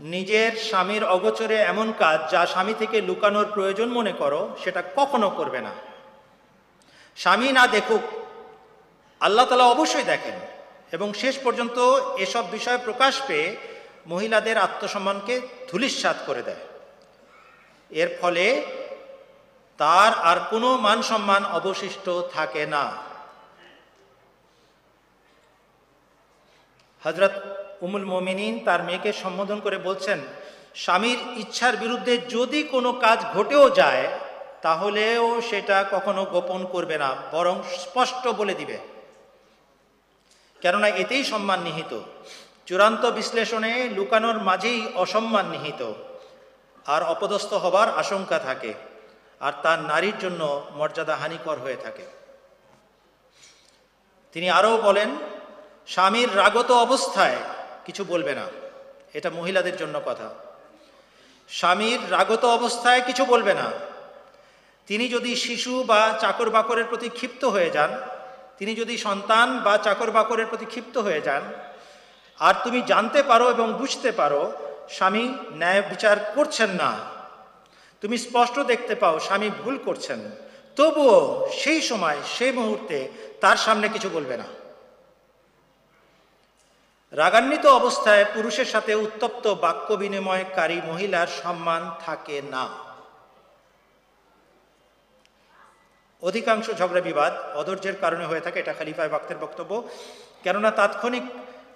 [0.00, 5.60] নিজের স্বামীর অগোচরে এমন কাজ যা স্বামী থেকে লুকানোর প্রয়োজন মনে করো, সেটা কখনো করবে
[5.60, 5.72] না।
[7.16, 8.00] স্বামী না দেখুক,
[9.20, 10.57] আল্লাহ তালা অবশ্যই দেখেন।
[10.92, 11.78] এবং শেষ পর্যন্ত
[12.18, 13.56] এসব বিষয় প্রকাশ পেয়ে
[14.06, 15.40] মহিলাদের আত্মসম্মানকে
[15.70, 16.62] ধুলিস্বাদ করে দেয়।
[17.90, 18.62] এর ফলে
[19.78, 22.84] তার আর কোনো মান সম্মান অবশিষ্ট থাকে না।
[27.04, 27.34] হজরত
[27.80, 30.18] উমুল মোমিনিন তার মেয়েকে সম্বোধন করে বলছেন,
[30.74, 34.04] স্বামীর ইচ্ছার বিরুদ্ধে যদি কোনো কাজ ঘটেও যায়,
[34.62, 38.78] তাহলেও সেটা কখনো গোপন করবে না, বরং স্পষ্ট বলে দিবে।
[40.60, 41.92] কেননা এতেই সম্মান নিহিত।
[42.66, 45.82] চূড়ান্ত বিশ্লেষণে লুকানোর মাঝেই অসম্মান নিহিত।
[46.86, 48.72] আর অপদস্থ হবার আশঙ্কা থাকে,
[49.40, 50.42] আর তার নারীর জন্য
[50.74, 52.06] মর্যাদা হানিকর হয়ে থাকে।
[54.32, 55.10] তিনি আরও বলেন,
[55.86, 57.38] স্বামীর রাগত অবস্থায়
[57.84, 58.46] কিছু বলবে না,
[59.12, 60.28] এটা মহিলাদের জন্য কথা।
[61.48, 63.66] স্বামীর রাগত অবস্থায় কিছু বলবে না।
[64.88, 67.90] তিনি যদি শিশু বা চাকর বাকরের প্রতি ক্ষিপ্ত হয়ে যান
[68.58, 71.42] তিনি যদি সন্তান বা চাকর বাকরের প্রতি ক্ষিপ্ত হয়ে যান,
[72.38, 74.52] আর তুমি জানতে পারো এবং বুঝতে পারো,
[74.88, 76.96] স্বামী ন্যায় বিচার করছেন না।
[78.00, 80.20] তুমি স্পষ্ট দেখতে পাও, স্বামী ভুল করছেন।
[80.76, 83.08] তবুও সেই সময়, সেই মুহূর্তে
[83.40, 84.44] তার সামনে কিছু বলবে না।
[87.12, 92.87] রাগান্বিত অবস্থায় পুরুষের সাথে উত্তপ্ত বাক্য বিনিময়কারী মহিলার সম্মান থাকে না।
[96.22, 99.72] অধিকাংশ ঝগড়া বিবাদ অধৈর্যের কারণে হয়ে থাকে, এটা খালিফায় বাক্তের বক্তব্য।
[100.44, 101.24] কেননা তাৎক্ষণিক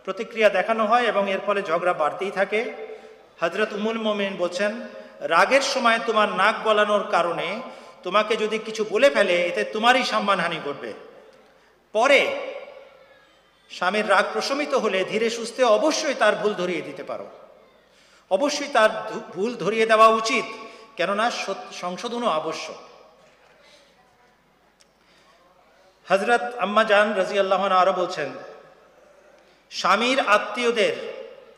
[0.05, 2.61] প্রতিক্রিয়া দেখানো হয় এবং এর ফলে ঝগড়া বাড়তেই থাকে।
[3.43, 4.73] হজরত উমুল মোমিন বলছেন,
[5.35, 7.49] রাগের সময় তোমার নাক গলানোর কারণে
[8.05, 10.91] তোমাকে যদি কিছু বলে ফেলে, এতে তোমারই সম্মানহানি ঘটবে।
[11.95, 12.21] পরে
[13.71, 17.27] স্বামীর রাগ প্রশমিত হলে ধীরে সুস্থে অবশ্যই তার ভুল ধরিয়ে দিতে পারো।
[18.31, 18.91] অবশ্যই তার
[19.35, 20.47] ভুল ধরিয়ে দেওয়া উচিত,
[20.99, 21.27] কেননা
[21.83, 22.81] সংশোধনও আবশ্যক।
[26.13, 28.29] হজরত আম্মা জান রাজি আল্লাহন আরও বলছেন,
[29.71, 30.95] স্বামীর আত্মীয়দের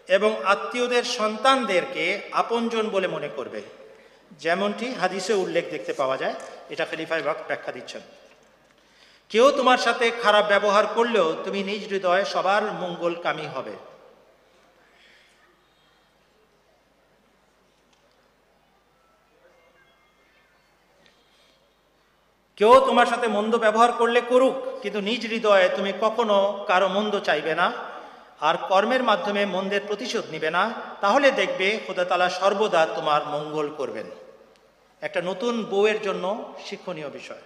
[0.09, 3.61] এবং আত্মীয়দের সন্তানদেরকে আপনজন বলে মনে করবে।
[4.45, 6.35] যেমনটি হাদিসে উল্লেখ দেখতে পাওয়া যায়,
[6.71, 8.03] এটা খলিফাই বাক ব্যাখ্যা দিচ্ছেন।
[9.31, 13.75] কেউ তোমার সাথে খারাপ ব্যবহার করলেও তুমি নিজ হৃদয়ে সবার মঙ্গলকামী হবে।
[22.59, 26.37] কেউ তোমার সাথে মন্দ ব্যবহার করলে করুক, কিন্তু নিজ হৃদয়ে তুমি কখনো
[26.69, 27.67] কারও মন্দ চাইবে না।
[28.49, 30.63] আর কর্মের মাধ্যমে মন্দের প্রতিশোধ নিবে না,
[31.03, 34.07] তাহলে দেখবে খোদা তালা সর্বদা তোমার মঙ্গল করবেন।
[35.03, 36.25] একটা নতুন বউয়ের জন্য
[36.67, 37.45] শিক্ষণীয় বিষয়।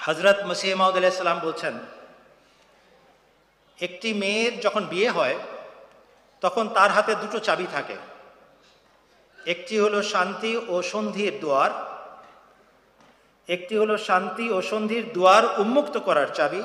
[0.00, 1.74] হজরত মসিহ মাউদ আলাইসাল্লাম বলছেন,
[3.78, 5.36] একটি মেয়ের যখন বিয়ে হয়,
[6.42, 7.96] তখন তার হাতে দুটো চাবি থাকে।
[9.52, 11.72] একটি হলো শান্তি ও সন্ধির দুয়ার।
[13.48, 16.62] একটি হলো শান্তি ও সন্ধির দুয়ার উন্মুক্ত করার চাবি,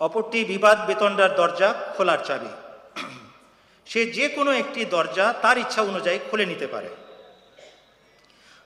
[0.00, 2.50] অপরটি বিবাদ বেতনডার দরজা খোলার চাবি।
[3.86, 6.90] সে যে কোনো একটি দরজা তার ইচ্ছা অনুযায়ী খুলে নিতে পারে।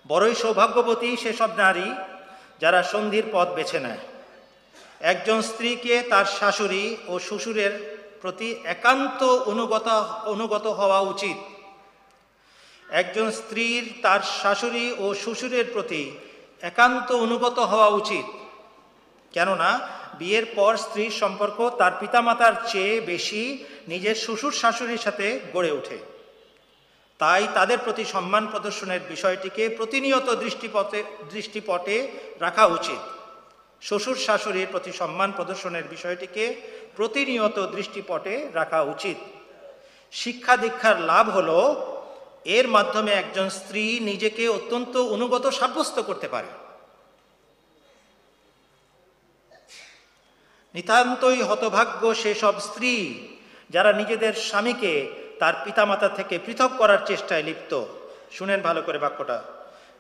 [0.07, 1.89] বড়ই সৌভাগ্যবতী সেসব নারী
[2.63, 4.03] যারা সন্ধির পথ বেছে নেয়।
[5.13, 7.73] একজন স্ত্রীকে তার শাশুড়ি ও শ্বশুরের
[8.21, 9.21] প্রতি একান্ত
[9.53, 9.89] অনুগত
[10.33, 11.39] অনুগত হওয়া উচিত।
[12.89, 16.17] একজন স্ত্রীর, তার শাশুড়ি ও শ্বশুরের প্রতি
[16.63, 18.25] একান্ত অনুগত হওয়া উচিত।
[19.33, 19.89] কেননা,
[20.19, 25.99] বিয়ের পর স্ত্রীর সম্পর্ক তার পিতামাতার চেয়ে বেশি নিজের শ্বশুর শাশুড়ির সাথে গড়ে ওঠে।
[27.19, 32.99] তাই তাদের প্রতি সম্মান প্রদর্শনের বিষয়টিকে প্রতিনিয়ত দৃষ্টিপথে, দৃষ্টিপটে রাখা উচিত।
[33.83, 36.55] শ্বশুর শাশুড়ির প্রতি সম্মান প্রদর্শনের বিষয়টিকে
[36.97, 39.17] প্রতিনিয়ত দৃষ্টিপটে রাখা উচিত।
[40.13, 41.91] শিক্ষা দীক্ষার লাভ হলো
[42.45, 46.47] এর মাধ্যমে একজন স্ত্রী নিজেকে অত্যন্ত অনুগত সাব্যস্ত করতে পারে।
[50.75, 52.93] নিতান্তই হতভাগ্য সেসব স্ত্রী
[53.71, 55.09] যারা নিজেদের স্বামীকে
[55.39, 57.85] তার পিতামাতা থেকে পৃথক করার চেষ্টায় লিপ্ত।
[58.33, 59.43] শুনেন ভালো করে বাক্যটা।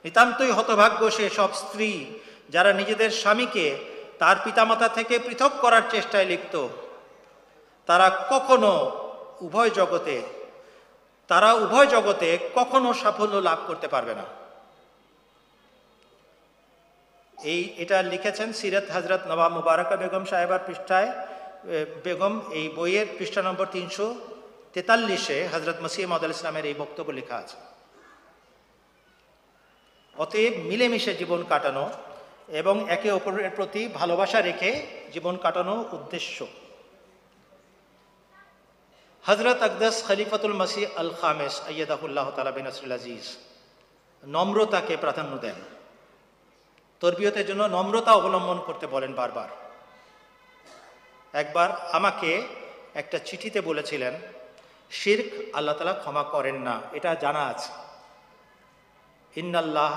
[0.04, 2.04] নিতান্তই হতভাগ্য সেসব স্ত্রী
[2.48, 3.76] যারা নিজেদের স্বামীকে
[4.18, 6.68] তার পিতামাতা থেকে পৃথক করার চেষ্টায় লিপ্ত।
[7.86, 8.72] তারা কখনো
[9.40, 10.22] উভয় জগতে
[11.30, 12.28] তারা উভয় জগতে
[12.58, 14.26] কখনো সাফল্য লাভ করতে পারবে না।
[17.38, 21.10] এই এটা লিখেছেন সিরাত হজরত নবাব মুবারকা বেগম সাহেবার পৃষ্ঠায়
[22.04, 24.06] বেগম এই বইয়ের পৃষ্ঠা নম্বর তিনশো
[24.74, 27.58] তেতাল্লিশে হজরত মসিম আদ ইসলামের এই বক্তব্য লেখা আছে।
[30.16, 31.84] অতএব মিলেমিশে জীবন কাটানো
[32.60, 34.70] এবং একে অপরের প্রতি ভালোবাসা রেখে
[35.14, 36.36] জীবন কাটানো উদ্দেশ্য।
[39.28, 43.26] হজরত আকদাস খলিফাতুল মাসি আল খামেস আയ്য়াদাহুল্লাহ তালা বিন আসরুল আজিজ
[44.24, 45.58] নম্রতাকে প্রাধান্য দেন।
[47.00, 49.50] তরবিয়তের জন্য নম্রতা অবলম্বন করতে বলেন বারবার।
[51.34, 51.68] একবার
[51.98, 52.30] আমাকে
[53.00, 54.14] একটা চিঠিতে বলেছিলেন,
[54.98, 57.72] শির্ক আল্লাহ তালা ক্ষমা করেন না, এটা জানা আছে।
[59.40, 59.96] ইন্নাল্লাহ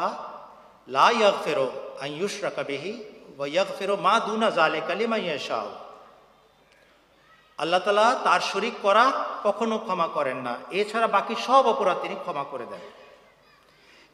[0.96, 1.08] লা
[1.44, 1.68] ফেরো
[2.06, 2.92] আইয়ুস রাকাবিহি
[3.38, 5.70] ওয়াইয়াগ ফেরো মা দুনা জালে কালিমা ইয়াশাও
[7.58, 9.12] আল্লাহ তালা তার শরিক করা
[9.44, 12.80] কখনো ক্ষমা করেন না। এছাড়া বাকি সব অপরাধ তিনি ক্ষমা করে দেন।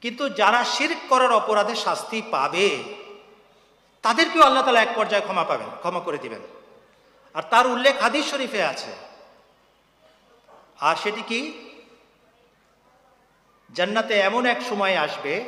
[0.02, 2.84] কিন্তু যারা শিরক করার অপরাধে শাস্তি পাবে,
[4.02, 6.40] তাদেরকেও আল্লাহ তালা এক পর্যায়ে ক্ষমা পাবেন, ক্ষমা করে দিবেন।
[7.34, 8.92] আর তার উল্লেখ হাদিস শরীফে আছে।
[10.80, 11.70] আর সেটি কি?
[13.74, 15.44] জান্নাতে এমন এক সময় আসবে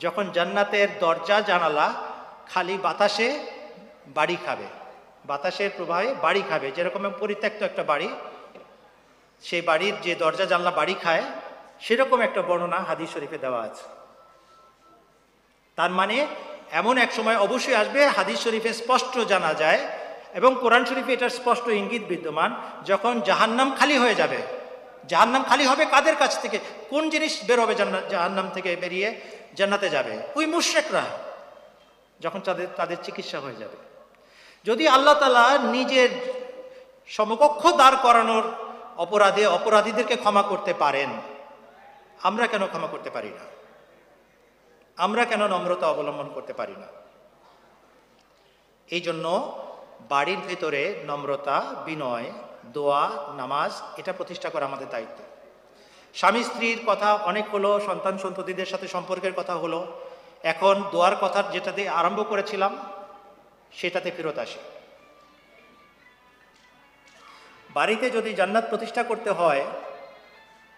[0.00, 1.94] যখন জান্নাতের দরজা জানালা
[2.46, 3.40] খালি বাতাসে
[4.06, 4.77] বাড়ি খাবে।
[5.28, 8.08] বাতাসের প্রবাহে বাড়ি খাবে, যেরকম পরিত্যক্ত একটা বাড়ি,
[9.48, 11.24] সেই বাড়ির যে দরজা জানলা বাড়ি খায়,
[11.84, 13.84] সেরকম একটা বর্ণনা হাদিস শরীফে দেওয়া আছে।
[15.78, 16.16] তার মানে
[16.80, 19.80] এমন এক সময় অবশ্যই আসবে, হাদিস শরীফে স্পষ্ট জানা যায়
[20.38, 22.50] এবং কোরআন শরীফে এটার স্পষ্ট ইঙ্গিত বিদ্যমান,
[22.90, 24.40] যখন জাহান্নাম খালি হয়ে যাবে।
[25.10, 26.58] জাহান্নাম খালি হবে কাদের কাছ থেকে?
[26.92, 27.74] কোন জিনিস বের হবে
[28.12, 29.08] জাহান্নাম থেকে বেরিয়ে
[29.58, 30.14] জান্নাতে যাবে?
[30.38, 31.04] ওই মুশ্রেকরা,
[32.20, 33.78] যখন তাদের তাদের চিকিৎসা হয়ে যাবে।
[34.64, 36.10] যদি আল্লাহ তালা নিজের
[37.08, 38.44] সমকক্ষ দাঁড় করানোর
[38.96, 41.10] অপরাধে অপরাধীদেরকে ক্ষমা করতে পারেন,
[42.22, 43.44] আমরা কেন ক্ষমা করতে পারি না?
[44.98, 46.88] আমরা কেন নম্রতা অবলম্বন করতে পারি না?
[48.88, 49.24] এই জন্য
[50.08, 52.30] বাড়ির ভেতরে নম্রতা, বিনয়,
[52.72, 55.18] দোয়া, নামাজ, এটা প্রতিষ্ঠা করা আমাদের দায়িত্ব।
[56.14, 59.80] স্বামী স্ত্রীর কথা অনেক হলো, সন্তান সন্ততিদের সাথে সম্পর্কের কথা হলো।
[60.42, 62.76] এখন দোয়ার কথা যেটা দিয়ে আরম্ভ করেছিলাম
[63.72, 64.58] সেটাতে ফেরত আসে।
[67.70, 69.64] বাড়িতে যদি জান্নাত প্রতিষ্ঠা করতে হয়,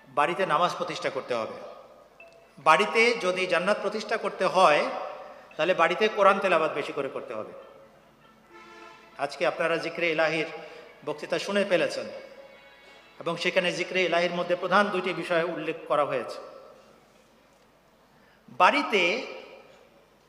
[0.09, 1.57] বাড়িতে নামাজ প্রতিষ্ঠা করতে হবে।
[2.59, 4.91] বাড়িতে যদি জান্নাত প্রতিষ্ঠা করতে হয়,
[5.57, 7.53] তাহলে বাড়িতে কোরআন তেলাবাদ বেশি করে করতে হবে।
[9.19, 10.47] আজকে আপনারা জিক্রে ইলাহির
[11.05, 12.05] বক্তৃতা শুনে ফেলেছেন
[13.21, 16.39] এবং সেখানে জিক্রে ইলাহির মধ্যে প্রধান দুইটি বিষয় উল্লেখ করা হয়েছে।
[18.49, 19.23] বাড়িতে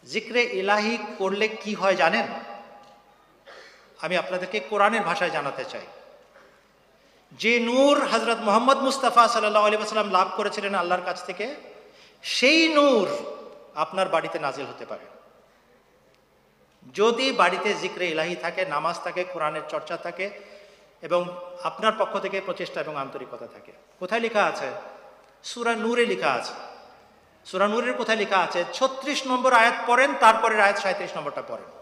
[0.04, 2.51] জিক্রে ইলাহি করলে কি হয় জানেন?
[4.02, 5.86] আমি আপনাদেরকে কোরআনের ভাষায় জানাতে চাই।
[7.32, 11.56] যে নূর হজরত মোহাম্মদ মুস্তাফা সাল্লাহ আলী সাল্লাম লাভ করেছিলেন আল্লাহর কাছ থেকে,
[12.24, 13.08] সেই নূর
[13.76, 15.06] আপনার বাড়িতে নাজিল হতে পারে।
[16.94, 20.30] যদি বাড়িতে জিক্রে ইলাহি থাকে, নামাজ থাকে, কোরআনের চর্চা থাকে
[21.02, 24.72] এবং আপনার পক্ষ থেকে প্রচেষ্টা এবং আন্তরিকতা থাকে। কোথায় লেখা আছে?
[25.44, 26.54] সুরা নূরে লেখা আছে।
[27.46, 28.66] সুরা নূরের কোথায় লেখা আছে?
[28.74, 31.81] ছত্রিশ নম্বর আয়াত পড়েন তারপরে আয়াত সাঁত্রিশ নম্বরটা পড়েন।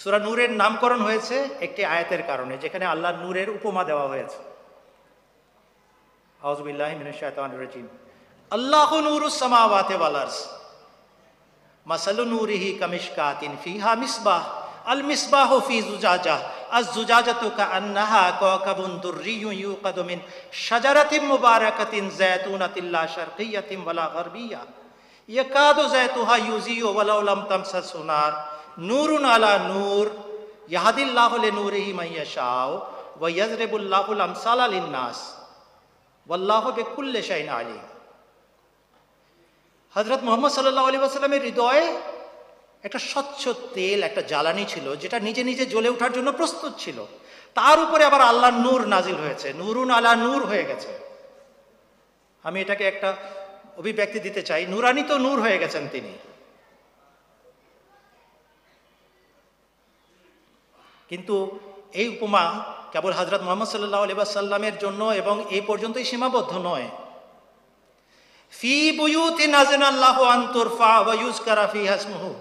[0.00, 4.40] সুরা নূরের নামকরণ হয়েছে একটি আয়াতের কারণে, যেখানে আল্লাহ নূরের উপমা দেওয়া হয়েছে।
[6.40, 7.86] আউজবিল্লাহ মিনাশ শাইতানির রাজিম।
[8.56, 10.36] আল্লাহ নূরুস সামাওয়াতি ওয়াল আরজ
[11.86, 14.42] মাসালু নূরিহি কামিশকাতিন ফিহা মিসবাহ।
[14.92, 16.36] আল মিসবাহ ফি জুজাজা
[16.76, 20.18] আজ জুজাজাতু কাআন্নাহা কাওকাবুন দুররিয়্যুন ইউকাদু মিন
[20.66, 24.62] শাজারাতিন মুবারাকাতিন যায়তুনাতিন লা শারকিয়্যাতিন ওয়ালা গারবিয়্যা
[25.28, 28.34] ইয়াকাদু যায়তুহা ইউজিউ ওয়ালাউ লাম তামসাসু নার।
[28.78, 30.06] নূরুন আলা নূর,
[30.68, 32.80] ইয়াহদিল্লাহু লিনূরিহি মান ইয়াশাউ,
[33.20, 35.34] ওয়া ইয়াজরিবুল্লাহুল আমসালা লিন-নাস।
[36.28, 37.84] ওয়াল্লাহু বিকুল্লি শাইইন আলিম।
[39.94, 41.96] হজরত মোহাম্মদ সাল্লাহ আলী আসালামের হৃদয়ে
[42.82, 47.04] একটা স্বচ্ছ তেল, একটা জ্বালানি ছিল, যেটা নিজে নিজে জ্বলে ওঠার জন্য প্রস্তুত ছিল।
[47.54, 50.98] তার উপরে আবার আল্লাহর নূর নাজিল হয়েছে, নুরুন আলা নূর হয়ে গেছে।
[52.44, 53.16] আমি এটাকে একটা
[53.76, 56.33] অভিব্যক্তি দিতে চাই নুরানি তো নূর হয়ে গেছেন তিনি।
[61.08, 61.58] কিন্তু
[61.92, 62.44] এই উপমা
[62.92, 66.88] কেবল হজরত মোহাম্মদ সাল্লাহ আলী সাল্লামের জন্য এবং এই পর্যন্তই সীমাবদ্ধ নয়।
[68.52, 72.34] ফি বুয়ুতি নাজেন আল্লাহ আন্তুরফা ওয়া ইউজকারা ফি হাসমুহু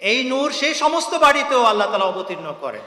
[0.00, 2.86] এই নূর সেই সমস্ত বাড়িতেও আল্লাহ তালা অবতীর্ণ করেন।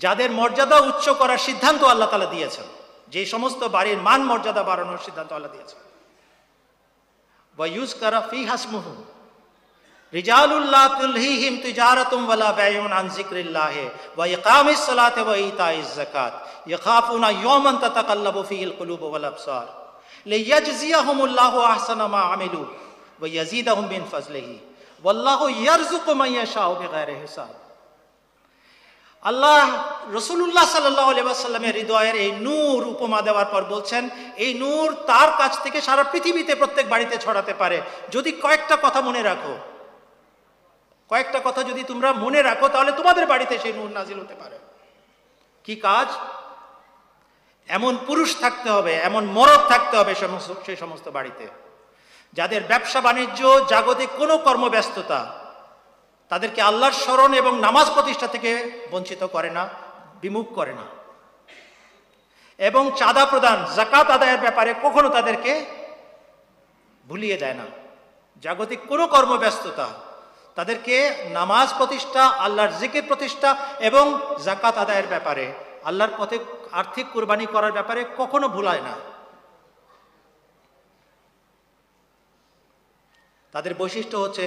[0.00, 2.66] যাদের মর্যাদা উচ্চ করার সিদ্ধান্ত আল্লাহ তালা দিয়েছেন।
[3.08, 5.80] যে সমস্ত বাড়ির মান মর্যাদা বাড়ানোর সিদ্ধান্ত আল্লাহ দিয়েছেন।
[7.58, 8.20] ওয়া ইউজকারা
[10.12, 13.74] ফি হাসমুহু রিজালুল্লাহ তুলহিহিম তিজারাতুম ওয়ালা বায়ুন আন যিকরিল্লাহ
[14.16, 16.34] ওয়া ইকামিস সালাতি ওয়া ইতাইজ যাকাত
[16.70, 19.66] ইয়াখাফুনা ইয়াওমান তাতাকাল্লাবু ফিহিল কুলুব ওয়াল আবসার
[20.32, 22.62] লিয়াজজিয়াহুমুল্লাহু আহসানা মা আমিলু
[23.20, 24.56] ওয়া ইয়াজিদাহুম মিন ফাজলিহি
[25.04, 27.52] ওয়াল্লাহু ইয়ারযুকু মান ইয়াশাউ বিগাইরি হিসাব
[29.24, 29.66] আল্লাহ
[30.18, 34.02] রসুল্লাহ সাল্লাহ আলিয়াল্লামের হৃদয়ের এই নূর উপমা দেওয়ার পর বলছেন,
[34.44, 37.78] এই নূর তার কাছ থেকে সারা পৃথিবীতে প্রত্যেক বাড়িতে ছড়াতে পারে।
[38.14, 39.54] যদি কয়েকটা কথা মনে রাখো
[41.10, 44.58] কয়েকটা কথা যদি তোমরা মনে রাখো, তাহলে তোমাদের বাড়িতে সেই নূর নাজিল হতে পারে।
[45.64, 46.08] কি কাজ?
[47.68, 50.12] এমন পুরুষ থাকতে হবে, এমন মরদ থাকতে হবে
[50.66, 51.44] সেই সমস্ত বাড়িতে।
[52.32, 55.20] যাদের ব্যবসা বাণিজ্য, জাগতিক কোনো কর্মব্যস্ততা,
[56.30, 58.50] তাদেরকে আল্লাহর স্মরণ এবং নামাজ প্রতিষ্ঠা থেকে
[58.90, 59.68] বঞ্চিত করে না,
[60.20, 60.86] বিমুখ করে না।
[62.58, 65.52] এবং চাঁদা প্রদান জাকাত আদায়ের ব্যাপারে কখনো তাদেরকে
[67.08, 67.66] ভুলিয়ে দেয় না।
[68.42, 69.86] জাগতিক কোনো কর্মব্যস্ততা
[70.56, 70.96] তাদেরকে
[71.30, 73.50] নামাজ প্রতিষ্ঠা, আল্লাহর জিকির প্রতিষ্ঠা
[73.80, 74.04] এবং
[74.44, 75.52] জাকাত আদায়ের ব্যাপারে।
[75.84, 76.38] আল্লাহর পথে
[76.72, 78.94] আর্থিক কোরবানি করার ব্যাপারে কখনো ভুলায় না।
[83.52, 84.44] তাদের বৈশিষ্ট্য হচ্ছে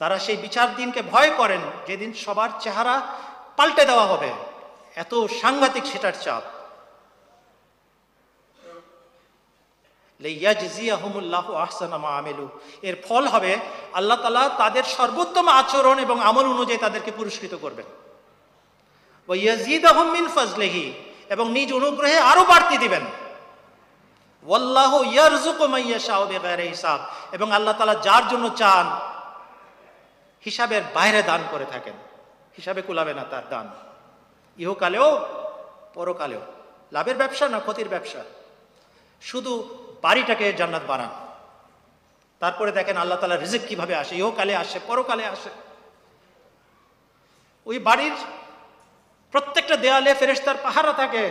[0.00, 2.94] তারা সেই বিচার দিনকে ভয় করেন যেদিন সবার চেহারা
[3.56, 4.30] পাল্টে দেওয়া হবে।
[4.94, 6.42] এত সাংঘাতিক সেটার চাপ।
[12.04, 12.48] আমেলু।
[12.82, 13.56] এর ফল হবে
[13.92, 17.86] আল্লাহ তালা তাদের সর্বোত্তম আচরণ এবং আমল অনুযায়ী তাদেরকে পুরস্কৃত করবেন।
[19.28, 19.32] ও
[19.86, 20.92] আহমিন ফজলেহি,
[21.28, 23.02] এবং নিজ অনুগ্রহে আরও বাড়তি দিবেন।
[26.62, 27.00] হিসাব,
[27.32, 28.86] এবং আল্লাহ তাআলা যার জন্য চান,
[30.44, 31.94] হিসাবের বাইরে দান করে থাকেন।
[32.56, 33.70] হিসাবে কুলাবে না তার দান।
[34.58, 35.26] ইহকালেও,
[35.94, 36.40] পরকালেও।
[36.92, 38.24] লাভের ব্যবসা না ক্ষতির ব্যবসা?
[39.20, 41.12] শুধু বাড়িটাকে জান্নাত বানান।
[42.40, 45.50] তারপরে দেখেন আল্লাহ তালা রিজিক কীভাবে আসে, ইহকালে আসে, পরকালে আসে।
[47.66, 48.16] ওই বাড়ির
[49.32, 51.24] প্রত্যেকটা দেয়ালে ফেরেস্তার পাহারা থাকে,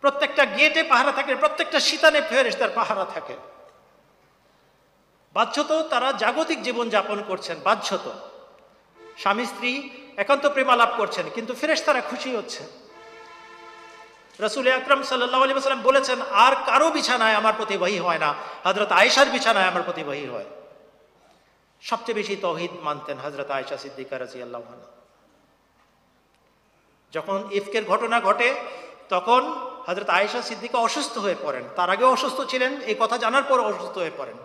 [0.00, 3.36] প্রত্যেকটা গেটে পাহারা থাকে, প্রত্যেকটা শীতানে ফেরেস্তার পাহারা থাকে।
[5.34, 8.06] বাধ্যত তারা জাগতিক জীবন যাপন করছেন, বাধ্যত।
[9.18, 9.70] স্বামী স্ত্রী
[10.16, 12.62] একান্ত প্রেমালাপ করছেন, কিন্তু ফেরেস্তারা খুশি হচ্ছে।
[14.44, 18.30] রসুল আকরম সাল্লাম বলেছেন, আর কারও বিছানায় আমার প্রতি বহি হয় না।
[18.66, 20.48] হজরত আয়েশার বিছানায় আমার প্রতি বহি হয়।
[21.82, 24.60] সবচেয়ে বেশি তহিদ মানতেন হজরত আয়েশা সিদ্দিকা রাজি আল্লাহ
[27.14, 28.48] যখন ইফকের ঘটনা ঘটে,
[29.14, 29.42] তখন
[29.88, 33.96] হজরত আয়েশা সিদ্দিকা অসুস্থ হয়ে পড়েন। তার আগেও অসুস্থ ছিলেন, এই কথা জানার পর অসুস্থ
[34.02, 34.36] হয়ে পড়েন।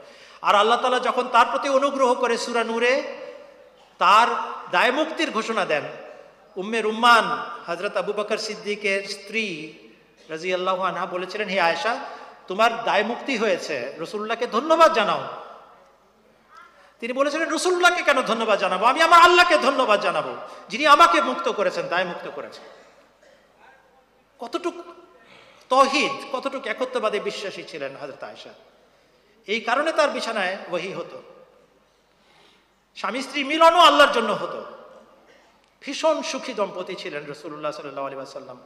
[0.48, 2.94] আর আল্লাহ তালা যখন তার প্রতি অনুগ্রহ করে সুরা নূরে
[4.00, 4.28] তার
[4.74, 5.86] দায় মুক্তির ঘোষণা দেন
[6.58, 7.26] উম্মের উম্মান
[7.68, 9.46] হজরত আবু বকর সিদ্দিকের স্ত্রী
[10.32, 12.00] রাজি আল্লাহ আনহা বলেছিলেন, হে আয়েশা,
[12.48, 15.22] তোমার দায় মুক্তি হয়েছে। রসুল্লাহকে ধন্যবাদ জানাও।
[17.00, 18.84] তিনি বলেছিলেন রসুল্লাহকে কেন ধন্যবাদ জানাব?
[18.84, 20.28] আমি আমার আল্লাহকে ধন্যবাদ জানাব।
[20.70, 22.64] যিনি আমাকে মুক্ত করেছেন দায় মুক্ত করেছেন
[24.40, 24.74] কতটুক
[25.70, 28.54] তহিদ, কতটুক একত্ববাদে বিশ্বাসী ছিলেন হাজরত আয়সা
[29.48, 31.22] এই কারণে তার বিছানায় ওহি হতো।
[32.96, 34.60] স্বামী স্ত্রী মিলনও আল্লাহর জন্য হতো।
[35.82, 38.60] ভীষণ সুখী দম্পতি ছিলেন রসুল্লাহ সাল্লাহ আলী সাল্লাম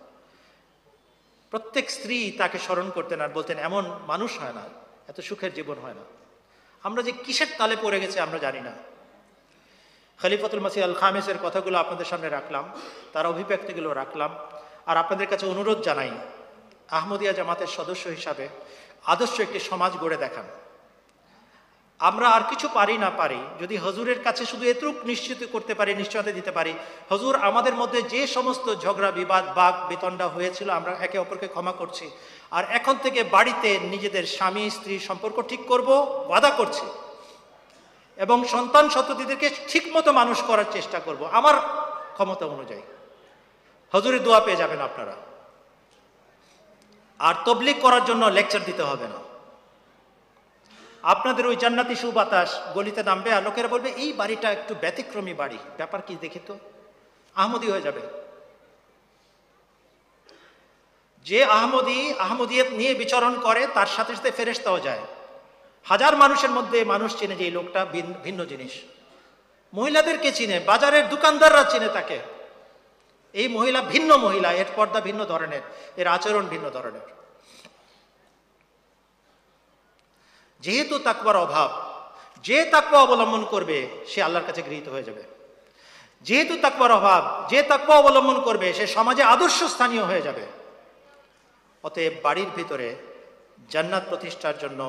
[1.52, 4.64] প্রত্যেক স্ত্রী তাকে স্মরণ করতেন আর বলতেন, এমন মানুষ হয় না,
[5.08, 6.04] এত সুখের জীবন হয় না।
[6.84, 8.74] আমরা যে কিসের তালে পড়ে গেছে আমরা জানি না।
[10.22, 12.66] খলিফতুল মাসি আল খামেসের কথাগুলো আপনাদের সামনে রাখলাম,
[13.14, 14.32] তার অভিব্যক্তিগুলো রাখলাম,
[14.86, 16.12] আর আপনাদের কাছে অনুরোধ জানাই,
[16.90, 18.50] আহমদিয়া জামাতের সদস্য হিসাবে
[19.06, 20.46] আদর্শ একটি সমাজ গড়ে দেখান।
[22.00, 26.32] আমরা আর কিছু পারি না পারি, যদি হজুরের কাছে শুধু এতটুক নিশ্চিত করতে পারি, নিশ্চয়তা
[26.32, 26.74] দিতে পারি,
[27.12, 32.12] হজুর আমাদের মধ্যে যে সমস্ত ঝগড়া, বিবাদ বাঘ বেতনটা হয়েছিল, আমরা একে অপরকে ক্ষমা করছি।
[32.52, 35.90] আর এখন থেকে বাড়িতে নিজেদের স্বামী, স্ত্রী সম্পর্ক ঠিক করব,
[36.30, 36.86] বাধা করছি।
[38.18, 41.56] এবং সন্তান সন্ততিদেরকে ঠিকমতো মানুষ করার চেষ্টা করব, আমার
[42.14, 42.82] ক্ষমতা অনুযায়ী।
[43.94, 45.16] হজুরের দোয়া পেয়ে যাবেন আপনারা।
[47.20, 49.25] আর তবলিক করার জন্য লেকচার দিতে হবে না।
[51.06, 56.02] আপনাদের ওই জান্নাতি সুবাতাস গলিতে নামবে আর লোকেরা বলবে, এই বাড়িটা একটু ব্যতিক্রমী বাড়ি। ব্যাপার
[56.02, 56.58] কি দেখি তো?
[57.36, 58.02] আহমদি হয়ে যাবে।
[61.24, 65.00] যে আহমদি আহমদিয়ত নিয়ে বিচরণ করে, তার সাথে সাথে ফেরেস্তাও যায়।
[65.84, 68.72] হাজার মানুষের মধ্যে মানুষ চেনে যে এই লোকটা ভিন- ভিন্ন জিনিস।
[69.74, 70.60] মহিলাদেরকে চিনে?
[70.60, 72.20] বাজারের দোকানদাররা চিনে তাকে।
[73.34, 75.62] এই মহিলা ভিন্ন মহিলা, এর পর্দা ভিন্ন ধরনের,
[75.98, 77.25] এর আচরণ ভিন্ন ধরনের।
[80.66, 81.70] যেহেতু তাকবার অভাব,
[82.46, 83.78] যে তাকওয়া অবলম্বন করবে,
[84.08, 85.24] সে আল্লাহর কাছে গৃহীত হয়ে যাবে।
[86.26, 90.46] যেহেতু তাকবার অভাব, যে তাকওয়া অবলম্বন করবে, সে সমাজে আদর্শ স্থানীয় হয়ে যাবে।
[91.84, 92.88] অতএব বাড়ির ভিতরে
[93.70, 94.82] জান্নাত প্রতিষ্ঠার জন্য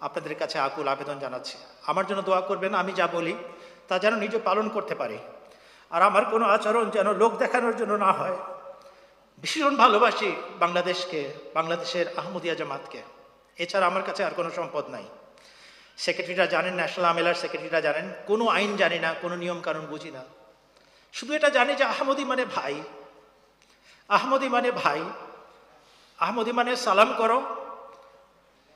[0.00, 1.56] আপনাদের কাছে আকুল আবেদন জানাচ্ছি।
[1.86, 3.34] আমার জন্য দোয়া করবেন, আমি যা বলি,
[3.88, 5.18] তা যেন নিজে পালন করতে পারি।
[5.90, 8.36] আর আমার কোনো আচরণ যেন লোক দেখানোর জন্য না হয়।
[9.42, 11.20] ভীষণ ভালোবাসি বাংলাদেশকে,
[11.54, 13.13] বাংলাদেশের আহমদিয়া জামাতকে।
[13.58, 15.04] এছাড়া আমার কাছে আর কোনো সম্পদ নাই।
[15.96, 20.24] সেক্রেটারিরা জানেন, ন্যাশনাল আমেলার সেক্রেটারিরা জানেন, কোনো আইন জানি না, কোনো নিয়ম কানুন বুঝি না।
[21.12, 22.82] শুধু এটা জানি যে আহমদি মানে ভাই।
[24.08, 25.04] আহমদি মানে ভাই।
[26.18, 27.42] আহমদি মানে সালাম করো,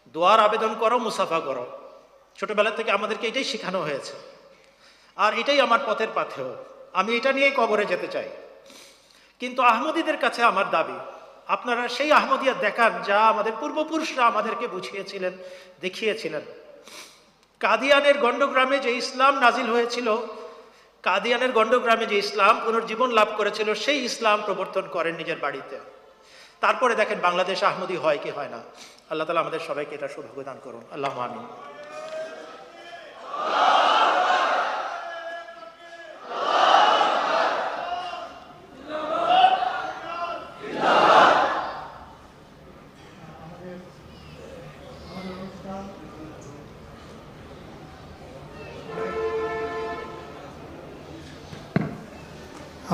[0.06, 1.90] দোয়ার আবেদন করো, মুসাফা করো।
[2.36, 4.12] ছোটবেলা থেকে আমাদেরকে এটাই শেখানো হয়েছে।
[5.16, 6.56] আর এটাই আমার পথের পাথেও
[6.92, 8.28] আমি এটা নিয়েই কবরে যেতে চাই।
[9.40, 11.17] কিন্তু আহমদীদের কাছে আমার দাবি
[11.48, 15.32] আপনারা সেই আহমদিয়া দেখান যা আমাদের পূর্বপুরুষরা আমাদেরকে বুঝিয়েছিলেন,
[15.80, 16.44] দেখিয়েছিলেন।
[17.60, 20.08] কাদিয়ানের গণ্ডগ্রামে যে ইসলাম নাজিল হয়েছিল,
[21.02, 25.76] কাদিয়ানের গণ্ডগ্রামে যে ইসলাম পুনর্জীবন লাভ করেছিল, সেই ইসলাম প্রবর্তন করেন নিজের বাড়িতে।
[26.60, 28.60] তারপরে দেখেন বাংলাদেশ আহমদি হয় কি হয় না।
[29.10, 31.44] আল্লাহ তালা আমাদের সবাইকে এটা সৌভাগ্য দান করুন। আল্লাহ আমিন।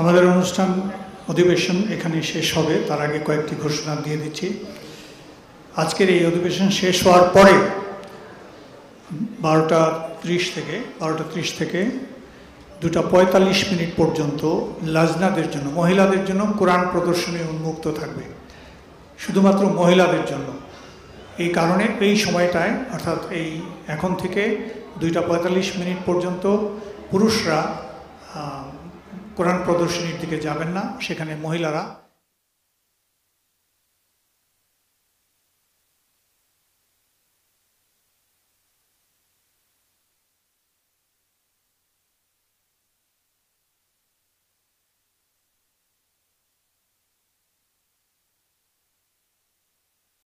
[0.05, 0.69] আমাদের অনুষ্ঠান,
[1.31, 4.47] অধিবেশন এখানে শেষ হবে। তার আগে কয়েকটি ঘোষণা দিয়ে দিচ্ছি।
[5.75, 7.55] আজকের এই অধিবেশন শেষ হওয়ার পরে
[9.45, 9.81] বারোটা
[10.21, 11.79] ত্রিশ থেকে, বারোটা ত্রিশ থেকে
[12.81, 14.41] দুটা পঁয়তাল্লিশ মিনিট পর্যন্ত
[14.95, 18.25] লাজনাদের জন্য, মহিলাদের জন্য কোরআন প্রদর্শনী উন্মুক্ত থাকবে।
[19.19, 20.47] শুধুমাত্র মহিলাদের জন্য।
[21.43, 23.49] এই কারণে এই সময়টায়, অর্থাৎ এই
[23.87, 24.41] এখন থেকে
[25.01, 26.43] দুইটা পঁয়তাল্লিশ মিনিট পর্যন্ত
[27.11, 27.59] পুরুষরা
[29.35, 31.83] কোরআন প্রদর্শনীর দিকে যাবেন না সেখানে মহিলারা